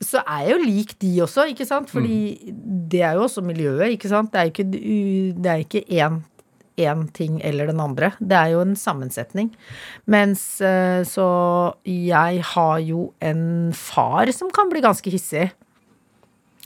så 0.00 0.22
er 0.24 0.46
jeg 0.46 0.54
jo 0.54 0.64
lik 0.64 0.92
de 1.02 1.11
også, 1.26 1.44
ikke 1.52 1.66
sant? 1.68 1.90
Fordi 1.92 2.52
det 2.90 3.02
er 3.04 3.18
jo 3.18 3.26
også 3.26 3.44
miljøet, 3.44 3.92
ikke 3.92 4.09
sant? 4.09 4.33
Det 4.33 4.40
er 4.40 4.48
ikke, 4.48 4.64
det 5.37 5.50
er 5.52 5.61
ikke 5.61 5.83
én, 5.92 6.22
én 6.80 7.02
ting 7.12 7.40
eller 7.44 7.68
den 7.68 7.83
andre. 7.85 8.14
Det 8.16 8.37
er 8.38 8.54
jo 8.54 8.62
en 8.64 8.72
sammensetning. 8.80 9.50
Mens 10.09 10.44
eh, 10.64 11.02
så 11.04 11.28
jeg 11.85 12.40
har 12.54 12.78
jo 12.80 13.11
en 13.20 13.74
far 13.76 14.33
som 14.33 14.48
kan 14.56 14.72
bli 14.72 14.80
ganske 14.85 15.12
hissig. 15.12 15.50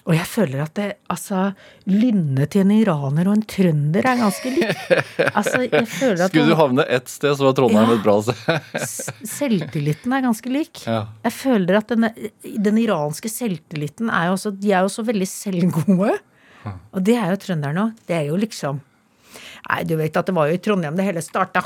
Og 0.05 0.13
jeg 0.13 0.27
føler 0.29 0.61
at 0.67 0.75
det, 0.77 0.87
altså, 1.09 1.55
lynnet 1.89 2.51
til 2.53 2.61
en 2.67 2.73
iraner 2.75 3.29
og 3.31 3.39
en 3.39 3.45
trønder 3.49 4.05
er 4.05 4.19
ganske 4.21 4.51
lik. 4.53 4.83
Altså, 5.31 5.63
jeg 5.65 5.87
føler 5.89 6.25
at 6.27 6.29
Skulle 6.35 6.51
du 6.51 6.59
havne 6.59 6.85
ett 6.93 7.09
sted, 7.09 7.33
så 7.39 7.47
var 7.47 7.55
Trondheim 7.57 7.89
Ja. 7.89 7.95
et 7.97 8.03
bra 8.05 8.17
sted. 8.21 8.83
selvtilliten 9.39 10.13
er 10.13 10.25
ganske 10.27 10.53
lik. 10.53 10.83
Ja. 10.85 11.07
Jeg 11.25 11.33
føler 11.39 11.79
at 11.81 11.89
denne, 11.95 12.11
den 12.45 12.81
iranske 12.83 13.31
selvtilliten 13.33 14.13
er 14.13 14.29
jo 14.29 14.37
også 14.37 14.53
De 14.61 14.73
er 14.77 14.85
jo 14.85 14.93
så 14.93 15.07
veldig 15.09 15.29
selvgode. 15.31 16.13
Og 16.93 17.01
det 17.05 17.17
er 17.21 17.33
jo 17.33 17.41
trønderne 17.41 17.87
òg. 17.89 17.97
Det 18.09 18.19
er 18.21 18.29
jo 18.29 18.37
liksom 18.41 18.83
Nei, 19.65 19.81
du 19.89 19.97
vet 19.97 20.15
at 20.21 20.29
det 20.29 20.35
var 20.37 20.51
jo 20.53 20.59
i 20.59 20.61
Trondheim 20.63 20.95
det 21.01 21.07
hele 21.09 21.23
starta. 21.25 21.63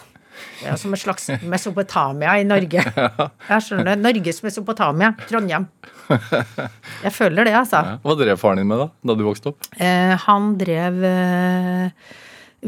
Det 0.61 0.69
er 0.73 0.77
som 0.81 0.93
en 0.95 1.01
slags 1.01 1.29
Mesopotamia 1.43 2.37
i 2.41 2.45
Norge. 2.49 2.83
Jeg 3.51 3.65
skjønner 3.67 3.91
det. 3.93 3.97
Norges 4.05 4.41
Mesopotamia. 4.45 5.13
Trondheim. 5.29 5.67
Jeg 6.09 7.13
føler 7.15 7.45
det, 7.49 7.55
altså. 7.59 7.83
Ja. 7.85 7.99
Hva 8.05 8.17
drev 8.21 8.39
faren 8.41 8.63
din 8.63 8.71
med 8.71 8.81
da 8.83 8.89
da 9.11 9.17
du 9.19 9.25
vokste 9.27 9.53
opp? 9.53 9.69
Eh, 9.77 10.15
han 10.25 10.55
drev 10.61 11.03
eh, 11.05 12.17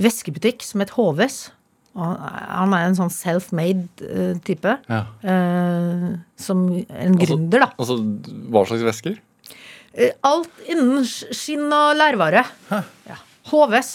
væskebutikk 0.07 0.63
som 0.67 0.85
het 0.85 0.93
HVs. 0.97 1.39
Og 1.99 2.13
Han 2.23 2.71
er 2.77 2.85
en 2.87 2.95
sånn 2.95 3.11
self-made 3.11 4.05
eh, 4.07 4.37
type. 4.47 4.77
Ja. 4.87 5.01
Eh, 5.27 6.05
som 6.39 6.67
en 6.77 6.87
Altså- 6.87 7.25
gründer, 7.27 7.65
da. 7.67 7.71
Altså, 7.83 7.97
Hva 8.53 8.63
slags 8.69 8.87
væsker? 8.87 9.19
Eh, 9.99 10.13
alt 10.23 10.61
innen 10.71 11.03
skinn 11.05 11.67
og 11.75 11.97
lærvare. 11.99 12.45
Ja. 12.71 13.17
HVs 13.51 13.91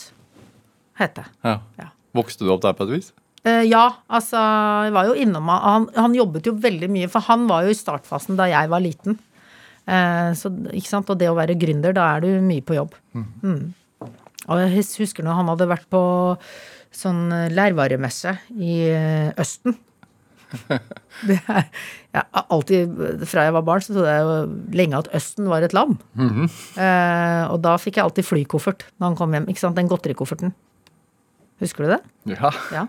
heter 1.00 1.24
det. 1.24 1.32
Ja. 1.48 1.60
Ja. 1.80 1.88
Vokste 2.16 2.44
du 2.44 2.52
opp 2.52 2.62
der 2.66 2.76
på 2.76 2.84
et 2.90 2.98
vis? 2.98 3.14
Eh, 3.46 3.64
ja, 3.70 3.84
altså 4.10 4.42
jeg 4.88 4.94
var 4.96 5.10
jo 5.12 5.16
innom 5.22 5.50
han, 5.54 5.88
han 5.94 6.16
jobbet 6.18 6.48
jo 6.50 6.56
veldig 6.58 6.90
mye, 6.90 7.10
for 7.14 7.26
han 7.28 7.46
var 7.50 7.68
jo 7.68 7.74
i 7.74 7.78
startfasen 7.78 8.40
da 8.40 8.48
jeg 8.50 8.72
var 8.72 8.82
liten. 8.82 9.20
Eh, 9.86 10.32
så, 10.38 10.50
ikke 10.74 10.90
sant? 10.90 11.12
Og 11.14 11.20
det 11.22 11.30
å 11.30 11.38
være 11.38 11.58
gründer, 11.62 11.94
da 11.94 12.08
er 12.16 12.26
du 12.26 12.30
mye 12.42 12.66
på 12.66 12.78
jobb. 12.78 12.96
Mm. 13.14 13.68
Og 14.46 14.62
jeg 14.62 14.86
husker 15.02 15.26
når 15.26 15.40
han 15.40 15.52
hadde 15.54 15.70
vært 15.70 15.86
på 15.94 16.02
sånn 16.96 17.28
eh, 17.34 17.52
lærvaremesse 17.54 18.38
i 18.58 18.80
Østen. 19.42 19.78
Det 21.26 21.36
er, 21.52 21.66
jeg 22.16 22.24
alltid, 22.54 22.92
Fra 23.28 23.44
jeg 23.48 23.54
var 23.56 23.64
barn, 23.68 23.82
så 23.84 23.94
trodde 23.96 24.12
jeg 24.14 24.24
jo 24.24 24.36
lenge 24.78 25.00
at 25.02 25.10
Østen 25.18 25.48
var 25.52 25.66
et 25.66 25.74
land. 25.76 25.98
eh, 26.80 27.44
og 27.52 27.58
da 27.66 27.76
fikk 27.82 27.98
jeg 28.00 28.06
alltid 28.08 28.28
flykoffert 28.28 28.86
når 28.98 29.10
han 29.12 29.18
kom 29.20 29.36
hjem. 29.36 29.48
ikke 29.52 29.64
sant, 29.64 29.78
Den 29.78 29.90
godterikofferten. 29.92 30.54
Husker 31.64 31.86
du 31.86 31.94
det? 31.96 32.02
Ja. 32.36 32.52
Ja. 32.74 32.86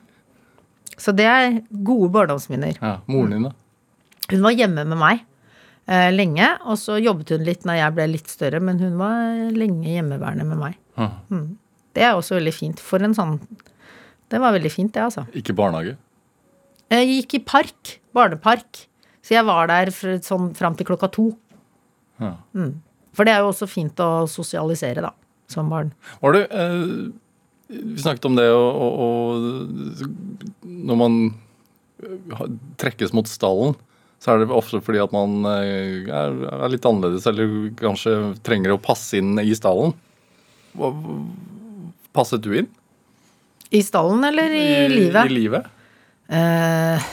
Så 0.97 1.13
det 1.17 1.27
er 1.29 1.61
gode 1.85 2.09
barndomsminner. 2.15 2.79
ja. 2.81 2.99
Moren 3.07 3.31
din, 3.37 3.43
da? 3.49 3.53
Hun 4.31 4.43
var 4.43 4.55
hjemme 4.57 4.83
med 4.89 4.99
meg 4.99 5.21
eh, 5.87 6.09
lenge, 6.11 6.49
og 6.67 6.79
så 6.81 6.97
jobbet 6.99 7.31
hun 7.37 7.45
litt 7.47 7.67
når 7.69 7.77
jeg 7.79 7.95
ble 7.95 8.07
litt 8.11 8.29
større, 8.33 8.59
men 8.65 8.81
hun 8.83 8.97
var 8.99 9.53
lenge 9.55 9.87
hjemmeværende 9.93 10.47
med 10.49 10.59
meg. 10.59 10.79
Ja. 10.99 11.11
Det 11.95 12.03
er 12.03 12.17
også 12.17 12.39
veldig 12.39 12.55
fint. 12.57 12.81
For 12.83 13.05
en 13.05 13.15
sånn 13.17 13.37
Det 14.29 14.41
var 14.43 14.53
veldig 14.57 14.73
fint, 14.73 14.91
det, 14.97 15.03
altså. 15.05 15.23
Ikke 15.39 15.55
barnehage? 15.55 15.95
Jeg 16.91 17.07
gikk 17.13 17.35
i 17.39 17.43
park. 17.47 17.93
Barnepark. 18.17 18.87
Så 19.23 19.35
jeg 19.37 19.45
var 19.47 19.69
der 19.71 19.93
fr- 19.95 20.19
sånn 20.23 20.51
fram 20.59 20.75
til 20.79 20.87
klokka 20.89 21.09
to. 21.15 21.29
Ja. 22.23 22.33
For 23.15 23.25
det 23.29 23.33
er 23.37 23.45
jo 23.45 23.53
også 23.53 23.69
fint 23.71 23.99
å 24.03 24.27
sosialisere, 24.31 25.03
da, 25.05 25.13
som 25.53 25.71
barn. 25.71 25.93
Var 26.23 26.33
du... 26.35 26.41
eh, 26.43 27.07
Vi 27.67 27.99
snakket 27.99 28.29
om 28.29 28.37
det 28.39 28.47
og, 28.55 28.79
og, 28.79 28.93
og 29.03 30.67
Når 30.67 30.99
man 31.01 31.17
eh, 32.05 32.47
trekkes 32.79 33.15
mot 33.17 33.27
stallen, 33.27 33.75
så 34.23 34.33
er 34.33 34.43
det 34.43 34.55
ofte 34.55 34.81
fordi 34.85 35.03
at 35.03 35.13
man 35.15 35.43
eh, 35.51 36.07
er, 36.07 36.39
er 36.53 36.73
litt 36.73 36.87
annerledes, 36.89 37.27
eller 37.29 37.73
kanskje 37.81 38.17
trenger 38.47 38.77
å 38.77 38.81
passe 38.83 39.19
inn 39.19 39.37
i 39.43 39.55
stallen. 39.59 39.97
Hva, 40.77 40.93
passet 42.17 42.45
du 42.45 42.53
inn? 42.57 42.71
I 43.75 43.83
stallen 43.83 44.25
eller 44.25 44.53
i, 44.55 44.67
livet? 44.93 45.27
I 45.27 45.35
livet? 45.35 45.73
Eh, 46.31 47.07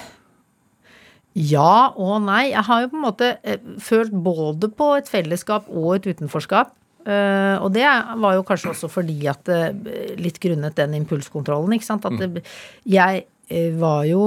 ja 1.33 1.73
og 1.97 2.21
nei. 2.27 2.51
Jeg 2.51 2.65
har 2.69 2.83
jo 2.83 2.91
på 2.91 2.99
en 2.99 3.05
måte 3.07 3.33
eh, 3.41 3.61
følt 3.81 4.13
både 4.13 4.69
på 4.69 4.93
et 4.99 5.09
fellesskap 5.09 5.69
og 5.69 5.97
et 5.97 6.09
utenforskap. 6.13 6.73
Eh, 7.03 7.55
og 7.59 7.73
det 7.75 7.83
var 7.83 8.37
jo 8.37 8.45
kanskje 8.47 8.71
også 8.71 8.87
fordi 8.87 9.17
at 9.27 9.49
eh, 9.51 9.73
Litt 10.15 10.37
grunnet 10.39 10.77
den 10.77 10.95
impulskontrollen, 11.01 11.75
ikke 11.75 11.89
sant. 11.89 12.05
At 12.07 12.15
det, 12.19 12.45
jeg 12.87 13.25
eh, 13.51 13.71
var 13.79 14.05
jo 14.07 14.23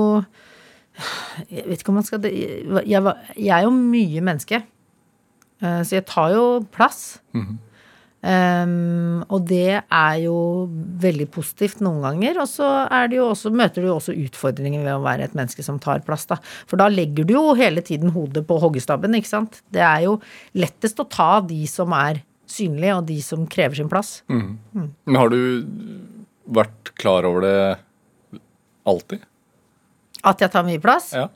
Jeg 1.48 1.68
vet 1.70 1.80
ikke 1.80 1.94
om 1.94 2.00
man 2.02 2.08
skal 2.08 2.26
Jeg, 2.28 3.04
var, 3.04 3.22
jeg 3.36 3.54
er 3.56 3.64
jo 3.64 3.76
mye 3.76 4.24
menneske. 4.24 4.64
Så 5.56 5.96
jeg 5.96 6.04
tar 6.04 6.34
jo 6.34 6.42
plass. 6.68 7.16
Um, 8.26 9.20
og 9.30 9.44
det 9.46 9.78
er 9.78 10.14
jo 10.18 10.34
veldig 11.00 11.28
positivt 11.32 11.80
noen 11.84 12.02
ganger. 12.04 12.42
Og 12.42 12.48
så 12.50 12.68
er 12.92 13.08
møter 13.54 13.80
du 13.80 13.88
jo 13.88 13.96
også 13.96 14.16
utfordringer 14.16 14.84
ved 14.84 14.98
å 14.98 15.04
være 15.04 15.28
et 15.28 15.36
menneske 15.38 15.64
som 15.64 15.78
tar 15.80 16.04
plass. 16.04 16.26
Da. 16.28 16.36
For 16.68 16.80
da 16.80 16.90
legger 16.92 17.24
du 17.24 17.36
jo 17.36 17.54
hele 17.56 17.84
tiden 17.86 18.12
hodet 18.12 18.44
på 18.48 18.58
hoggestabben, 18.60 19.16
ikke 19.16 19.32
sant. 19.32 19.62
Det 19.72 19.84
er 19.84 20.08
jo 20.08 20.18
lettest 20.58 21.00
å 21.00 21.08
ta 21.08 21.38
de 21.40 21.62
som 21.70 21.94
er 21.96 22.20
synlige, 22.50 22.96
og 22.96 23.06
de 23.08 23.18
som 23.24 23.46
krever 23.50 23.78
sin 23.78 23.90
plass. 23.90 24.20
Men 24.28 25.18
har 25.18 25.32
du 25.32 25.40
vært 26.46 26.92
klar 26.98 27.26
over 27.28 27.46
det 27.46 27.58
alltid? 28.86 29.24
At 30.26 30.42
jeg 30.42 30.52
tar 30.54 30.66
mye 30.66 30.82
plass? 30.82 31.12
Ja. 31.16 31.28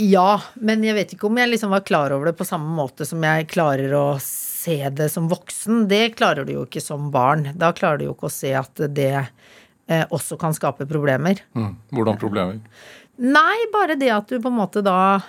Ja, 0.00 0.40
men 0.56 0.84
jeg 0.86 0.96
vet 0.96 1.10
ikke 1.12 1.28
om 1.28 1.36
jeg 1.36 1.50
liksom 1.50 1.74
var 1.74 1.82
klar 1.84 2.12
over 2.14 2.30
det 2.30 2.38
på 2.38 2.46
samme 2.48 2.70
måte 2.72 3.04
som 3.04 3.20
jeg 3.26 3.50
klarer 3.50 3.92
å 3.98 4.04
se 4.22 4.78
det 4.96 5.10
som 5.12 5.26
voksen. 5.28 5.82
Det 5.90 6.14
klarer 6.16 6.46
du 6.48 6.54
jo 6.54 6.62
ikke 6.64 6.80
som 6.80 7.10
barn. 7.12 7.50
Da 7.58 7.72
klarer 7.76 8.00
du 8.00 8.06
jo 8.06 8.14
ikke 8.14 8.30
å 8.30 8.32
se 8.32 8.54
at 8.56 8.80
det 8.96 9.12
eh, 9.18 10.06
også 10.08 10.38
kan 10.40 10.56
skape 10.56 10.88
problemer. 10.88 11.42
Mm. 11.52 11.74
Hvordan 11.92 12.20
problemer? 12.22 12.86
Nei, 13.20 13.58
bare 13.74 13.98
det 14.00 14.08
at 14.14 14.32
du 14.32 14.40
på 14.40 14.48
en 14.48 14.56
måte 14.62 14.80
da 14.84 15.20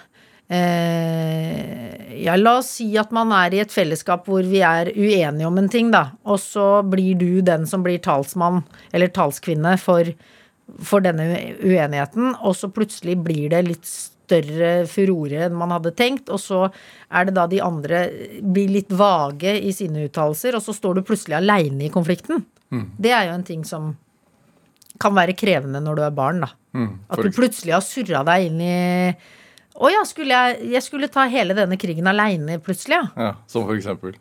Ja, 0.51 2.35
la 2.35 2.57
oss 2.59 2.73
si 2.75 2.89
at 2.99 3.13
man 3.15 3.31
er 3.31 3.53
i 3.55 3.61
et 3.63 3.71
fellesskap 3.71 4.25
hvor 4.27 4.43
vi 4.43 4.59
er 4.67 4.91
uenige 4.91 5.47
om 5.47 5.57
en 5.61 5.69
ting, 5.71 5.91
da. 5.93 6.11
Og 6.27 6.41
så 6.43 6.81
blir 6.83 7.15
du 7.19 7.41
den 7.45 7.63
som 7.69 7.85
blir 7.85 8.01
talsmann 8.03 8.61
eller 8.91 9.13
talskvinne 9.15 9.77
for, 9.79 10.11
for 10.83 10.99
denne 11.05 11.55
uenigheten, 11.63 12.35
og 12.43 12.57
så 12.59 12.67
plutselig 12.73 13.15
blir 13.23 13.49
det 13.55 13.63
litt 13.69 13.87
større 13.87 14.85
furore 14.91 15.47
enn 15.47 15.57
man 15.59 15.71
hadde 15.75 15.95
tenkt, 15.95 16.29
og 16.31 16.39
så 16.39 16.65
er 17.11 17.27
det 17.27 17.35
da 17.35 17.47
de 17.51 17.63
andre 17.63 18.05
blir 18.43 18.69
litt 18.75 18.91
vage 18.91 19.55
i 19.59 19.71
sine 19.75 20.05
uttalelser, 20.07 20.55
og 20.55 20.63
så 20.63 20.75
står 20.75 20.99
du 20.99 21.07
plutselig 21.07 21.39
aleine 21.39 21.87
i 21.87 21.93
konflikten. 21.93 22.45
Det 22.99 23.11
er 23.11 23.27
jo 23.27 23.35
en 23.35 23.47
ting 23.47 23.63
som 23.67 23.93
kan 25.01 25.15
være 25.17 25.35
krevende 25.35 25.81
når 25.83 25.97
du 25.97 26.03
er 26.05 26.15
barn, 26.15 26.43
da. 26.45 26.51
Mm. 26.77 26.91
At 27.11 27.19
du 27.23 27.31
plutselig 27.35 27.73
har 27.75 27.83
surra 27.83 28.21
deg 28.27 28.47
inn 28.47 28.61
i 28.63 28.77
Å 29.75 29.91
ja, 29.91 30.01
skulle 30.07 30.35
jeg, 30.35 30.71
jeg 30.73 30.83
skulle 30.83 31.09
ta 31.11 31.23
hele 31.31 31.55
denne 31.57 31.77
krigen 31.79 32.09
aleine 32.11 32.57
plutselig, 32.63 32.99
ja. 32.99 33.27
Ja, 33.29 33.33
som 33.47 33.67
for 33.69 33.77
eksempel. 33.77 34.17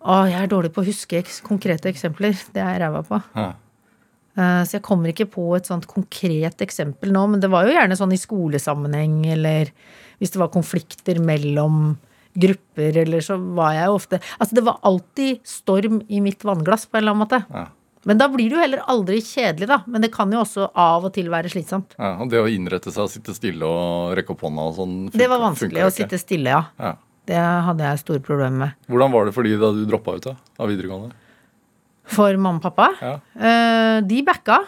Å, 0.00 0.22
jeg 0.30 0.38
er 0.40 0.48
dårlig 0.48 0.70
på 0.72 0.80
å 0.80 0.86
huske 0.86 1.20
konkrete 1.44 1.90
eksempler. 1.90 2.32
Det 2.54 2.62
er 2.62 2.72
jeg 2.74 2.82
ræva 2.86 3.02
på. 3.04 3.18
Ja. 3.36 3.50
Uh, 4.38 4.62
Så 4.64 4.78
jeg 4.78 4.86
kommer 4.86 5.10
ikke 5.10 5.26
på 5.28 5.42
et 5.56 5.68
sånt 5.68 5.88
konkret 5.90 6.62
eksempel 6.64 7.12
nå, 7.12 7.26
men 7.32 7.42
det 7.42 7.50
var 7.52 7.66
jo 7.66 7.74
gjerne 7.74 7.98
sånn 7.98 8.14
i 8.14 8.20
skolesammenheng, 8.20 9.24
eller 9.34 9.72
hvis 10.20 10.32
det 10.32 10.40
var 10.40 10.52
konflikter 10.54 11.20
mellom 11.20 11.98
grupper, 12.40 12.94
eller 13.02 13.24
så 13.26 13.36
var 13.58 13.74
jeg 13.74 13.88
jo 13.88 13.96
ofte 13.98 14.20
Altså, 14.38 14.54
det 14.54 14.62
var 14.64 14.78
alltid 14.86 15.40
storm 15.44 16.00
i 16.08 16.22
mitt 16.24 16.44
vannglass, 16.46 16.86
på 16.86 16.96
en 16.96 17.02
eller 17.02 17.16
annen 17.16 17.24
måte. 17.26 17.42
Ja. 17.50 17.66
Men 18.08 18.16
da 18.16 18.28
blir 18.32 18.48
det 18.48 18.56
jo 18.56 18.62
heller 18.62 18.80
aldri 18.88 19.18
kjedelig, 19.20 19.66
da. 19.68 19.82
Men 19.86 20.00
det 20.00 20.08
kan 20.14 20.30
jo 20.32 20.40
også 20.40 20.70
av 20.74 21.04
og 21.04 21.12
til 21.12 21.28
være 21.28 21.50
slitsomt. 21.52 21.92
Ja, 21.98 22.14
og 22.22 22.30
det 22.32 22.40
å 22.40 22.46
innrette 22.48 22.88
seg 22.94 23.04
og 23.04 23.10
sitte 23.12 23.34
stille 23.36 23.68
og 23.68 24.14
rekke 24.16 24.32
opp 24.32 24.40
hånda 24.46 24.64
og 24.70 24.74
sånn 24.78 24.94
Det 25.12 25.28
var 25.28 25.42
vanskelig 25.42 25.84
å 25.84 25.90
sitte 25.92 26.16
stille, 26.20 26.54
ja. 26.54 26.62
Ja. 26.80 26.94
Det 27.28 27.36
hadde 27.36 27.84
jeg 27.84 28.00
store 28.00 28.22
problemer 28.24 28.56
med. 28.64 28.78
Hvordan 28.88 29.12
var 29.12 29.28
det 29.28 29.34
for 29.36 29.44
de 29.46 29.52
da 29.60 29.68
du 29.76 29.84
droppa 29.86 30.16
ut 30.16 30.24
da, 30.30 30.36
av 30.58 30.70
videregående? 30.72 31.12
For 32.10 32.34
mamma 32.40 32.58
og 32.58 32.64
pappa, 32.64 32.88
Ja. 33.04 33.12
eh, 33.38 34.00
de 34.00 34.22
backa. 34.26 34.62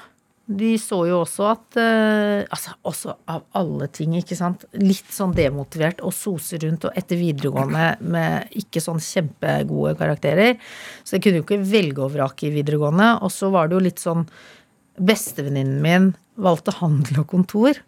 De 0.58 0.70
så 0.80 0.98
jo 1.08 1.20
også 1.22 1.46
at 1.50 1.78
eh, 1.80 2.44
Altså, 2.52 2.74
også 2.88 3.14
av 3.30 3.44
alle 3.58 3.88
ting, 3.94 4.16
ikke 4.18 4.36
sant. 4.38 4.64
Litt 4.78 5.10
sånn 5.14 5.34
demotivert 5.36 6.02
og 6.04 6.14
sose 6.16 6.60
rundt 6.62 6.86
og 6.88 6.98
etter 6.98 7.20
videregående 7.20 7.86
med 8.02 8.56
ikke 8.58 8.82
sånn 8.82 9.00
kjempegode 9.02 9.94
karakterer. 10.00 10.58
Så 11.02 11.16
jeg 11.16 11.26
kunne 11.26 11.40
jo 11.40 11.46
ikke 11.46 11.62
velge 11.62 12.04
og 12.04 12.14
vrake 12.16 12.48
i 12.48 12.54
videregående. 12.56 13.14
Og 13.22 13.32
så 13.34 13.52
var 13.54 13.68
det 13.68 13.78
jo 13.78 13.86
litt 13.88 14.02
sånn 14.02 14.26
Bestevenninnen 14.92 15.78
min 15.80 16.10
valgte 16.36 16.74
handel 16.76 17.22
og 17.22 17.30
kontor. 17.30 17.78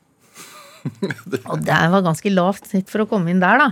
Og 1.51 1.65
det 1.65 1.77
var 1.93 2.05
ganske 2.05 2.33
lavt 2.33 2.71
snitt 2.71 2.89
for 2.93 3.05
å 3.05 3.09
komme 3.09 3.33
inn 3.33 3.43
der, 3.43 3.61
da. 3.61 3.67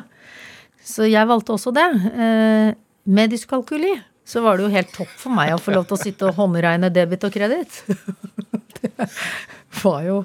Så 0.85 1.07
jeg 1.09 1.29
valgte 1.31 1.55
også 1.55 1.73
det. 1.73 1.89
Eh, 2.13 2.73
med 3.09 3.33
dyskalkuli 3.33 3.95
så 4.25 4.43
var 4.45 4.57
det 4.57 4.67
jo 4.67 4.75
helt 4.75 4.93
topp 4.95 5.15
for 5.19 5.35
meg 5.35 5.55
å 5.55 5.61
få 5.61 5.75
lov 5.75 5.89
til 5.89 5.97
å 5.97 6.03
sitte 6.03 6.29
og 6.29 6.37
håndregne 6.39 6.93
debit 6.95 7.27
og 7.27 7.35
kreditt. 7.35 7.83
Var 9.83 10.03
jo 10.05 10.19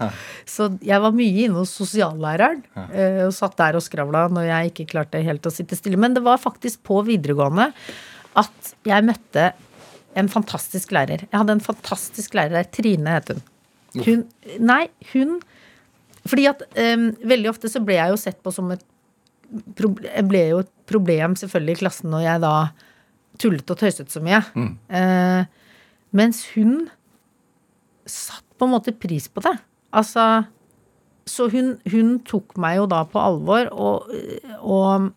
Så 0.49 0.67
jeg 0.83 0.99
var 0.99 1.13
mye 1.15 1.45
inne 1.45 1.61
hos 1.61 1.71
sosiallæreren 1.77 2.63
eh, 2.91 3.21
og 3.25 3.31
satt 3.35 3.55
der 3.59 3.77
og 3.79 3.85
skravla 3.85 4.25
når 4.33 4.49
jeg 4.49 4.71
ikke 4.73 4.89
klarte 4.91 5.21
helt 5.23 5.47
å 5.47 5.53
sitte 5.53 5.77
stille. 5.79 5.99
Men 5.99 6.17
det 6.17 6.23
var 6.25 6.41
faktisk 6.41 6.83
på 6.87 6.99
videregående 7.07 7.69
at 8.37 8.73
jeg 8.85 9.05
møtte 9.07 9.51
en 10.17 10.29
fantastisk 10.31 10.91
lærer. 10.95 11.27
Jeg 11.29 11.37
hadde 11.37 11.57
en 11.57 11.63
fantastisk 11.63 12.35
lærer. 12.37 12.67
Trine 12.73 13.17
het 13.19 13.31
hun. 13.31 13.41
Hun 13.97 14.25
Nei, 14.61 14.87
hun 15.13 15.37
Fordi 16.27 16.49
at 16.49 16.61
um, 16.75 17.09
veldig 17.25 17.49
ofte 17.53 17.71
så 17.71 17.81
ble 17.81 17.95
jeg 17.97 18.11
jo 18.11 18.19
sett 18.19 18.41
på 18.43 18.51
som 18.53 18.73
et 18.75 18.83
Jeg 19.79 20.27
ble 20.27 20.43
jo 20.49 20.59
et 20.65 20.73
problem 20.89 21.37
selvfølgelig 21.39 21.77
i 21.77 21.81
klassen 21.85 22.11
når 22.11 22.25
jeg 22.25 22.43
da 22.43 22.53
tullet 23.39 23.71
og 23.71 23.79
tøyset 23.79 24.11
så 24.11 24.21
mye. 24.23 24.41
Eh, 24.89 25.43
mens 26.17 26.41
hun 26.55 26.87
satt 28.09 28.45
på 28.57 28.65
en 28.67 28.73
måte 28.73 28.93
pris 28.95 29.27
på 29.29 29.43
det. 29.45 29.55
Altså 29.95 30.45
Så 31.27 31.49
hun, 31.51 31.75
hun 31.91 32.19
tok 32.27 32.57
meg 32.59 32.77
jo 32.79 32.85
da 32.89 33.03
på 33.07 33.19
alvor 33.19 33.69
og, 33.71 34.11
og 34.63 35.11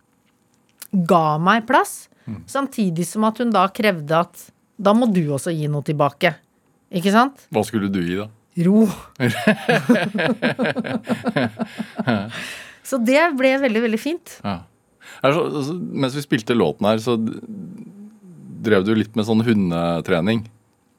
ga 0.92 1.38
meg 1.42 1.66
plass. 1.68 2.08
Samtidig 2.50 3.06
som 3.08 3.24
at 3.26 3.38
hun 3.42 3.50
da 3.54 3.64
krevde 3.74 4.14
at 4.26 4.52
da 4.80 4.92
må 4.96 5.06
du 5.12 5.22
også 5.34 5.52
gi 5.54 5.68
noe 5.70 5.82
tilbake. 5.86 6.34
Ikke 6.90 7.12
sant? 7.14 7.46
Hva 7.52 7.62
skulle 7.66 7.90
du 7.92 8.00
gi 8.02 8.16
da? 8.18 8.26
Ro. 8.66 8.82
så 12.88 12.98
det 12.98 13.20
ble 13.38 13.52
veldig, 13.62 13.82
veldig 13.86 14.00
fint. 14.00 14.40
Ja. 14.42 14.56
Så, 15.20 15.42
altså, 15.44 15.74
mens 15.74 16.16
vi 16.16 16.22
spilte 16.24 16.56
låten 16.56 16.86
her, 16.88 16.98
så 17.02 17.16
drev 18.60 18.84
du 18.86 18.94
litt 18.96 19.14
med 19.16 19.26
sånn 19.28 19.44
hundetrening. 19.46 20.44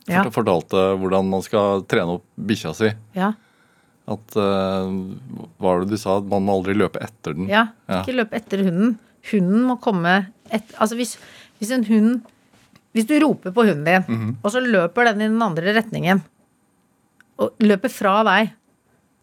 Ja. 0.10 0.24
Fortalte 0.34 0.98
hvordan 0.98 1.28
man 1.30 1.44
skal 1.46 1.84
trene 1.90 2.18
opp 2.18 2.24
bikkja 2.36 2.74
si. 2.76 2.90
Ja. 3.16 3.34
At 4.10 4.34
uh, 4.36 4.90
Hva 5.60 5.68
var 5.68 5.84
det 5.84 5.92
du 5.94 5.98
sa? 6.02 6.18
At 6.18 6.26
man 6.32 6.44
må 6.48 6.56
aldri 6.58 6.74
løpe 6.76 7.00
etter 7.04 7.36
den. 7.38 7.48
ja. 7.52 7.68
Ikke 8.02 8.16
løpe 8.18 8.36
etter 8.40 8.64
hunden. 8.66 8.96
Hunden 9.32 9.64
må 9.70 9.76
komme 9.80 10.16
et, 10.50 10.64
Altså 10.82 10.96
hvis, 10.98 11.14
hvis 11.60 11.70
en 11.76 11.86
hund 11.86 12.22
Hvis 12.98 13.06
du 13.08 13.14
roper 13.24 13.54
på 13.56 13.64
hunden 13.70 13.86
din, 13.86 14.04
Mhm. 14.10 14.32
og 14.44 14.52
så 14.52 14.60
løper 14.60 15.06
den 15.12 15.22
i 15.22 15.28
den 15.30 15.42
andre 15.42 15.72
retningen, 15.78 16.24
og 17.40 17.54
løper 17.64 17.90
fra 17.90 18.18
deg, 18.28 18.50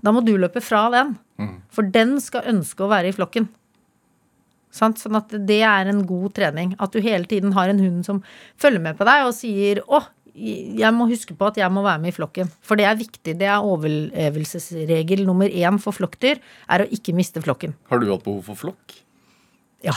da 0.02 0.10
må 0.14 0.22
du 0.24 0.38
løpe 0.38 0.62
fra 0.64 0.86
den. 0.90 1.18
Mm. 1.38 1.60
For 1.68 1.82
den 1.82 2.14
skal 2.20 2.46
ønske 2.48 2.80
å 2.80 2.88
være 2.88 3.08
i 3.10 3.12
flokken. 3.12 3.48
Sant? 4.70 4.98
Sånn 5.00 5.16
at 5.16 5.28
det 5.48 5.60
er 5.64 5.88
en 5.90 6.00
god 6.06 6.32
trening. 6.38 6.74
At 6.80 6.92
du 6.92 7.00
hele 7.04 7.24
tiden 7.28 7.52
har 7.52 7.68
en 7.68 7.78
hund 7.82 8.04
som 8.06 8.22
følger 8.56 8.80
med 8.80 8.96
på 8.98 9.04
deg 9.08 9.26
og 9.26 9.34
sier 9.36 9.80
'Å, 9.84 10.00
jeg 10.38 10.94
må 10.94 11.06
huske 11.10 11.34
på 11.36 11.48
at 11.50 11.58
jeg 11.60 11.70
må 11.72 11.82
være 11.82 12.00
med 12.02 12.12
i 12.12 12.16
flokken'. 12.16 12.50
For 12.62 12.78
det 12.78 12.86
er 12.86 12.96
viktig. 12.98 13.34
Det 13.38 13.46
er 13.48 13.64
overlevelsesregel 13.64 15.24
nummer 15.26 15.48
én 15.48 15.78
for 15.82 15.92
flokkdyr, 15.92 16.38
er 16.68 16.84
å 16.84 16.90
ikke 16.90 17.14
miste 17.14 17.42
flokken. 17.42 17.74
Har 17.90 17.98
du 17.98 18.10
hatt 18.10 18.24
behov 18.24 18.44
for 18.46 18.54
flokk? 18.54 18.94
Ja. 19.84 19.94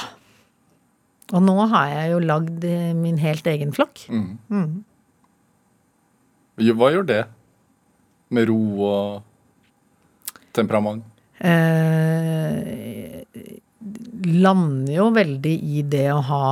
Og 1.31 1.41
nå 1.45 1.55
har 1.71 1.87
jeg 1.87 2.11
jo 2.11 2.19
lagd 2.19 2.63
eh, 2.67 2.93
min 2.93 3.17
helt 3.21 3.45
egen 3.47 3.71
flokk. 3.73 4.07
Jo, 6.61 6.73
Hva 6.75 6.91
gjør 6.91 7.07
det? 7.07 7.21
Med 8.31 8.47
ro 8.49 8.59
og 8.87 9.23
temperament? 10.53 11.03
Eh, 11.41 13.23
lander 14.27 14.93
jo 14.93 15.09
veldig 15.15 15.55
i 15.77 15.81
det 15.87 16.07
å 16.13 16.21
ha 16.27 16.45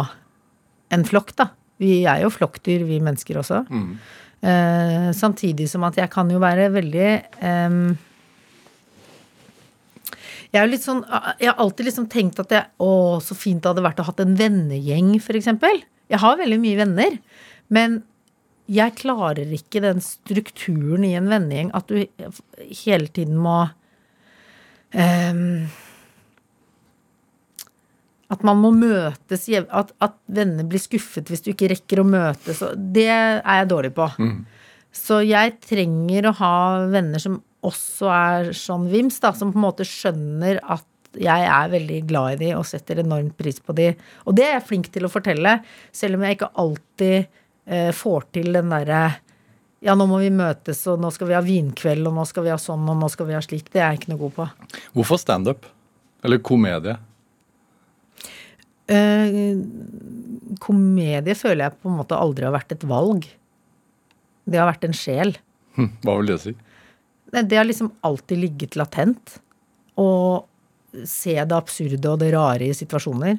en 0.89 1.05
flokk, 1.05 1.35
da. 1.37 1.51
Vi 1.79 2.03
er 2.09 2.23
jo 2.23 2.31
flokkdyr, 2.33 2.83
vi 2.87 2.99
mennesker 3.03 3.39
også. 3.39 3.63
Mm. 3.69 3.93
Eh, 4.39 5.09
samtidig 5.15 5.67
som 5.71 5.83
at 5.87 5.97
jeg 5.99 6.11
kan 6.11 6.29
jo 6.31 6.39
være 6.39 6.69
veldig 6.71 7.07
eh, 7.43 7.73
Jeg 10.53 10.61
er 10.61 10.77
sånn 10.79 11.01
Jeg 11.41 11.49
har 11.49 11.59
alltid 11.59 11.89
liksom 11.89 12.05
tenkt 12.07 12.39
at 12.39 12.53
jeg, 12.55 12.69
Å, 12.79 13.19
så 13.19 13.35
fint 13.35 13.59
det 13.59 13.73
hadde 13.73 13.83
vært 13.83 13.99
å 13.99 14.05
hatt 14.07 14.23
en 14.23 14.37
vennegjeng, 14.39 15.17
f.eks. 15.19 15.51
Jeg 16.09 16.23
har 16.23 16.39
veldig 16.39 16.59
mye 16.63 16.79
venner, 16.79 17.19
men 17.67 17.99
jeg 18.69 18.95
klarer 19.01 19.51
ikke 19.53 19.81
den 19.83 19.99
strukturen 20.01 21.03
i 21.05 21.15
en 21.17 21.29
vennegjeng 21.29 21.71
at 21.77 21.89
du 21.89 22.05
hele 22.85 23.09
tiden 23.13 23.37
må 23.41 23.57
em, 24.93 25.69
At 28.29 28.43
man 28.45 28.59
må 28.61 28.69
møtes, 28.75 29.47
at, 29.49 29.93
at 30.05 30.17
venner 30.29 30.67
blir 30.69 30.81
skuffet 30.81 31.31
hvis 31.31 31.41
du 31.45 31.51
ikke 31.53 31.71
rekker 31.71 32.03
å 32.03 32.05
møtes. 32.05 32.61
Det 32.77 33.07
er 33.09 33.41
jeg 33.41 33.69
dårlig 33.71 33.93
på. 33.97 34.05
Så 34.93 35.21
jeg 35.25 35.55
trenger 35.65 36.29
å 36.29 36.35
ha 36.37 36.55
venner 36.89 37.21
som 37.21 37.39
også 37.65 38.11
er 38.13 38.51
sånn 38.55 38.87
vims, 38.91 39.19
da, 39.19 39.33
som 39.35 39.51
på 39.53 39.59
en 39.59 39.65
måte 39.65 39.87
skjønner 39.87 40.61
at 40.63 40.85
jeg 41.17 41.45
er 41.49 41.71
veldig 41.71 42.03
glad 42.09 42.35
i 42.35 42.39
de 42.43 42.51
og 42.53 42.67
setter 42.69 43.01
enormt 43.01 43.33
pris 43.37 43.57
på 43.59 43.73
de. 43.77 43.89
Og 44.29 44.37
det 44.37 44.45
er 44.45 44.55
jeg 44.59 44.67
flink 44.67 44.91
til 44.93 45.07
å 45.07 45.11
fortelle, 45.11 45.57
selv 45.91 46.19
om 46.19 46.25
jeg 46.25 46.37
ikke 46.37 46.51
alltid 46.63 47.17
eh, 47.65 47.89
får 47.97 48.29
til 48.37 48.53
den 48.53 48.69
derre 48.73 49.01
ja, 49.79 49.93
nå 49.95 50.09
må 50.11 50.17
vi 50.19 50.29
møtes, 50.33 50.81
og 50.91 50.99
nå 50.99 51.07
skal 51.15 51.29
vi 51.29 51.35
ha 51.37 51.43
vinkveld, 51.43 52.07
og 52.09 52.17
nå 52.17 52.25
skal 52.27 52.43
vi 52.43 52.51
ha 52.51 52.57
sånn, 52.59 52.83
og 52.91 52.97
nå 52.99 53.07
skal 53.11 53.29
vi 53.29 53.35
ha 53.37 53.39
slik. 53.43 53.69
Det 53.71 53.79
er 53.79 53.93
jeg 53.93 54.01
ikke 54.01 54.11
noe 54.11 54.21
god 54.25 54.33
på. 54.35 54.47
Hvorfor 54.97 55.21
standup? 55.21 55.69
Eller 56.27 56.41
komedie? 56.43 56.97
Eh, 58.89 59.53
komedie 60.63 61.35
føler 61.37 61.67
jeg 61.67 61.77
på 61.81 61.91
en 61.91 61.99
måte 61.99 62.17
aldri 62.17 62.47
har 62.47 62.55
vært 62.55 62.73
et 62.75 62.85
valg. 62.89 63.27
Det 64.49 64.57
har 64.59 64.69
vært 64.71 64.87
en 64.87 64.95
sjel. 64.97 65.35
Hm, 65.77 65.91
Hva 66.03 66.15
vil 66.19 66.31
det 66.33 66.39
si? 66.41 66.55
Det 67.29 67.43
det 67.51 67.59
har 67.59 67.67
liksom 67.69 67.91
alltid 68.03 68.41
ligget 68.41 68.75
latent. 68.79 69.35
Å 69.99 70.07
se 71.05 71.35
det 71.37 71.53
absurde 71.53 72.09
og 72.09 72.17
det 72.23 72.31
rare 72.33 72.65
i 72.65 72.73
situasjoner. 72.73 73.37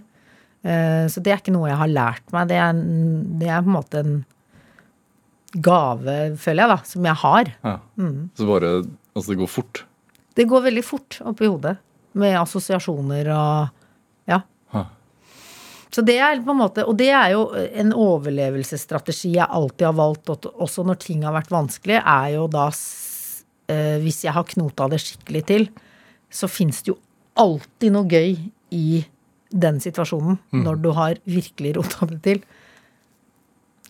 Eh, 0.62 1.07
Så 1.11 1.18
det 1.24 1.32
er 1.32 1.40
ikke 1.42 1.53
noe 1.57 1.68
jeg 1.72 1.80
har 1.80 1.88
lært 1.90 2.30
meg. 2.32 2.46
Det 2.48 2.57
er, 2.61 2.70
en- 2.70 3.38
det 3.40 3.48
er 3.48 3.62
på 3.62 3.66
en 3.72 3.78
måte 3.80 3.98
en 4.05 4.24
gave, 5.61 6.36
føler 6.38 6.62
jeg, 6.62 6.70
da, 6.70 6.76
som 6.86 7.05
jeg 7.09 7.18
har. 7.24 7.51
Ja. 7.64 7.76
Så 8.38 8.46
bare 8.46 8.84
Altså, 9.16 9.32
det 9.34 9.38
går 9.40 9.48
fort. 9.51 9.80
Det 10.38 10.46
går 10.46 10.62
veldig 10.62 10.84
fort 10.86 11.18
oppi 11.26 11.48
hodet. 11.51 11.76
Med 12.14 12.36
assosiasjoner 12.38 13.26
og. 13.34 13.70
Så 15.91 16.05
det 16.07 16.18
er 16.22 16.38
på 16.45 16.53
en 16.55 16.61
måte, 16.61 16.84
Og 16.86 16.97
det 16.97 17.09
er 17.11 17.32
jo 17.34 17.51
en 17.55 17.93
overlevelsesstrategi 17.93 19.32
jeg 19.34 19.47
alltid 19.51 19.88
har 19.88 19.97
valgt, 19.99 20.28
også 20.47 20.84
når 20.86 21.01
ting 21.03 21.24
har 21.26 21.34
vært 21.34 21.51
vanskelig, 21.51 21.99
er 21.99 22.28
jo 22.36 22.47
da 22.47 22.68
eh, 22.70 23.99
Hvis 23.99 24.24
jeg 24.24 24.32
har 24.36 24.45
knota 24.45 24.86
det 24.88 25.01
skikkelig 25.03 25.45
til, 25.47 25.68
så 26.30 26.47
fins 26.47 26.82
det 26.82 26.93
jo 26.93 26.99
alltid 27.41 27.93
noe 27.95 28.07
gøy 28.07 28.36
i 28.70 29.05
den 29.51 29.80
situasjonen. 29.82 30.38
Når 30.62 30.76
du 30.82 30.91
har 30.95 31.18
virkelig 31.26 31.74
rota 31.76 32.07
det 32.07 32.20
til. 32.22 32.43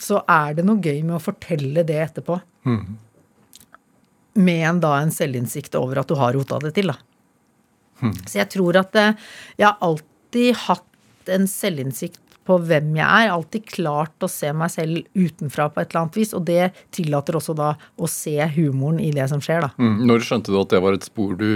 Så 0.01 0.23
er 0.25 0.55
det 0.57 0.65
noe 0.65 0.81
gøy 0.81 1.03
med 1.05 1.19
å 1.19 1.21
fortelle 1.21 1.85
det 1.85 1.99
etterpå. 2.01 2.39
Med 4.41 4.63
en, 4.71 4.81
da 4.81 4.95
en 5.03 5.11
selvinnsikt 5.13 5.75
over 5.77 6.01
at 6.01 6.09
du 6.09 6.15
har 6.17 6.33
rota 6.33 6.59
det 6.65 6.73
til, 6.79 6.93
da. 6.95 6.97
Så 8.25 8.39
jeg 8.39 8.49
tror 8.49 8.79
at 8.81 8.97
eh, 8.97 9.13
jeg 9.59 9.67
har 9.67 9.77
alltid 9.85 10.57
hatt 10.57 10.87
en 11.35 11.47
selvinnsikt 11.51 12.21
på 12.49 12.57
hvem 12.67 12.95
jeg 12.99 13.07
er. 13.07 13.33
Alltid 13.35 13.67
klart 13.69 14.25
å 14.25 14.31
se 14.31 14.51
meg 14.57 14.73
selv 14.73 15.05
utenfra 15.15 15.69
på 15.71 15.83
et 15.83 15.93
eller 15.93 16.05
annet 16.05 16.19
vis. 16.21 16.33
Og 16.37 16.47
det 16.49 16.71
tillater 16.95 17.39
også 17.39 17.55
da 17.59 17.75
å 17.97 18.11
se 18.11 18.37
humoren 18.57 19.01
i 19.03 19.13
det 19.15 19.29
som 19.33 19.43
skjer, 19.45 19.69
da. 19.69 19.71
Mm. 19.81 20.03
Når 20.11 20.27
skjønte 20.27 20.53
du 20.53 20.59
at 20.61 20.75
det 20.75 20.83
var 20.85 20.99
et 20.99 21.07
spor 21.07 21.37
du 21.39 21.51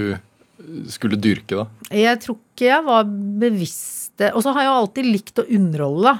skulle 0.93 1.18
dyrke, 1.20 1.64
da? 1.64 1.66
Jeg 1.95 2.20
tror 2.22 2.39
ikke 2.39 2.70
jeg 2.70 2.87
var 2.87 3.11
bevisst 3.43 4.14
det. 4.20 4.31
Og 4.37 4.45
så 4.45 4.55
har 4.55 4.66
jeg 4.66 4.77
alltid 4.79 5.11
likt 5.11 5.43
å 5.43 5.49
underholde, 5.59 6.12
da. 6.12 6.16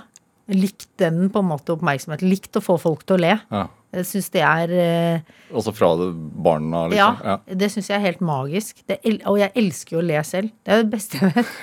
Likt 0.53 0.91
den 1.01 1.31
på 1.33 1.41
en 1.41 1.49
måte 1.49 1.73
oppmerksomhet. 1.73 2.25
Likt 2.27 2.59
å 2.59 2.65
få 2.65 2.77
folk 2.81 3.07
til 3.09 3.17
å 3.17 3.23
le. 3.23 3.39
Ja. 3.55 3.69
Jeg 3.95 4.09
syns 4.09 4.27
det 4.35 4.43
er 4.43 4.73
eh, 4.75 5.35
Altså 5.55 5.71
fra 5.71 5.93
barna, 5.95 6.89
liksom? 6.91 7.21
Ja. 7.23 7.37
det 7.63 7.69
syns 7.71 7.89
jeg 7.93 7.97
er 8.01 8.05
helt 8.09 8.25
magisk. 8.27 8.83
Det, 8.91 8.99
og 9.23 9.39
jeg 9.39 9.55
elsker 9.63 9.97
jo 9.97 10.03
å 10.03 10.07
le 10.11 10.21
selv. 10.27 10.51
Det 10.67 10.75
er 10.75 10.83
det 10.83 10.91
beste 10.93 11.21
jeg 11.23 11.31
vet. 11.37 11.57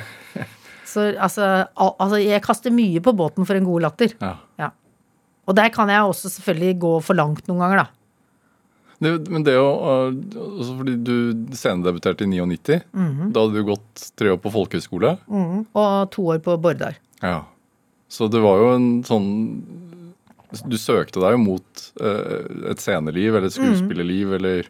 Så 0.91 1.07
altså, 1.15 1.47
al, 1.71 1.95
altså 2.03 2.19
Jeg 2.19 2.43
kaster 2.43 2.73
mye 2.75 3.01
på 3.03 3.15
båten 3.15 3.47
for 3.47 3.57
en 3.57 3.67
god 3.67 3.87
latter. 3.87 4.15
ja. 4.21 4.35
Ja. 4.59 4.69
Og 5.49 5.57
der 5.57 5.71
kan 5.73 5.89
jeg 5.89 6.05
også 6.05 6.29
selvfølgelig 6.29 6.79
gå 6.79 6.91
for 7.03 7.17
langt 7.17 7.47
noen 7.49 7.63
ganger, 7.63 7.81
da. 7.81 8.01
Det, 9.01 9.11
men 9.33 9.41
det 9.41 9.55
å 9.57 9.69
altså 9.81 10.75
Fordi 10.77 10.93
du 11.01 11.15
scenedebuterte 11.57 12.27
i 12.27 12.29
99. 12.29 12.83
Mhm. 12.93 13.31
Da 13.33 13.45
hadde 13.45 13.57
du 13.57 13.69
gått 13.71 14.11
tre 14.19 14.33
år 14.35 14.41
på 14.41 14.51
folkehøyskole. 14.53 15.15
Og 15.31 15.95
to 16.13 16.27
år 16.35 16.43
på 16.45 16.57
Bordar. 16.61 16.99
Ja. 17.21 17.41
Så 18.11 18.29
det 18.29 18.43
var 18.43 18.61
jo 18.61 18.69
en 18.75 18.89
sånn 19.07 19.29
Du 20.67 20.75
søkte 20.77 21.21
deg 21.23 21.37
jo 21.37 21.41
mot 21.41 21.83
uh, 22.03 22.69
et 22.73 22.81
sceneliv 22.83 23.37
eller 23.37 23.47
et 23.47 23.55
skuespillerliv 23.55 24.27
mm 24.27 24.33
-hmm. 24.33 24.37
eller 24.37 24.69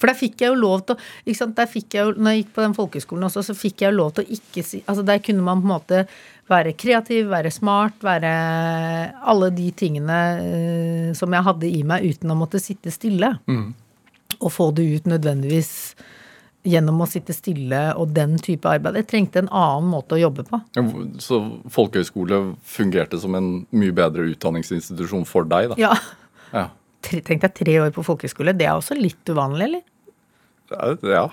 For 0.00 0.10
der 0.10 0.18
fikk 0.18 0.42
jeg 0.42 0.52
jo 0.52 0.58
lov 0.58 0.84
til 0.88 0.96
å 0.96 1.02
ikke 1.24 1.38
sant, 1.38 1.56
der 1.58 1.68
fikk 1.70 1.94
jeg 1.94 2.06
jo, 2.08 2.14
Når 2.18 2.34
jeg 2.34 2.42
gikk 2.42 2.54
på 2.56 2.64
den 2.64 2.76
folkehøyskolen 2.76 3.28
også, 3.28 3.44
så 3.46 3.54
fikk 3.56 3.84
jeg 3.84 3.92
jo 3.92 3.98
lov 4.00 4.14
til 4.16 4.24
å 4.24 4.36
ikke 4.38 4.64
si 4.66 4.80
altså 4.90 5.04
Der 5.06 5.20
kunne 5.22 5.44
man 5.46 5.62
på 5.62 5.68
en 5.68 5.74
måte 5.74 6.00
være 6.50 6.74
kreativ, 6.76 7.30
være 7.30 7.48
smart, 7.54 8.02
være 8.04 8.30
alle 9.24 9.48
de 9.56 9.70
tingene 9.72 10.18
uh, 10.44 11.14
som 11.16 11.32
jeg 11.32 11.46
hadde 11.46 11.70
i 11.70 11.80
meg 11.88 12.04
uten 12.04 12.34
å 12.34 12.36
måtte 12.36 12.60
sitte 12.60 12.92
stille. 12.92 13.30
Og 14.42 14.50
få 14.52 14.66
det 14.76 14.84
ut 14.84 15.08
nødvendigvis 15.08 15.70
gjennom 16.68 17.00
å 17.00 17.08
sitte 17.08 17.32
stille 17.36 17.80
og 18.00 18.12
den 18.16 18.36
type 18.40 18.68
arbeid. 18.68 18.96
Jeg 19.00 19.08
trengte 19.08 19.40
en 19.40 19.50
annen 19.52 19.88
måte 19.92 20.16
å 20.16 20.20
jobbe 20.20 20.44
på. 20.48 20.60
Så 21.20 21.40
folkehøyskole 21.72 22.42
fungerte 22.76 23.20
som 23.20 23.36
en 23.40 23.50
mye 23.76 23.96
bedre 23.96 24.28
utdanningsinstitusjon 24.32 25.24
for 25.28 25.48
deg, 25.48 25.72
da? 25.72 25.80
Ja, 25.80 25.96
Ja. 26.54 26.68
Tenk 27.04 27.42
deg 27.44 27.54
tre 27.56 27.76
år 27.84 27.92
på 27.94 28.04
folkehøyskole. 28.06 28.54
Det 28.56 28.66
er 28.68 28.74
også 28.78 28.96
litt 28.98 29.32
uvanlig, 29.32 29.68
eller? 29.70 29.82
Ja. 31.04 31.26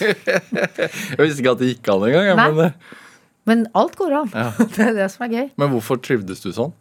Jeg 0.00 1.18
visste 1.20 1.42
ikke 1.42 1.54
at 1.54 1.60
det 1.62 1.72
gikk 1.74 1.90
an 1.92 2.06
engang. 2.08 2.30
Nei. 2.38 2.46
Men, 2.56 2.60
eh, 2.66 3.00
Men 3.50 3.64
alt 3.78 3.98
går 3.98 4.14
an. 4.22 4.30
Det 4.76 4.86
er 4.86 4.94
det 4.96 5.10
som 5.12 5.26
er 5.26 5.34
gøy. 5.34 5.50
men 5.58 5.74
hvorfor 5.74 6.00
trivdes 6.02 6.40
du 6.44 6.52
sånn? 6.54 6.72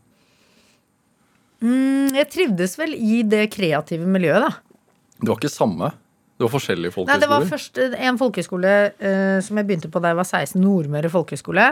Mm, 1.61 2.13
Jeg 2.17 2.29
trivdes 2.33 2.77
vel 2.79 2.95
i 2.97 3.21
det 3.27 3.47
kreative 3.53 4.07
miljøet, 4.09 4.47
da. 4.47 4.87
Det 5.21 5.29
var 5.29 5.37
ikke 5.37 5.53
samme. 5.53 5.91
Det 6.41 6.47
var 6.47 6.53
forskjellige 6.55 7.03
Nei, 7.05 7.19
det 7.21 7.27
var 7.29 7.43
først 7.45 7.77
en 7.77 8.17
folkeskole 8.17 8.69
uh, 8.97 9.37
som 9.45 9.59
jeg 9.59 9.67
begynte 9.67 9.91
på 9.93 9.99
da 10.01 10.09
jeg 10.09 10.17
var 10.17 10.25
16, 10.25 10.55
Nordmøre 10.57 11.11
folkeskole. 11.13 11.67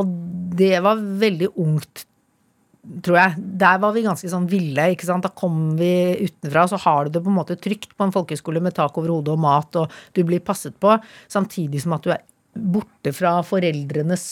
Og 0.00 0.14
det 0.56 0.78
var 0.80 0.96
veldig 0.96 1.50
ungt, 1.60 2.06
tror 3.04 3.18
jeg. 3.18 3.44
Der 3.60 3.80
var 3.82 3.94
vi 3.96 4.04
ganske 4.06 4.30
sånn 4.32 4.48
ville, 4.50 4.90
ikke 4.94 5.08
sant. 5.08 5.26
Da 5.26 5.32
kom 5.36 5.74
vi 5.78 5.92
utenfra, 6.26 6.66
så 6.70 6.80
har 6.84 7.06
du 7.06 7.16
det 7.16 7.24
på 7.24 7.32
en 7.32 7.38
måte 7.40 7.58
trygt 7.60 7.94
på 7.96 8.06
en 8.06 8.14
folkeskole 8.14 8.62
med 8.64 8.76
tak 8.76 8.96
over 9.00 9.14
hodet 9.16 9.34
og 9.34 9.42
mat, 9.42 9.80
og 9.82 10.16
du 10.16 10.22
blir 10.26 10.42
passet 10.44 10.76
på, 10.80 10.96
samtidig 11.30 11.84
som 11.84 11.96
at 11.96 12.06
du 12.06 12.14
er 12.14 12.24
borte 12.50 13.12
fra 13.14 13.38
foreldrenes 13.46 14.24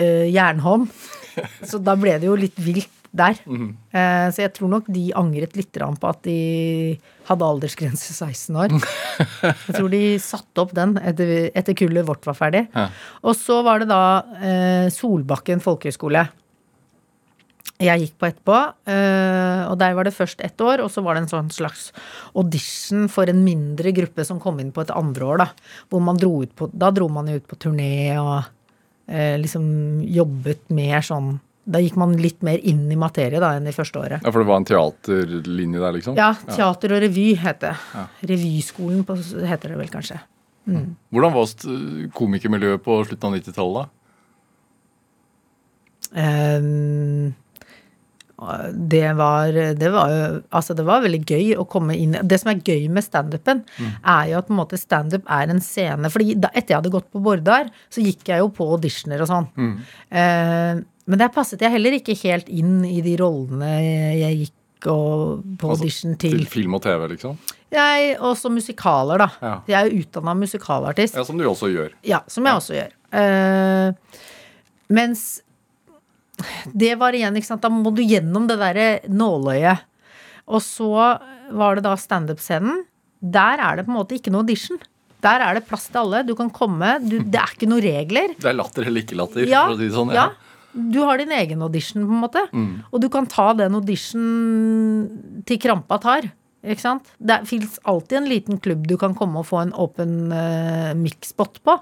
uh, 0.00 0.26
jernhånd. 0.30 0.88
Så 1.70 1.82
da 1.82 1.96
ble 1.98 2.16
det 2.20 2.30
jo 2.30 2.38
litt 2.38 2.60
vilt 2.62 2.92
der. 3.14 3.38
Eh, 3.94 4.28
så 4.34 4.42
jeg 4.42 4.52
tror 4.56 4.70
nok 4.72 4.88
de 4.90 5.04
angret 5.14 5.54
litt 5.54 5.78
på 5.78 6.08
at 6.08 6.22
de 6.26 6.98
hadde 7.28 7.46
aldersgrense 7.46 8.10
16 8.12 8.58
år. 8.58 8.74
Jeg 9.68 9.76
tror 9.76 9.90
de 9.92 10.02
satte 10.20 10.60
opp 10.60 10.74
den 10.76 10.96
etter, 10.98 11.30
etter 11.54 11.76
kullet 11.78 12.06
vårt 12.08 12.26
var 12.26 12.36
ferdig. 12.36 12.64
Ja. 12.74 12.88
Og 13.22 13.38
så 13.38 13.60
var 13.64 13.80
det 13.80 13.88
da 13.92 14.02
eh, 14.42 14.90
Solbakken 14.92 15.62
folkehøgskole. 15.64 16.26
Jeg 17.82 18.04
gikk 18.04 18.12
på 18.22 18.28
etterpå, 18.28 18.58
eh, 18.86 19.62
og 19.66 19.74
der 19.80 19.96
var 19.98 20.06
det 20.06 20.14
først 20.14 20.40
ett 20.46 20.60
år, 20.62 20.78
og 20.84 20.92
så 20.94 21.02
var 21.02 21.16
det 21.16 21.24
en 21.24 21.32
sånn 21.32 21.48
slags 21.50 21.88
audition 22.38 23.08
for 23.10 23.26
en 23.26 23.40
mindre 23.42 23.90
gruppe 23.96 24.24
som 24.24 24.38
kom 24.40 24.60
inn 24.62 24.70
på 24.72 24.84
et 24.84 24.92
andre 24.94 25.26
år, 25.26 25.42
da. 25.42 25.48
Hvor 25.90 26.04
man 26.06 26.20
dro 26.20 26.36
ut 26.44 26.52
på 26.54 26.68
Da 26.70 26.92
dro 26.94 27.08
man 27.10 27.26
jo 27.26 27.40
ut 27.40 27.48
på 27.50 27.58
turné 27.58 28.14
og 28.20 28.44
eh, 29.10 29.34
liksom 29.42 30.04
jobbet 30.06 30.70
mer 30.70 31.02
sånn 31.02 31.40
Da 31.66 31.80
gikk 31.82 31.96
man 31.98 32.14
litt 32.20 32.42
mer 32.44 32.60
inn 32.62 32.86
i 32.92 32.96
materie 33.00 33.40
da 33.40 33.54
enn 33.56 33.66
i 33.66 33.72
første 33.74 33.98
året. 33.98 34.22
Ja, 34.22 34.30
For 34.30 34.44
det 34.44 34.48
var 34.52 34.60
en 34.60 34.68
teaterlinje 34.68 35.80
der, 35.80 35.92
liksom? 35.96 36.16
Ja, 36.20 36.30
teater 36.46 36.92
og 36.94 37.02
revy 37.02 37.30
het 37.40 37.62
det. 37.64 37.74
Revyskolen 38.28 39.02
på, 39.08 39.16
heter 39.48 39.72
det 39.72 39.78
vel 39.80 39.88
kanskje. 39.88 40.20
Hvordan 41.10 41.32
var 41.32 42.10
komikermiljøet 42.14 42.84
på 42.84 42.98
slutten 43.08 43.30
av 43.32 43.38
90-tallet? 43.40 43.88
da? 43.88 44.04
Ehm, 46.14 47.34
det 48.74 49.10
var, 49.18 49.52
det 49.78 49.90
var 49.92 50.12
Altså, 50.54 50.74
det 50.76 50.84
var 50.86 51.02
veldig 51.04 51.20
gøy 51.26 51.52
å 51.60 51.64
komme 51.70 51.94
inn 51.98 52.16
Det 52.22 52.38
som 52.40 52.50
er 52.52 52.60
gøy 52.64 52.88
med 52.92 53.04
standupen, 53.06 53.62
er 54.02 54.30
jo 54.32 54.38
at 54.40 54.48
på 54.48 54.54
en 54.54 54.60
måte 54.60 54.78
standup 54.80 55.24
er 55.30 55.52
en 55.54 55.60
scene. 55.64 56.10
Fordi 56.12 56.34
etter 56.40 56.74
jeg 56.74 56.80
hadde 56.80 56.92
gått 56.94 57.08
på 57.14 57.22
Bordar, 57.24 57.70
så 57.92 58.04
gikk 58.04 58.28
jeg 58.32 58.42
jo 58.42 58.50
på 58.54 58.66
auditioner 58.76 59.22
og 59.24 59.30
sånn. 59.30 59.48
Ehm, 60.14 60.84
men 61.06 61.20
der 61.20 61.28
passet 61.34 61.60
jeg 61.60 61.72
heller 61.74 61.96
ikke 61.98 62.16
helt 62.22 62.48
inn 62.48 62.78
i 62.88 63.00
de 63.04 63.16
rollene 63.20 63.72
jeg 64.20 64.38
gikk 64.44 64.60
og 64.92 65.40
på 65.60 65.70
Altså, 65.72 65.84
audition 65.86 66.16
Til 66.20 66.38
til. 66.38 66.46
film 66.52 66.74
og 66.76 66.82
TV, 66.84 67.06
liksom? 67.14 67.38
Jeg, 67.72 68.18
også 68.20 68.50
musikaler, 68.52 69.18
da. 69.24 69.28
Ja. 69.42 69.54
Jeg 69.66 69.76
er 69.78 69.88
jo 69.88 70.02
utdanna 70.04 70.34
musikalartist. 70.38 71.16
Ja, 71.16 71.24
Som 71.24 71.38
du 71.40 71.46
også 71.48 71.70
gjør. 71.72 71.94
Ja, 72.06 72.20
som 72.28 72.44
jeg 72.46 72.54
også 72.60 72.76
gjør. 72.76 72.92
Eh, 73.16 74.20
mens 74.94 75.24
det 76.74 76.94
var 77.00 77.14
igjen, 77.16 77.36
ikke 77.38 77.50
sant, 77.52 77.62
da 77.64 77.70
må 77.72 77.92
du 77.94 78.02
gjennom 78.04 78.48
det 78.50 78.58
derre 78.60 78.88
nåløyet. 79.10 79.84
Og 80.50 80.60
så 80.64 80.90
var 81.54 81.78
det 81.78 81.84
da 81.86 81.94
standup-scenen. 81.96 82.82
Der 83.24 83.62
er 83.64 83.78
det 83.78 83.86
på 83.86 83.94
en 83.94 83.98
måte 84.02 84.18
ikke 84.18 84.32
noe 84.34 84.44
audition. 84.44 84.80
Der 85.24 85.40
er 85.40 85.56
det 85.56 85.64
plass 85.68 85.86
til 85.88 86.02
alle. 86.02 86.20
Du 86.28 86.34
kan 86.36 86.50
komme. 86.52 86.98
Du, 87.00 87.16
det 87.22 87.40
er 87.40 87.54
ikke 87.54 87.68
noen 87.70 87.80
regler. 87.84 88.34
Det 88.36 88.50
er 88.50 88.58
latter 88.58 88.84
eller 88.90 89.04
ikke 89.06 89.16
latter, 89.16 89.46
Ja, 89.48 89.62
for 89.70 89.78
å 89.78 89.80
si 89.80 89.88
det 89.88 89.96
sånn. 89.96 90.12
ja. 90.16 90.26
Du 90.74 90.98
har 91.06 91.20
din 91.22 91.30
egen 91.30 91.62
audition, 91.62 92.02
på 92.02 92.10
en 92.16 92.22
måte. 92.24 92.40
Og 92.90 92.98
du 93.00 93.06
kan 93.08 93.28
ta 93.30 93.52
den 93.54 93.76
audition 93.78 94.24
til 95.46 95.60
krampa 95.62 96.00
tar. 96.02 96.26
Ikke 96.64 96.82
sant? 96.82 97.08
Det 97.20 97.42
fins 97.46 97.78
alltid 97.86 98.18
en 98.22 98.28
liten 98.28 98.58
klubb 98.64 98.86
du 98.90 98.96
kan 99.00 99.14
komme 99.14 99.38
og 99.42 99.46
få 99.46 99.60
en 99.62 99.72
åpen 99.78 100.32
uh, 100.32 100.90
mix-spot 100.98 101.60
på. 101.64 101.76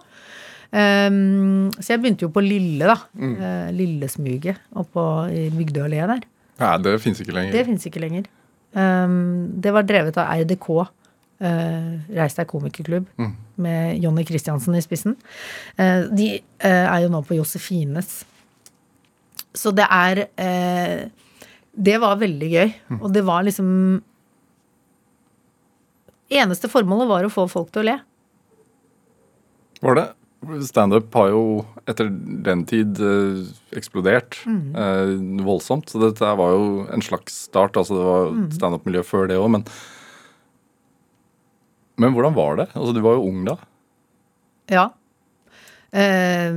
Um, 0.73 1.69
så 1.77 1.93
jeg 1.93 2.01
begynte 2.01 2.25
jo 2.25 2.33
på 2.33 2.41
Lille, 2.45 2.89
da. 2.89 2.97
Mm. 3.13 3.37
Lillesmuget 3.77 4.63
oppå 4.81 5.05
i 5.29 5.51
Bygdøy 5.53 5.85
allé 5.85 6.01
der. 6.15 6.25
Nei, 6.63 6.73
det 6.85 6.97
fins 7.03 7.21
ikke 7.21 7.37
lenger. 7.37 7.55
Det 7.59 7.67
fins 7.69 7.87
ikke 7.89 8.03
lenger. 8.03 8.27
Um, 8.73 9.53
det 9.61 9.73
var 9.77 9.85
drevet 9.89 10.17
av 10.21 10.33
RDK. 10.41 10.69
Uh, 11.43 11.95
Reis 12.15 12.39
deg 12.39 12.49
komikerklubb. 12.49 13.09
Med 13.63 14.01
Jonny 14.01 14.25
Christiansen 14.29 14.79
i 14.79 14.85
spissen. 14.85 15.17
Uh, 15.77 16.09
de 16.09 16.35
uh, 16.65 16.87
er 16.87 17.03
jo 17.05 17.13
nå 17.13 17.25
på 17.27 17.37
Josefines. 17.37 18.23
Så 19.53 19.73
det 19.77 19.85
er 19.85 20.25
eh, 20.41 21.09
Det 21.73 21.99
var 22.01 22.21
veldig 22.21 22.49
gøy. 22.49 22.73
Og 23.01 23.13
det 23.13 23.25
var 23.27 23.45
liksom 23.47 23.69
Eneste 26.33 26.71
formålet 26.73 27.11
var 27.11 27.27
å 27.27 27.33
få 27.33 27.45
folk 27.51 27.69
til 27.75 27.83
å 27.83 27.89
le. 27.91 27.99
Var 29.85 29.99
det? 29.99 30.05
Standup 30.67 31.15
har 31.15 31.29
jo 31.31 31.43
etter 31.87 32.09
den 32.11 32.65
tid 32.67 32.99
eksplodert 32.99 33.79
eksplodert 33.79 34.39
eh, 34.47 35.13
voldsomt. 35.47 35.91
Så 35.91 36.01
dette 36.03 36.33
var 36.39 36.55
jo 36.55 36.65
en 36.91 37.05
slags 37.05 37.37
start. 37.47 37.79
Altså 37.79 37.99
det 37.99 38.07
var 38.09 38.33
standup-miljø 38.57 39.05
før 39.07 39.31
det 39.31 39.39
òg, 39.39 39.51
men 39.59 39.67
Men 42.01 42.15
hvordan 42.17 42.35
var 42.35 42.57
det? 42.57 42.69
Altså 42.75 42.95
Du 42.97 43.01
var 43.05 43.15
jo 43.19 43.29
ung 43.29 43.45
da. 43.47 43.57
Ja. 44.73 44.91
Eh, 45.93 46.51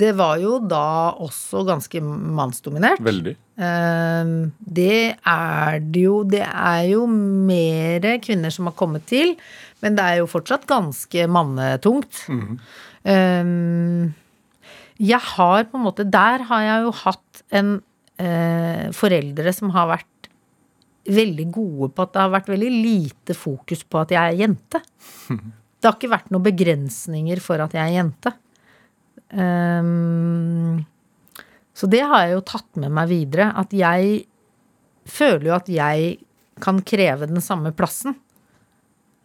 det 0.00 0.14
var 0.16 0.38
jo 0.40 0.58
da 0.64 1.12
også 1.20 1.62
ganske 1.68 2.00
mannsdominert. 2.02 3.02
Veldig. 3.04 3.36
Eh, 3.60 4.30
det 4.58 5.00
er 5.20 5.80
det 5.84 6.04
jo 6.06 6.22
Det 6.24 6.42
er 6.42 6.84
jo 6.88 7.06
mer 7.06 8.00
kvinner 8.24 8.50
som 8.50 8.66
har 8.70 8.74
kommet 8.78 9.04
til, 9.06 9.36
men 9.82 9.94
det 9.94 10.04
er 10.04 10.22
jo 10.22 10.30
fortsatt 10.30 10.66
ganske 10.66 11.28
mannetungt. 11.28 12.24
Eh, 12.32 12.86
jeg 14.98 15.22
har 15.32 15.68
på 15.70 15.78
en 15.78 15.84
måte 15.86 16.04
Der 16.04 16.42
har 16.50 16.64
jeg 16.66 16.82
jo 16.84 16.90
hatt 17.04 17.42
en 17.54 17.70
eh, 18.20 18.88
foreldre 18.92 19.54
som 19.56 19.70
har 19.72 19.88
vært 19.94 20.28
veldig 21.08 21.46
gode 21.54 21.88
på 21.94 22.04
at 22.04 22.12
det 22.12 22.20
har 22.20 22.34
vært 22.34 22.50
veldig 22.52 22.70
lite 22.74 23.36
fokus 23.36 23.84
på 23.88 24.02
at 24.02 24.12
jeg 24.12 24.34
er 24.34 24.42
jente. 24.44 24.82
Det 25.78 25.86
har 25.86 25.94
ikke 25.94 26.10
vært 26.10 26.32
noen 26.34 26.42
begrensninger 26.42 27.38
for 27.38 27.62
at 27.62 27.74
jeg 27.76 27.84
er 27.84 28.00
jente. 28.00 28.32
Um, 29.30 30.80
så 31.70 31.86
det 31.86 32.00
har 32.02 32.24
jeg 32.24 32.32
jo 32.32 32.40
tatt 32.50 32.80
med 32.82 32.90
meg 32.96 33.06
videre. 33.12 33.52
At 33.54 33.70
jeg 33.78 34.24
føler 35.06 35.46
jo 35.46 35.54
at 35.54 35.70
jeg 35.70 36.16
kan 36.58 36.80
kreve 36.82 37.28
den 37.30 37.38
samme 37.44 37.70
plassen 37.78 38.16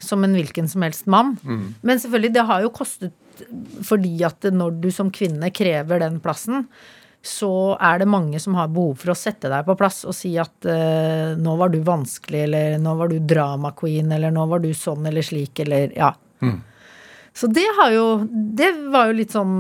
som 0.03 0.23
en 0.27 0.35
hvilken 0.37 0.67
som 0.69 0.83
helst 0.85 1.05
mann. 1.09 1.35
Men 1.81 1.99
selvfølgelig, 1.99 2.33
det 2.35 2.45
har 2.49 2.61
jo 2.65 2.69
kostet 2.75 3.13
fordi 3.87 4.19
at 4.27 4.45
når 4.53 4.75
du 4.83 4.91
som 4.93 5.09
kvinne 5.11 5.49
krever 5.55 5.99
den 6.03 6.19
plassen, 6.21 6.67
så 7.23 7.49
er 7.81 8.01
det 8.03 8.07
mange 8.11 8.37
som 8.43 8.53
har 8.59 8.67
behov 8.67 8.97
for 8.99 9.13
å 9.13 9.15
sette 9.17 9.47
deg 9.49 9.63
på 9.65 9.77
plass 9.79 10.01
og 10.05 10.13
si 10.13 10.33
at 10.37 10.67
uh, 10.67 11.33
nå 11.39 11.53
var 11.57 11.71
du 11.71 11.79
vanskelig, 11.87 12.41
eller 12.49 12.75
nå 12.83 12.93
var 12.99 13.07
du 13.09 13.17
drama 13.23 13.71
queen, 13.79 14.11
eller 14.11 14.29
nå 14.35 14.43
var 14.51 14.59
du 14.59 14.69
sånn 14.75 15.07
eller 15.07 15.23
slik, 15.23 15.63
eller 15.63 15.95
ja. 15.97 16.11
Så 17.33 17.47
det 17.49 17.63
har 17.79 17.89
jo 17.95 18.27
Det 18.29 18.67
var 18.93 19.07
jo 19.09 19.13
litt 19.17 19.31
sånn 19.33 19.53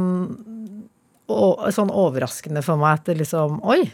å- 1.31 1.71
sånn 1.71 1.89
overraskende 1.89 2.61
for 2.61 2.77
meg 2.77 2.99
at 2.99 3.05
det 3.05 3.15
liksom 3.23 3.61
Oi! 3.63 3.85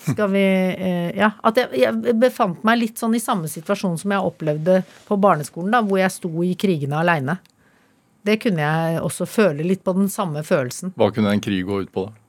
Skal 0.00 0.30
vi 0.32 0.44
eh, 0.44 1.10
Ja. 1.16 1.30
At 1.42 1.56
jeg, 1.60 1.70
jeg 1.78 2.16
befant 2.20 2.64
meg 2.66 2.80
litt 2.80 3.00
sånn 3.00 3.14
i 3.16 3.22
samme 3.22 3.48
situasjon 3.48 3.98
som 4.00 4.14
jeg 4.14 4.30
opplevde 4.30 4.80
på 5.08 5.18
barneskolen, 5.20 5.72
da, 5.74 5.82
hvor 5.86 6.00
jeg 6.02 6.12
sto 6.12 6.30
i 6.44 6.54
krigene 6.58 6.98
aleine. 7.00 7.38
Det 8.24 8.38
kunne 8.40 8.64
jeg 8.64 9.00
også 9.04 9.26
føle 9.28 9.64
litt 9.66 9.84
på 9.84 9.92
den 9.96 10.08
samme 10.12 10.42
følelsen. 10.44 10.94
Hva 10.96 11.10
kunne 11.12 11.32
en 11.36 11.42
krig 11.44 11.64
gå 11.68 11.82
ut 11.84 11.92
på, 11.92 12.06
da? 12.08 12.20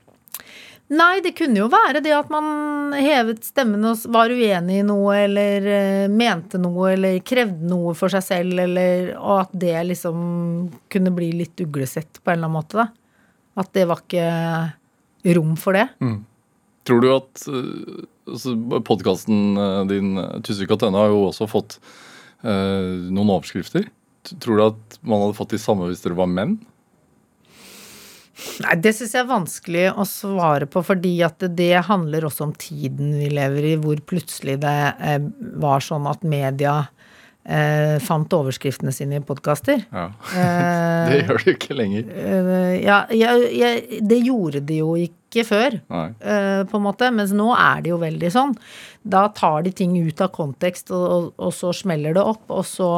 Nei, 0.93 1.18
det 1.26 1.32
kunne 1.34 1.63
jo 1.63 1.70
være 1.72 1.97
det 2.05 2.11
at 2.13 2.28
man 2.30 2.93
hevet 2.93 3.41
stemmen 3.47 3.88
og 3.89 4.03
var 4.13 4.30
uenig 4.30 4.84
i 4.84 4.86
noe, 4.86 5.16
eller 5.24 5.66
eh, 5.66 6.03
mente 6.13 6.59
noe, 6.61 6.91
eller 6.93 7.18
krevde 7.26 7.66
noe 7.66 7.95
for 7.97 8.13
seg 8.13 8.22
selv, 8.22 8.59
eller 8.68 9.16
Og 9.16 9.39
at 9.47 9.55
det 9.66 9.74
liksom 9.89 10.20
kunne 10.93 11.16
bli 11.16 11.32
litt 11.39 11.63
uglesett 11.66 12.22
på 12.22 12.30
en 12.30 12.38
eller 12.38 12.51
annen 12.51 12.59
måte, 12.59 12.78
da. 12.84 12.91
At 13.57 13.72
det 13.74 13.88
var 13.89 14.03
ikke 14.03 15.34
rom 15.34 15.55
for 15.57 15.74
det. 15.80 15.88
Tror 16.86 17.02
du 17.02 17.10
at 17.16 17.46
uh, 17.50 18.06
altså, 18.30 18.56
podkasten 18.86 19.58
din 19.90 20.16
eh, 20.22 20.38
Tusvik 20.46 20.76
og 20.76 20.84
Tønne 20.84 21.02
har 21.02 21.10
jo 21.14 21.26
også 21.32 21.50
fått 21.50 21.80
uh, 22.46 23.10
noen 23.10 23.32
overskrifter? 23.40 23.90
Tror 24.42 24.58
du 24.60 24.64
at 24.70 24.98
man 25.06 25.26
hadde 25.26 25.38
fått 25.38 25.54
de 25.56 25.62
samme 25.62 25.90
hvis 25.90 26.06
dere 26.06 26.18
var 26.18 26.30
menn? 26.32 26.60
Nei, 28.66 28.76
det 28.84 28.92
syns 28.98 29.14
jeg 29.16 29.24
er 29.24 29.30
vanskelig 29.30 29.84
å 29.96 30.04
svare 30.10 30.68
på, 30.68 30.82
fordi 30.84 31.14
at 31.24 31.44
det, 31.56 31.72
handler 31.88 32.28
også 32.28 32.50
om 32.50 32.56
tiden 32.60 33.14
vi 33.16 33.30
lever 33.32 33.70
i, 33.72 33.76
hvor 33.80 34.02
plutselig 34.08 34.58
det 34.64 34.80
eh, 35.00 35.22
var 35.62 35.84
sånn 35.84 36.08
at 36.12 36.26
media 36.28 36.82
eh, 37.48 37.96
fant 38.04 38.36
overskriftene 38.36 38.92
sine 38.96 39.22
i 39.22 39.24
podkaster. 39.24 39.86
Ja. 39.88 40.10
Eh, 40.36 41.06
Det 41.12 41.22
gjør 41.22 41.40
det 41.40 41.48
jo 41.48 41.56
ikke 41.56 41.80
lenger. 41.80 42.12
eh, 42.12 42.74
ja, 42.84 43.00
jeg, 43.16 43.48
jeg, 43.56 44.02
det 44.04 44.20
gjorde 44.26 44.66
de 44.68 44.82
jo 44.82 44.98
ikke 45.00 45.24
før. 45.44 45.76
Nei. 45.92 46.08
eh, 46.22 46.64
på 46.70 46.80
en 46.80 46.86
måte, 46.86 47.10
mens 47.12 47.34
nå 47.36 47.50
er 47.58 47.82
det 47.84 47.92
jo 47.92 48.00
veldig 48.00 48.32
sånn. 48.32 48.56
Da 49.04 49.28
tar 49.36 49.66
de 49.66 49.74
ting 49.76 49.98
ut 50.00 50.22
av 50.24 50.32
kontekst, 50.36 50.94
og, 50.96 51.06
og, 51.12 51.28
og 51.38 51.54
så 51.54 51.74
smeller 51.76 52.16
det 52.16 52.24
opp. 52.24 52.46
Og 52.48 52.64
så 52.70 52.90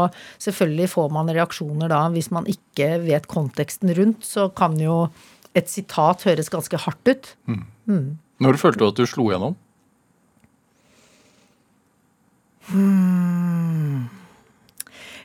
selvfølgelig 0.44 0.92
får 0.94 1.10
man 1.18 1.34
reaksjoner 1.34 1.90
da 1.90 2.04
hvis 2.14 2.30
man 2.36 2.46
ikke 2.52 3.00
vet 3.08 3.26
konteksten 3.32 3.96
rundt, 3.98 4.22
så 4.28 4.50
kan 4.54 4.78
jo 4.80 5.08
et 5.58 5.72
sitat 5.72 6.28
høres 6.28 6.52
ganske 6.54 6.78
hardt 6.86 7.10
ut. 7.10 7.32
Når 8.38 8.60
følte 8.62 8.84
du 8.84 8.92
at 8.92 9.00
du 9.00 9.08
slo 9.10 9.32
gjennom? 9.32 9.58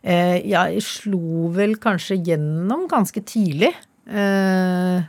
Eh, 0.02 0.38
jeg 0.50 0.82
slo 0.82 1.48
vel 1.54 1.76
kanskje 1.82 2.18
gjennom 2.26 2.86
ganske 2.90 3.22
tidlig. 3.26 3.72
Eh, 4.10 5.02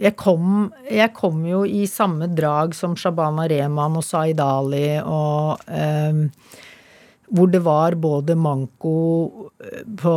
jeg 0.00 0.16
kom, 0.16 0.70
jeg 0.88 1.12
kom 1.14 1.42
jo 1.46 1.64
i 1.68 1.84
samme 1.90 2.30
drag 2.32 2.72
som 2.74 2.94
Shabana 2.96 3.44
Rehman 3.50 3.98
og 4.00 4.04
Zaid 4.06 4.40
Ali 4.40 4.96
og 5.02 5.60
eh, 5.68 6.22
hvor 7.32 7.48
det 7.52 7.60
var 7.64 7.96
både 8.00 8.36
manko 8.36 8.94
eh, 9.60 9.84
på 10.00 10.14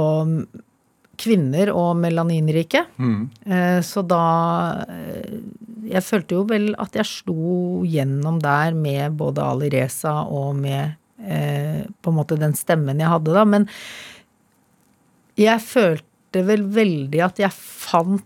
kvinner 1.20 1.72
og 1.72 1.94
melaninrike. 2.02 2.86
Eh, 3.48 3.80
så 3.86 4.04
da 4.04 4.24
eh, 4.90 5.40
Jeg 5.86 6.02
følte 6.02 6.36
jo 6.36 6.44
vel 6.50 6.72
at 6.82 6.96
jeg 6.98 7.06
slo 7.06 7.84
gjennom 7.86 8.40
der 8.42 8.74
med 8.74 9.14
både 9.20 9.44
Ali 9.46 9.70
Reza 9.70 10.24
og 10.26 10.56
med 10.58 10.96
eh, 11.22 11.84
på 12.02 12.10
en 12.12 12.18
måte 12.18 12.40
den 12.42 12.56
stemmen 12.58 13.00
jeg 13.00 13.12
hadde 13.12 13.36
da. 13.36 13.44
Men 13.46 13.68
jeg 15.38 15.62
følte 15.62 16.42
vel 16.48 16.66
veldig 16.74 17.22
at 17.28 17.44
jeg 17.44 17.54
fant 17.54 18.26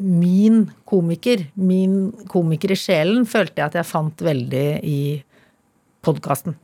min 0.00 0.70
komiker, 0.88 1.46
min 1.54 2.12
komiker 2.30 2.72
i 2.74 2.78
sjelen, 2.78 3.26
følte 3.28 3.60
jeg 3.62 3.70
at 3.72 3.80
jeg 3.80 3.88
fant 3.88 4.24
veldig 4.24 4.66
i 4.88 5.00
podkasten 6.02 6.56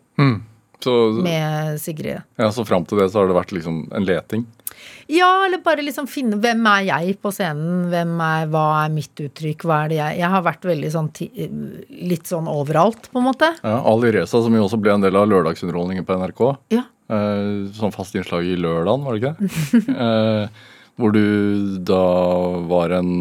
Så, 0.83 0.95
med 1.23 1.81
Sigrid. 1.83 2.23
ja, 2.39 2.49
så 2.55 2.65
fram 2.67 2.85
til 2.87 3.01
det 3.03 3.11
så 3.11 3.21
har 3.23 3.31
det 3.31 3.37
vært 3.37 3.53
liksom 3.57 3.85
en 3.95 4.07
leting? 4.07 4.47
Ja, 5.11 5.45
eller 5.47 5.59
bare 5.65 5.83
liksom 5.83 6.07
finne 6.11 6.37
hvem 6.39 6.67
er 6.71 6.85
jeg 6.87 7.17
på 7.23 7.33
scenen, 7.35 7.89
hvem 7.91 8.13
er, 8.23 8.47
hva 8.53 8.65
er 8.85 8.93
mitt 8.95 9.23
uttrykk, 9.25 9.65
hva 9.67 9.81
er 9.85 9.91
det 9.91 9.99
jeg 9.99 10.19
Jeg 10.21 10.31
har 10.35 10.45
vært 10.47 10.69
veldig 10.69 10.91
sånn 10.95 11.09
litt 12.13 12.31
sånn 12.31 12.51
overalt, 12.53 13.09
på 13.11 13.19
en 13.19 13.27
måte. 13.27 13.49
Ja, 13.65 13.79
Ali 13.89 14.13
Reza, 14.15 14.43
som 14.45 14.55
jo 14.55 14.67
også 14.67 14.79
ble 14.81 14.95
en 14.95 15.03
del 15.07 15.17
av 15.19 15.27
lørdagsunderholdningen 15.33 16.07
på 16.07 16.19
NRK. 16.21 16.43
Ja. 16.77 16.85
Eh, 17.09 17.73
sånn 17.79 17.95
fast 17.95 18.15
innslag 18.21 18.45
i 18.45 18.59
lørdagen, 18.61 19.07
var 19.07 19.17
det 19.17 19.23
ikke 19.23 19.37
det? 19.41 19.97
eh, 20.05 20.67
hvor 20.99 21.15
du 21.15 21.79
da 21.87 22.03
var 22.69 22.95
en 22.99 23.13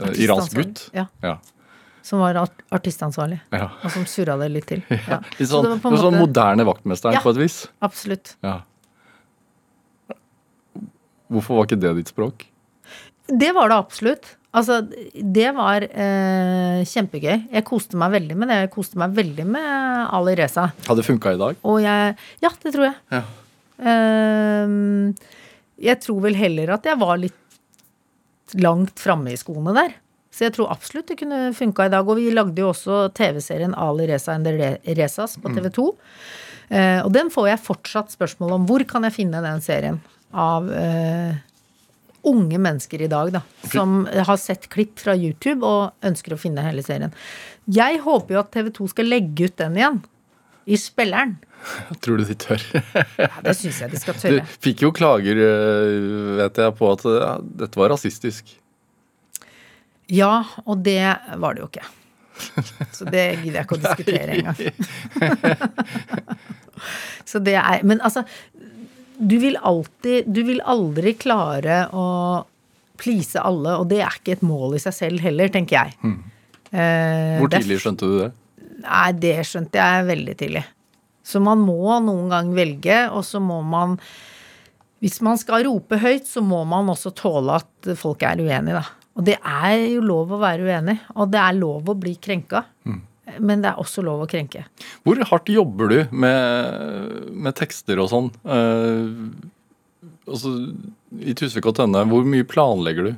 uh, 0.00 0.12
iransk 0.18 0.56
gutt. 0.58 0.84
Ja. 0.96 1.06
Ja. 1.22 1.38
Som 2.02 2.18
var 2.18 2.34
art 2.40 2.64
artistansvarlig. 2.74 3.38
ja. 3.54 3.68
Og 3.84 3.94
som 3.94 4.06
surra 4.10 4.34
det 4.40 4.50
litt 4.50 4.68
til. 4.70 4.82
Ja. 5.10 5.20
Litt 5.38 5.48
sånn, 5.48 5.68
så 5.70 5.78
på 5.82 5.92
en 5.92 6.00
sånn 6.02 6.18
moderne 6.18 6.66
vaktmesteren 6.66 7.22
på 7.22 7.34
et 7.36 7.42
vis. 7.44 7.62
Absolutt. 7.84 8.34
Ja. 8.42 8.60
Hvorfor 11.32 11.60
var 11.60 11.68
ikke 11.70 11.80
det 11.80 11.94
ditt 12.02 12.10
språk? 12.12 12.48
Det 13.30 13.52
var 13.56 13.70
det 13.70 13.78
absolutt. 13.78 14.34
Altså, 14.52 14.82
det 14.84 15.48
var 15.56 15.86
eh, 15.86 16.82
kjempegøy. 16.84 17.46
Jeg 17.54 17.64
koste 17.64 17.96
meg 17.96 18.12
veldig 18.18 18.34
med 18.36 18.50
det. 18.52 18.58
Jeg 18.66 18.72
koste 18.74 18.98
meg 19.00 19.14
veldig 19.16 19.46
med 19.48 19.70
Ali 20.12 20.34
Reza. 20.36 20.66
Hadde 20.84 21.00
det 21.00 21.06
funka 21.06 21.32
i 21.32 21.40
dag? 21.40 21.62
Jeg 21.80 22.18
Ja, 22.42 22.50
det 22.66 22.74
tror 22.74 22.84
jeg. 22.90 22.98
Ja. 23.14 23.22
Ehm, 23.92 25.14
jeg 25.82 26.00
tror 26.04 26.22
vel 26.28 26.38
heller 26.38 26.76
at 26.76 26.86
jeg 26.86 27.00
var 27.00 27.18
litt 27.20 27.38
langt 28.60 29.00
framme 29.00 29.32
i 29.32 29.40
skoene 29.40 29.74
der. 29.76 29.94
Så 30.32 30.46
jeg 30.46 30.54
tror 30.56 30.72
absolutt 30.72 31.10
det 31.10 31.18
kunne 31.20 31.50
funka 31.56 31.86
i 31.86 31.92
dag. 31.92 32.08
Og 32.08 32.16
vi 32.20 32.30
lagde 32.32 32.62
jo 32.62 32.70
også 32.70 33.04
TV-serien 33.16 33.76
Ali 33.76 34.08
Reza 34.08 34.36
and 34.36 34.48
the 34.48 34.72
Rezas 34.96 35.36
på 35.40 35.52
TV 35.52 35.68
2. 35.76 35.86
Eh, 36.72 37.00
og 37.04 37.12
den 37.12 37.28
får 37.32 37.50
jeg 37.50 37.64
fortsatt 37.66 38.14
spørsmål 38.14 38.56
om. 38.56 38.68
Hvor 38.68 38.84
kan 38.88 39.04
jeg 39.04 39.16
finne 39.18 39.42
den 39.44 39.60
serien 39.64 40.00
av 40.32 40.70
eh, 40.72 41.36
unge 42.28 42.60
mennesker 42.64 43.02
i 43.04 43.10
dag, 43.12 43.32
da. 43.34 43.42
Som 43.74 44.06
har 44.06 44.38
sett 44.40 44.70
klipp 44.72 45.00
fra 45.02 45.14
YouTube 45.18 45.66
og 45.66 46.06
ønsker 46.06 46.32
å 46.32 46.40
finne 46.40 46.64
hele 46.64 46.84
serien. 46.86 47.12
Jeg 47.68 48.00
håper 48.06 48.36
jo 48.36 48.40
at 48.40 48.52
TV 48.54 48.72
2 48.78 48.88
skal 48.94 49.10
legge 49.12 49.50
ut 49.50 49.58
den 49.60 49.76
igjen. 49.78 50.00
I 50.66 50.76
spilleren. 50.78 51.36
Tror 52.02 52.18
du 52.18 52.24
de 52.26 52.34
tør? 52.38 52.62
Ja, 53.18 53.28
det 53.44 53.54
syns 53.58 53.80
jeg 53.82 53.90
de 53.92 53.98
skal 54.02 54.14
tørre. 54.18 54.42
Du 54.42 54.54
fikk 54.64 54.82
jo 54.82 54.90
klager, 54.94 55.38
eh, 55.38 56.36
vet 56.40 56.58
jeg, 56.58 56.74
på 56.78 56.90
at 56.92 57.04
ja, 57.06 57.32
dette 57.62 57.78
var 57.80 57.92
rasistisk. 57.94 58.50
Ja, 60.12 60.42
og 60.66 60.82
det 60.84 60.98
var 61.40 61.54
det 61.54 61.62
jo 61.62 61.68
ikke. 61.70 61.86
Så 62.96 63.06
det 63.12 63.26
gidder 63.44 63.60
jeg 63.60 63.66
ikke 63.66 63.78
å 63.78 63.82
diskutere 63.86 64.30
engang. 64.38 64.56
Så 67.28 67.38
det 67.44 67.54
er 67.60 67.82
Men 67.86 68.00
altså, 68.02 68.24
du 69.22 69.36
vil 69.38 69.54
alltid 69.62 70.26
Du 70.32 70.40
vil 70.48 70.58
aldri 70.66 71.12
klare 71.20 71.84
å 71.94 72.06
please 73.02 73.38
alle, 73.40 73.76
og 73.80 73.88
det 73.90 73.98
er 74.04 74.14
ikke 74.18 74.36
et 74.36 74.42
mål 74.46 74.76
i 74.76 74.80
seg 74.82 74.94
selv 74.94 75.22
heller, 75.24 75.48
tenker 75.50 75.74
jeg. 75.74 75.96
Eh, 75.98 76.12
Hmm. 76.72 77.38
Hvor 77.42 77.50
tidlig 77.50 77.80
skjønte 77.82 78.06
du 78.06 78.12
det? 78.20 78.28
Nei, 78.82 79.08
det 79.22 79.36
skjønte 79.48 79.80
jeg 79.80 80.06
veldig 80.08 80.36
tidlig. 80.40 80.64
Så 81.26 81.40
man 81.42 81.62
må 81.62 81.98
noen 82.02 82.30
gang 82.32 82.50
velge, 82.56 83.04
og 83.14 83.22
så 83.26 83.40
må 83.42 83.60
man 83.62 83.98
Hvis 85.02 85.20
man 85.22 85.38
skal 85.38 85.64
rope 85.66 85.98
høyt, 85.98 86.28
så 86.30 86.42
må 86.46 86.60
man 86.68 86.90
også 86.92 87.10
tåle 87.18 87.56
at 87.58 87.94
folk 87.98 88.22
er 88.22 88.38
uenige, 88.38 88.78
da. 88.78 88.84
Og 89.18 89.24
det 89.26 89.34
er 89.42 89.72
jo 89.96 90.04
lov 90.06 90.30
å 90.32 90.38
være 90.40 90.68
uenig, 90.68 90.94
og 91.18 91.32
det 91.32 91.40
er 91.42 91.56
lov 91.58 91.90
å 91.90 91.96
bli 91.98 92.14
krenka. 92.22 92.62
Men 93.38 93.62
det 93.64 93.72
er 93.72 93.80
også 93.80 94.02
lov 94.04 94.24
å 94.24 94.28
krenke. 94.30 94.64
Hvor 95.06 95.18
hardt 95.30 95.50
jobber 95.52 95.90
du 95.92 95.98
med, 96.14 97.26
med 97.30 97.56
tekster 97.58 98.00
og 98.02 98.10
sånn? 98.12 98.30
Eh, 98.42 99.10
altså, 100.26 100.54
I 101.18 101.34
Tusvik 101.38 101.68
og 101.70 101.76
Tønne, 101.78 102.02
hvor 102.10 102.26
mye 102.28 102.46
planlegger 102.48 103.10
du? 103.10 103.12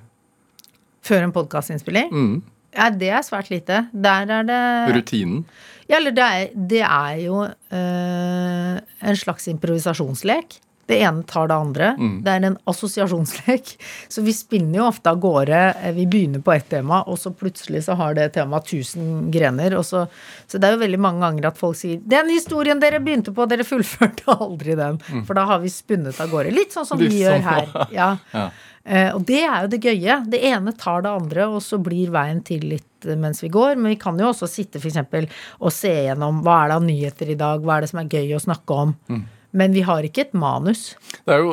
Før 1.04 1.26
en 1.26 1.34
podkastinnspilling? 1.36 2.12
Mm. 2.12 2.36
Ja, 2.76 2.90
det 2.90 3.08
er 3.14 3.22
svært 3.22 3.50
lite. 3.50 3.86
Der 3.92 4.26
er 4.40 4.42
det 4.48 4.60
Rutinen? 4.96 5.44
Ja, 5.88 5.98
eller 6.00 6.10
det 6.16 6.24
er, 6.24 6.48
det 6.54 6.80
er 6.82 7.16
jo 7.26 7.42
øh, 7.44 8.76
en 9.10 9.16
slags 9.20 9.48
improvisasjonslek. 9.52 10.60
Det 10.84 10.98
ene 11.00 11.22
tar 11.24 11.46
det 11.48 11.56
andre. 11.56 11.86
Det 11.96 12.28
er 12.28 12.44
en 12.44 12.58
assosiasjonslek. 12.68 13.70
Så 14.12 14.20
vi 14.24 14.34
spinner 14.36 14.82
jo 14.82 14.88
ofte 14.90 15.08
av 15.14 15.16
gårde. 15.22 15.60
eh, 15.80 15.94
Vi 15.96 16.04
begynner 16.12 16.42
på 16.44 16.52
ett 16.52 16.68
tema, 16.68 16.98
og 17.08 17.16
så 17.18 17.32
plutselig 17.32 17.80
så 17.86 17.96
har 17.96 18.12
det 18.18 18.26
temaet 18.34 18.68
1000 18.68 19.30
grener. 19.32 19.78
Og 19.78 19.84
så, 19.88 20.02
så 20.46 20.60
det 20.60 20.68
er 20.68 20.76
jo 20.76 20.82
veldig 20.84 21.00
mange 21.00 21.24
ganger 21.24 21.48
at 21.48 21.56
folk 21.60 21.76
sier 21.80 22.02
'Den 22.04 22.28
historien 22.28 22.80
dere 22.80 23.00
begynte 23.00 23.32
på, 23.32 23.48
dere 23.48 23.64
fullførte 23.64 24.28
aldri 24.36 24.76
den'. 24.76 25.00
For 25.24 25.32
da 25.34 25.46
har 25.46 25.58
vi 25.64 25.68
spunnet 25.72 26.20
av 26.20 26.28
gårde. 26.28 26.52
Litt 26.52 26.72
sånn 26.76 26.84
som 26.86 26.98
vi 27.00 27.08
sånn. 27.08 27.20
gjør 27.22 27.40
her. 27.48 27.66
Ja. 28.00 28.16
Ja. 28.34 28.50
Eh, 28.84 29.14
og 29.16 29.22
det 29.24 29.38
er 29.48 29.62
jo 29.64 29.70
det 29.72 29.80
gøye. 29.80 30.16
Det 30.28 30.40
ene 30.44 30.72
tar 30.76 31.04
det 31.06 31.10
andre, 31.10 31.46
og 31.56 31.62
så 31.64 31.78
blir 31.80 32.10
veien 32.12 32.42
til 32.44 32.66
litt 32.74 33.06
eh, 33.08 33.16
mens 33.16 33.40
vi 33.44 33.48
går. 33.52 33.78
Men 33.80 33.94
vi 33.94 34.00
kan 34.02 34.18
jo 34.20 34.28
også 34.28 34.48
sitte 34.50 34.80
for 34.82 34.90
eksempel 34.90 35.28
og 35.60 35.72
se 35.72 35.92
gjennom 36.08 36.42
hva 36.44 36.58
er 36.64 36.68
det 36.74 36.76
av 36.80 36.84
nyheter 36.90 37.32
i 37.32 37.38
dag, 37.40 37.64
hva 37.64 37.78
er 37.78 37.86
det 37.86 37.90
som 37.94 38.02
er 38.02 38.12
gøy 38.12 38.34
å 38.36 38.42
snakke 38.44 38.76
om. 38.84 38.94
Men 39.54 39.72
vi 39.76 39.84
har 39.86 40.02
ikke 40.04 40.26
et 40.26 40.34
manus. 40.36 40.94
Det 41.24 41.32
er 41.36 41.44
jo 41.44 41.52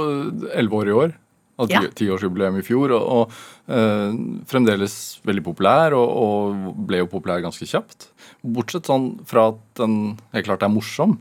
elleve 0.57 0.79
år 0.83 0.87
i 0.91 0.95
år. 1.05 1.17
Og 1.61 1.69
Ja. 1.69 1.81
ti- 1.85 1.91
tiårsjubileum 2.07 2.55
i 2.57 2.63
fjor. 2.65 2.91
Og, 2.97 3.03
og 3.29 3.31
eh, 3.69 4.15
fremdeles 4.49 4.95
veldig 5.23 5.43
populær, 5.45 5.93
og, 5.93 6.09
og 6.09 6.75
ble 6.89 7.03
jo 7.03 7.09
populær 7.11 7.43
ganske 7.43 7.67
kjapt. 7.69 8.07
Bortsett 8.43 8.89
sånn 8.89 9.11
fra 9.29 9.49
at 9.53 9.59
den 9.77 10.17
helt 10.33 10.47
klart 10.49 10.63
er 10.65 10.73
morsom. 10.73 11.19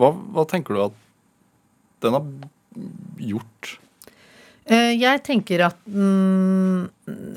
Hva, 0.00 0.10
hva 0.32 0.46
tenker 0.48 0.74
du 0.74 0.82
at 0.86 0.98
den 2.02 2.16
har 2.16 2.24
gjort? 3.20 3.74
Eh, 4.70 4.92
Jeg 5.00 5.22
tenker 5.26 5.64
at 5.66 5.78
mm, 5.90 6.82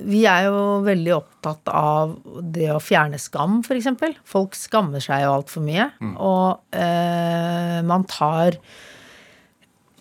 vi 0.06 0.26
er 0.30 0.46
jo 0.46 0.60
veldig 0.86 1.14
opptatt 1.16 1.72
av 1.74 2.18
det 2.54 2.68
å 2.74 2.82
fjerne 2.84 3.18
skam, 3.22 3.62
f.eks. 3.66 3.88
Folk 4.30 4.54
skammer 4.58 5.02
seg 5.04 5.24
jo 5.26 5.32
altfor 5.40 5.66
mye. 5.66 5.88
Og 6.22 6.76
eh, 6.78 7.80
man 7.88 8.06
tar 8.10 8.60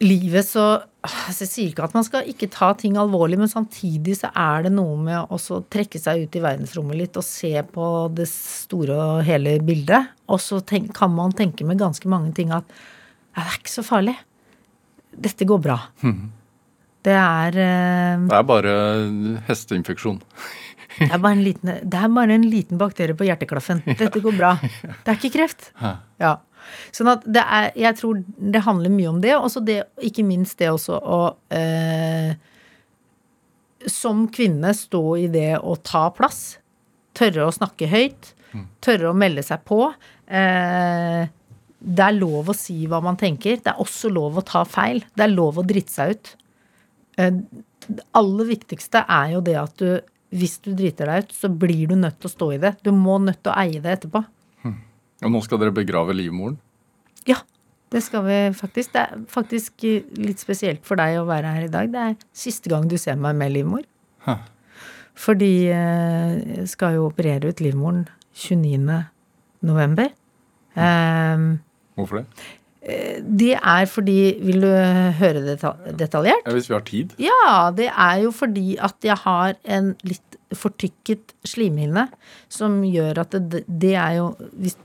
livet 0.05 0.45
så 0.45 0.83
altså 1.05 1.45
Jeg 1.45 1.51
sier 1.51 1.69
ikke 1.71 1.85
at 1.85 1.95
man 1.97 2.05
skal 2.07 2.29
ikke 2.29 2.49
ta 2.53 2.71
ting 2.81 2.95
alvorlig, 2.97 3.37
men 3.41 3.49
samtidig 3.51 4.15
så 4.23 4.31
er 4.41 4.65
det 4.65 4.71
noe 4.73 4.95
med 4.97 5.33
å 5.33 5.59
trekke 5.69 6.01
seg 6.01 6.23
ut 6.25 6.37
i 6.39 6.41
verdensrommet 6.45 6.97
litt 6.97 7.19
og 7.21 7.27
se 7.27 7.51
på 7.75 7.89
det 8.17 8.25
store 8.31 8.97
og 8.97 9.19
hele 9.29 9.59
bildet. 9.65 10.09
Og 10.33 10.41
så 10.41 10.63
tenk, 10.65 10.95
kan 10.97 11.13
man 11.13 11.33
tenke 11.37 11.65
med 11.69 11.81
ganske 11.81 12.09
mange 12.09 12.33
ting 12.37 12.53
at 12.57 12.65
ja, 12.73 13.43
det 13.43 13.51
er 13.51 13.59
ikke 13.61 13.75
så 13.75 13.85
farlig. 13.85 14.17
Dette 15.29 15.45
går 15.49 15.61
bra. 15.69 15.77
Det 17.05 17.15
er, 17.15 17.59
eh, 17.61 18.23
Det 18.29 18.39
er 18.39 18.47
bare 18.49 18.75
hesteinfeksjon. 19.49 20.23
det, 20.99 21.11
er 21.11 21.19
bare 21.19 21.37
en 21.37 21.45
liten, 21.45 21.73
det 21.83 22.01
er 22.01 22.09
bare 22.09 22.39
en 22.39 22.49
liten 22.49 22.81
bakterie 22.81 23.17
på 23.17 23.27
hjerteklaffen. 23.29 23.83
Dette 24.01 24.23
går 24.25 24.37
bra. 24.39 24.55
Det 24.63 25.13
er 25.13 25.19
ikke 25.19 25.35
kreft. 25.37 25.71
Ja. 26.23 26.39
Sånn 26.97 27.11
at 27.13 27.27
det 27.29 27.43
er 27.45 27.75
Jeg 27.77 27.99
tror 27.99 28.23
det 28.25 28.63
handler 28.65 28.93
mye 28.93 29.11
om 29.11 29.21
det, 29.21 29.35
og 29.37 30.05
ikke 30.09 30.25
minst 30.25 30.57
det 30.63 30.71
også 30.73 30.97
å 30.97 31.19
eh, 31.53 32.33
Som 33.85 34.29
kvinne 34.33 34.73
stå 34.73 35.03
i 35.21 35.29
det 35.29 35.59
å 35.61 35.77
ta 35.77 36.07
plass. 36.17 36.57
Tørre 37.15 37.51
å 37.51 37.55
snakke 37.55 37.91
høyt. 37.91 38.33
Tørre 38.81 39.11
å 39.11 39.19
melde 39.19 39.43
seg 39.45 39.65
på. 39.69 39.91
Eh, 40.25 41.27
det 41.85 42.05
er 42.07 42.17
lov 42.17 42.49
å 42.49 42.57
si 42.57 42.87
hva 42.89 43.03
man 43.05 43.19
tenker. 43.21 43.59
Det 43.61 43.75
er 43.75 43.83
også 43.83 44.09
lov 44.13 44.41
å 44.41 44.47
ta 44.47 44.65
feil. 44.65 45.03
Det 45.13 45.27
er 45.27 45.35
lov 45.35 45.61
å 45.61 45.67
drite 45.67 45.93
seg 45.93 46.15
ut. 46.15 46.33
Eh, 47.21 47.41
det 47.85 48.05
aller 48.17 48.49
viktigste 48.49 49.05
er 49.05 49.35
jo 49.35 49.43
det 49.45 49.57
at 49.61 49.81
du, 49.81 50.01
hvis 50.35 50.57
du 50.65 50.73
driter 50.77 51.11
deg 51.11 51.27
ut, 51.27 51.35
så 51.37 51.51
blir 51.53 51.91
du 51.91 51.99
nødt 51.99 52.21
til 52.21 52.31
å 52.31 52.35
stå 52.35 52.53
i 52.57 52.61
det. 52.63 52.77
Du 52.85 52.93
må 52.97 53.19
nødt 53.23 53.43
til 53.45 53.53
å 53.53 53.59
eie 53.61 53.83
det 53.83 53.99
etterpå. 53.99 54.25
Og 55.25 55.31
nå 55.33 55.41
skal 55.45 55.61
dere 55.63 55.73
begrave 55.73 56.13
livmoren. 56.17 56.57
Ja, 57.29 57.39
det 57.95 58.03
skal 58.05 58.25
vi 58.27 58.39
faktisk. 58.57 58.93
Det 58.93 59.05
er 59.05 59.23
faktisk 59.31 59.85
litt 60.21 60.43
spesielt 60.43 60.83
for 60.85 61.01
deg 61.01 61.21
å 61.21 61.29
være 61.29 61.53
her 61.55 61.69
i 61.69 61.71
dag. 61.73 61.93
Det 61.93 62.03
er 62.11 62.17
siste 62.37 62.73
gang 62.73 62.89
du 62.91 62.97
ser 63.01 63.17
meg 63.21 63.39
med 63.39 63.55
livmor. 63.55 63.87
Hæ. 64.27 64.41
Fordi 65.15 65.53
eh, 65.71 66.35
jeg 66.59 66.69
skal 66.73 66.99
jo 66.99 67.07
operere 67.07 67.53
ut 67.55 67.63
livmoren 67.63 68.03
29. 68.35 68.99
november. 69.65 70.11
Ehm, 70.75 71.61
Hvorfor 71.95 72.21
det? 72.25 72.27
Det 72.85 73.55
er 73.57 73.87
fordi 73.89 74.37
Vil 74.45 74.61
du 74.61 74.69
høre 75.19 75.41
det 75.47 75.57
detaljert? 75.99 76.45
Ja, 76.47 76.53
hvis 76.53 76.69
vi 76.69 76.75
har 76.75 76.85
tid. 76.85 77.15
Ja, 77.19 77.71
det 77.77 77.89
er 77.89 78.23
jo 78.25 78.31
fordi 78.31 78.77
at 78.77 78.97
jeg 79.05 79.17
har 79.23 79.55
en 79.65 79.95
litt 80.05 80.39
fortykket 80.55 81.33
slimhinne 81.49 82.09
som 82.53 82.83
gjør 82.85 83.23
at 83.25 83.37
det, 83.51 83.65
det 83.67 83.95
er 83.97 84.19
jo 84.21 84.35
hvis, 84.53 84.77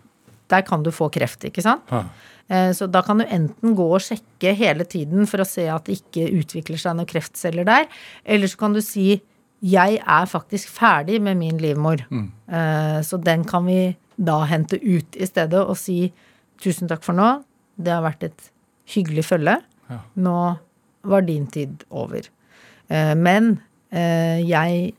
Der 0.50 0.62
kan 0.66 0.82
du 0.82 0.90
få 0.90 1.10
kreft, 1.14 1.44
ikke 1.46 1.62
sant? 1.62 1.84
Hæ. 1.92 2.06
Eh, 2.50 2.72
Så 2.74 2.88
da 2.90 3.02
kan 3.06 3.20
du 3.20 3.26
enten 3.26 3.76
gå 3.76 3.86
og 3.94 4.02
sjekke 4.02 4.56
hele 4.58 4.84
tiden 4.84 5.28
for 5.28 5.44
å 5.44 5.46
se 5.46 5.68
at 5.70 5.86
det 5.86 6.00
ikke 6.00 6.32
utvikler 6.40 6.80
seg 6.82 6.96
noen 6.98 7.10
kreftceller 7.10 7.68
der, 7.68 7.86
eller 8.26 8.48
så 8.48 8.58
kan 8.58 8.74
du 8.74 8.82
si 8.82 9.22
'jeg 9.62 10.00
er 10.00 10.26
faktisk 10.26 10.70
ferdig 10.70 11.22
med 11.22 11.38
min 11.38 11.60
livmor'. 11.60 12.06
mm. 12.10 12.32
Så 13.04 13.22
den 13.24 13.44
kan 13.44 13.66
vi 13.66 13.96
da 14.18 14.46
hente 14.46 14.80
ut 14.82 15.16
i 15.16 15.26
stedet 15.26 15.54
og 15.54 15.78
si 15.78 16.12
'tusen 16.62 16.88
takk 16.88 17.04
for 17.04 17.14
nå', 17.14 17.44
det 17.80 17.94
har 17.96 18.04
vært 18.04 18.24
et 18.28 18.50
hyggelig 18.94 19.24
følge. 19.30 19.58
Nå 20.20 20.36
var 21.10 21.22
din 21.26 21.48
tid 21.48 21.86
over. 21.90 22.28
Eh, 22.90 23.16
Men 23.16 23.60
eh, 23.92 24.42
jeg 24.46 24.94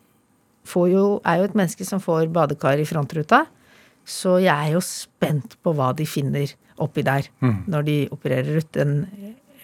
får 0.70 0.89
jo, 0.93 1.05
er 1.24 1.41
jo 1.43 1.49
et 1.51 1.55
menneske 1.59 1.85
som 1.85 2.01
får 2.01 2.28
badekar 2.33 2.78
i 2.81 2.87
frontruta. 2.89 3.45
Så 4.07 4.39
jeg 4.43 4.55
er 4.55 4.72
jo 4.74 4.81
spent 4.81 5.59
på 5.62 5.74
hva 5.76 5.93
de 5.97 6.07
finner 6.09 6.51
oppi 6.81 7.03
der 7.05 7.26
når 7.68 7.83
de 7.85 7.97
opererer 8.11 8.57
ut 8.62 8.70
den 8.72 8.95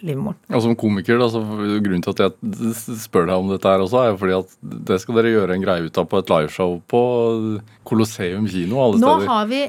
livmoren. 0.05 0.37
Og 0.53 0.63
som 0.65 0.75
komiker, 0.79 1.17
da, 1.21 1.29
så 1.33 1.41
Grunnen 1.41 2.03
til 2.05 2.13
at 2.13 2.21
jeg 2.21 2.99
spør 3.01 3.29
deg 3.31 3.37
om 3.41 3.49
dette 3.53 3.71
her 3.71 3.85
også, 3.85 4.03
er 4.03 4.11
jo 4.13 4.19
fordi 4.21 4.35
at 4.37 4.57
det 4.91 4.99
skal 5.03 5.19
dere 5.21 5.33
gjøre 5.33 5.57
en 5.57 5.65
greie 5.65 5.87
ut 5.87 6.01
av 6.03 6.09
på 6.11 6.21
et 6.21 6.33
liveshow 6.33 6.77
på 6.91 7.01
Colosseum 7.87 8.47
kino 8.51 8.81
alle 8.83 9.01
Nå 9.01 9.13
steder. 9.17 9.29
har 9.31 9.51
vi 9.51 9.61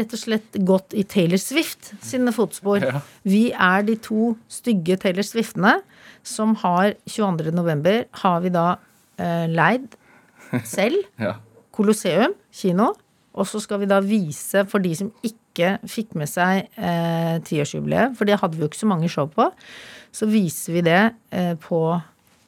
rett 0.00 0.14
og 0.16 0.20
slett 0.20 0.58
gått 0.68 0.94
i 0.94 1.04
Taylor 1.08 1.40
Swift 1.40 1.92
sine 2.04 2.32
fotspor. 2.36 2.84
Ja. 2.84 3.00
Vi 3.24 3.46
er 3.52 3.86
de 3.86 3.96
to 4.04 4.34
stygge 4.52 4.98
Taylor 5.00 5.26
Swiftene 5.26 5.78
som 6.24 6.54
har 6.62 6.94
22. 7.10 7.50
november 7.56 8.04
har 8.22 8.40
vi 8.44 8.52
da 8.54 8.66
eh, 9.18 9.46
leid 9.50 9.88
selv 10.68 11.00
Ja. 11.24 11.36
Colosseum 11.74 12.36
kino. 12.54 12.92
Og 13.34 13.48
så 13.50 13.58
skal 13.58 13.80
vi 13.82 13.88
da 13.90 13.98
vise 14.04 14.62
for 14.70 14.78
de 14.84 14.92
som 14.94 15.08
ikke 15.26 15.40
fikk 15.88 16.14
med 16.18 16.30
seg 16.30 16.66
eh, 16.76 17.36
tiårsjubileet, 17.46 18.16
for 18.18 18.28
det 18.28 18.40
hadde 18.40 18.58
vi 18.58 18.64
jo 18.64 18.70
ikke 18.70 18.82
så 18.82 18.90
mange 18.90 19.10
show 19.12 19.28
på, 19.30 19.48
så 20.14 20.28
viser 20.30 20.78
vi 20.78 20.84
det 20.86 21.00
eh, 21.34 21.54
på 21.60 21.80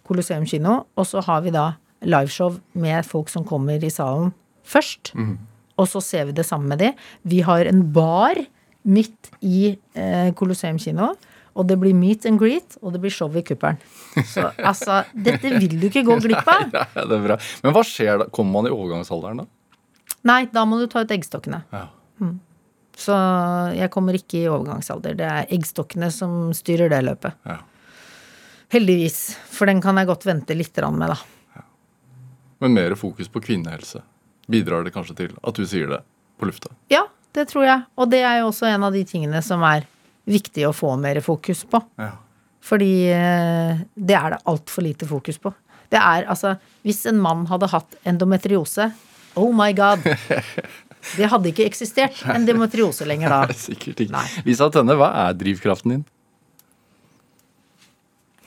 Colosseum 0.07 0.46
kino, 0.46 0.84
og 0.94 1.07
så 1.09 1.22
har 1.26 1.42
vi 1.46 1.54
da 1.54 1.72
liveshow 2.07 2.59
med 2.78 3.07
folk 3.07 3.30
som 3.32 3.46
kommer 3.46 3.82
i 3.82 3.90
salen 3.90 4.32
først. 4.66 5.14
Og 5.76 5.88
så 5.90 6.00
ser 6.00 6.28
vi 6.28 6.36
det 6.36 6.46
sammen 6.46 6.68
med 6.72 6.80
de. 6.80 6.92
Vi 7.22 7.42
har 7.44 7.66
en 7.68 7.82
bar 7.92 8.38
midt 8.86 9.30
i 9.44 9.76
eh, 9.94 10.30
Colosseum 10.38 10.78
kino. 10.78 11.14
Og 11.57 11.64
det 11.64 11.78
blir 11.80 11.94
meet 11.96 12.26
and 12.28 12.36
greet, 12.36 12.76
og 12.82 12.92
det 12.92 13.00
blir 13.00 13.12
show 13.12 13.32
i 13.32 13.40
kuppelen. 13.40 13.78
Så 14.28 14.50
altså, 14.61 14.98
dette 15.16 15.54
vil 15.57 15.78
du 15.80 15.86
ikke 15.88 16.02
gå 16.04 16.18
glipp 16.26 16.48
av. 16.52 16.66
Ja, 16.74 16.84
det 17.00 17.16
er 17.16 17.22
bra. 17.24 17.38
Men 17.64 17.72
hva 17.72 17.84
skjer 17.86 18.20
da? 18.20 18.26
Kommer 18.28 18.59
man 18.59 18.68
i 18.68 18.74
overgangsalderen 18.74 19.40
da? 19.40 19.46
Nei, 20.28 20.42
da 20.52 20.66
må 20.68 20.76
du 20.82 20.84
ta 20.92 21.07
ut 21.07 21.14
eggstokkene. 21.16 21.62
Ja. 21.72 21.86
Så 22.97 23.14
jeg 23.76 23.90
kommer 23.92 24.16
ikke 24.16 24.38
i 24.40 24.49
overgangsalder. 24.49 25.16
Det 25.18 25.26
er 25.28 25.51
eggstokkene 25.53 26.09
som 26.14 26.53
styrer 26.57 26.88
det 26.92 27.03
løpet. 27.05 27.36
Ja. 27.44 27.59
Heldigvis. 28.72 29.20
For 29.53 29.68
den 29.68 29.82
kan 29.84 30.01
jeg 30.01 30.09
godt 30.09 30.24
vente 30.26 30.57
litt 30.57 30.80
med, 30.90 31.12
da. 31.12 31.64
Men 32.64 32.72
mer 32.72 32.94
fokus 32.97 33.28
på 33.28 33.42
kvinnehelse. 33.44 34.01
Bidrar 34.49 34.86
det 34.86 34.94
kanskje 34.94 35.16
til 35.18 35.34
at 35.42 35.59
du 35.59 35.66
sier 35.68 35.90
det 35.90 36.01
på 36.40 36.49
lufta? 36.49 36.72
Ja, 36.88 37.05
det 37.36 37.49
tror 37.51 37.66
jeg. 37.66 37.84
Og 38.01 38.09
det 38.11 38.22
er 38.24 38.40
jo 38.40 38.49
også 38.49 38.70
en 38.70 38.86
av 38.86 38.97
de 38.97 39.05
tingene 39.05 39.42
som 39.44 39.62
er 39.66 39.84
viktig 40.26 40.64
å 40.66 40.74
få 40.74 40.94
mer 41.01 41.20
fokus 41.24 41.66
på. 41.68 41.82
Ja. 42.01 42.14
Fordi 42.66 42.92
eh, 43.12 43.82
det 43.94 44.16
er 44.16 44.34
det 44.34 44.42
altfor 44.49 44.86
lite 44.86 45.07
fokus 45.07 45.38
på. 45.38 45.53
Det 45.92 46.01
er 46.01 46.24
altså 46.26 46.57
Hvis 46.82 47.05
en 47.07 47.20
mann 47.22 47.44
hadde 47.47 47.68
hatt 47.70 47.94
endometriose 48.03 48.88
Oh 49.38 49.53
my 49.55 49.70
god! 49.76 50.03
Det 51.14 51.30
hadde 51.30 51.50
ikke 51.52 51.66
eksistert 51.68 52.18
en 52.32 52.46
demotriose 52.48 53.07
lenger 53.09 53.32
da. 53.32 53.40
Sikkert 53.68 54.02
ikke. 54.04 54.14
Nei. 54.16 54.26
Lisa 54.48 54.68
Tønne, 54.74 54.96
hva 54.98 55.12
er 55.26 55.36
drivkraften 55.38 55.94
din? 55.94 56.04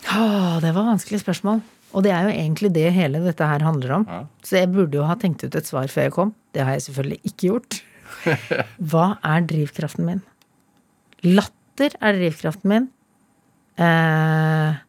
Åh, 0.09 0.57
det 0.63 0.73
var 0.75 0.89
vanskelig 0.89 1.21
spørsmål. 1.21 1.61
Og 1.95 2.05
det 2.05 2.11
er 2.13 2.27
jo 2.27 2.33
egentlig 2.33 2.69
det 2.75 2.89
hele 2.93 3.21
dette 3.23 3.45
her 3.45 3.63
handler 3.65 3.95
om. 3.99 4.05
Ja. 4.09 4.23
Så 4.45 4.59
jeg 4.59 4.71
burde 4.73 4.99
jo 4.99 5.07
ha 5.07 5.15
tenkt 5.19 5.45
ut 5.45 5.55
et 5.57 5.69
svar 5.69 5.89
før 5.89 6.07
jeg 6.07 6.15
kom. 6.15 6.33
Det 6.53 6.65
har 6.65 6.77
jeg 6.77 6.85
selvfølgelig 6.89 7.19
ikke 7.31 7.47
gjort. 7.47 7.79
Hva 8.91 9.07
er 9.25 9.47
drivkraften 9.49 10.05
min? 10.05 10.21
Latter 11.25 11.95
er 11.99 12.17
drivkraften 12.19 12.71
min. 12.71 12.87
Eh, 13.79 14.79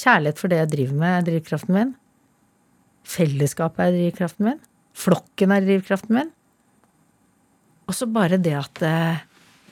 kjærlighet 0.00 0.40
for 0.40 0.52
det 0.52 0.60
jeg 0.62 0.72
driver 0.76 0.98
med, 1.02 1.12
er 1.18 1.28
drivkraften 1.28 1.76
min. 1.76 1.94
Fellesskapet 3.10 3.88
er 3.88 3.96
drivkraften 3.96 4.48
min. 4.48 4.60
Flokken 4.96 5.54
er 5.54 5.64
drivkraften 5.64 6.16
min. 6.16 6.32
Og 7.90 7.96
så 7.96 8.06
bare 8.10 8.38
det 8.40 8.54
at 8.58 8.82
eh, 8.86 9.26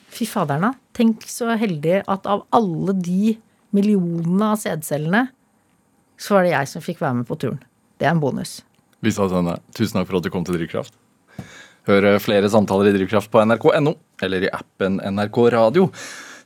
Fy 0.08 0.24
faderen, 0.24 0.64
da. 0.64 0.70
Tenk 0.96 1.26
så 1.28 1.52
heldig 1.60 1.98
at 2.08 2.24
av 2.26 2.46
alle 2.56 2.94
de 2.96 3.34
millionene 3.76 4.46
av 4.54 4.56
sædcellene, 4.56 5.26
så 6.18 6.38
var 6.38 6.46
det 6.46 6.54
jeg 6.54 6.70
som 6.70 6.84
fikk 6.84 7.02
være 7.02 7.18
med 7.20 7.28
på 7.28 7.36
turen. 7.36 7.58
Det 8.00 8.08
er 8.08 8.14
en 8.14 8.22
bonus. 8.22 8.62
Lisa 9.04 9.28
Tønne, 9.30 9.58
tusen 9.76 10.00
takk 10.00 10.08
for 10.08 10.18
at 10.18 10.24
du 10.24 10.32
kom 10.32 10.46
til 10.48 10.56
Drivkraft. 10.56 10.96
Hør 11.88 12.08
flere 12.24 12.48
samtaler 12.52 12.90
i 12.90 12.94
Drivkraft 12.96 13.30
på 13.32 13.44
nrk.no 13.44 13.94
eller 14.24 14.48
i 14.48 14.50
appen 14.52 14.98
NRK 15.12 15.38
Radio. 15.54 15.86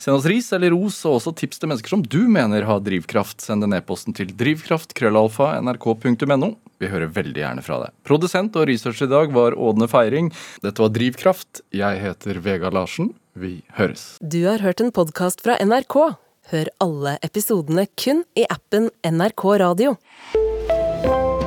Send 0.03 0.17
oss 0.17 0.25
ris 0.27 0.53
eller 0.53 0.71
ros 0.75 0.97
og 1.07 1.21
også 1.21 1.31
tips 1.39 1.61
til 1.63 1.69
mennesker 1.71 1.93
som 1.93 2.01
du 2.03 2.27
mener 2.27 2.65
har 2.67 2.81
drivkraft. 2.83 3.39
Send 3.45 3.63
en 3.63 3.71
e-posten 3.77 4.11
til 4.19 4.33
drivkraft.krøllalfa.nrk.no. 4.35 6.49
Vi 6.83 6.91
hører 6.91 7.07
veldig 7.15 7.39
gjerne 7.39 7.63
fra 7.63 7.79
deg. 7.85 7.95
Produsent 8.03 8.51
og 8.59 8.67
researcher 8.67 9.07
i 9.07 9.13
dag 9.13 9.31
var 9.37 9.55
Ådne 9.55 9.87
Feiring. 9.87 10.35
Dette 10.65 10.83
var 10.83 10.91
Drivkraft. 10.91 11.63
Jeg 11.71 12.01
heter 12.03 12.43
Vegard 12.43 12.75
Larsen. 12.75 13.15
Vi 13.39 13.63
høres. 13.79 14.19
Du 14.19 14.43
har 14.49 14.59
hørt 14.67 14.83
en 14.83 14.91
podkast 14.91 15.39
fra 15.47 15.55
NRK. 15.63 16.19
Hør 16.51 16.67
alle 16.83 17.15
episodene 17.23 17.87
kun 17.95 18.27
i 18.35 18.43
appen 18.51 18.91
NRK 19.07 19.63
Radio. 19.63 19.95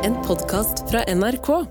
En 0.07 0.15
podkast 0.23 0.87
fra 0.87 1.03
NRK. 1.11 1.67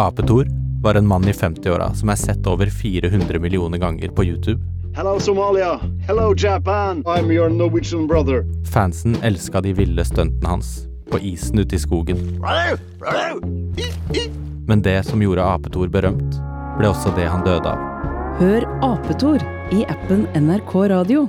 Apetor 0.00 0.48
var 0.80 0.96
en 0.96 1.04
mann 1.12 1.28
i 1.28 1.36
50-åra 1.36 1.92
som 1.92 2.08
er 2.08 2.16
sett 2.16 2.40
over 2.48 2.72
400 2.72 3.36
millioner 3.36 3.76
ganger 3.84 4.08
på 4.16 4.24
YouTube. 4.32 4.64
Hello, 4.96 5.18
Somalia. 5.20 5.80
Hello, 6.06 6.34
Japan. 6.36 7.02
I'm 7.06 7.32
your 7.32 7.50
Norwegian 7.50 8.06
brother. 8.06 8.44
Fansen 8.72 9.16
elska 9.22 9.60
de 9.60 9.72
ville 9.72 10.04
stuntene 10.04 10.48
hans, 10.48 10.86
på 11.10 11.18
isen 11.18 11.58
ute 11.58 11.76
i 11.76 11.78
skogen. 11.78 12.16
Men 14.66 14.82
det 14.82 15.02
som 15.02 15.22
gjorde 15.22 15.42
Apetor 15.44 15.88
berømt, 15.88 16.38
ble 16.78 16.88
også 16.88 17.10
det 17.16 17.26
han 17.26 17.42
døde 17.42 17.74
av. 17.74 17.82
Hør 18.38 18.68
Apetor 18.86 19.42
i 19.74 19.82
appen 19.90 20.28
NRK 20.38 20.74
Radio. 20.94 21.26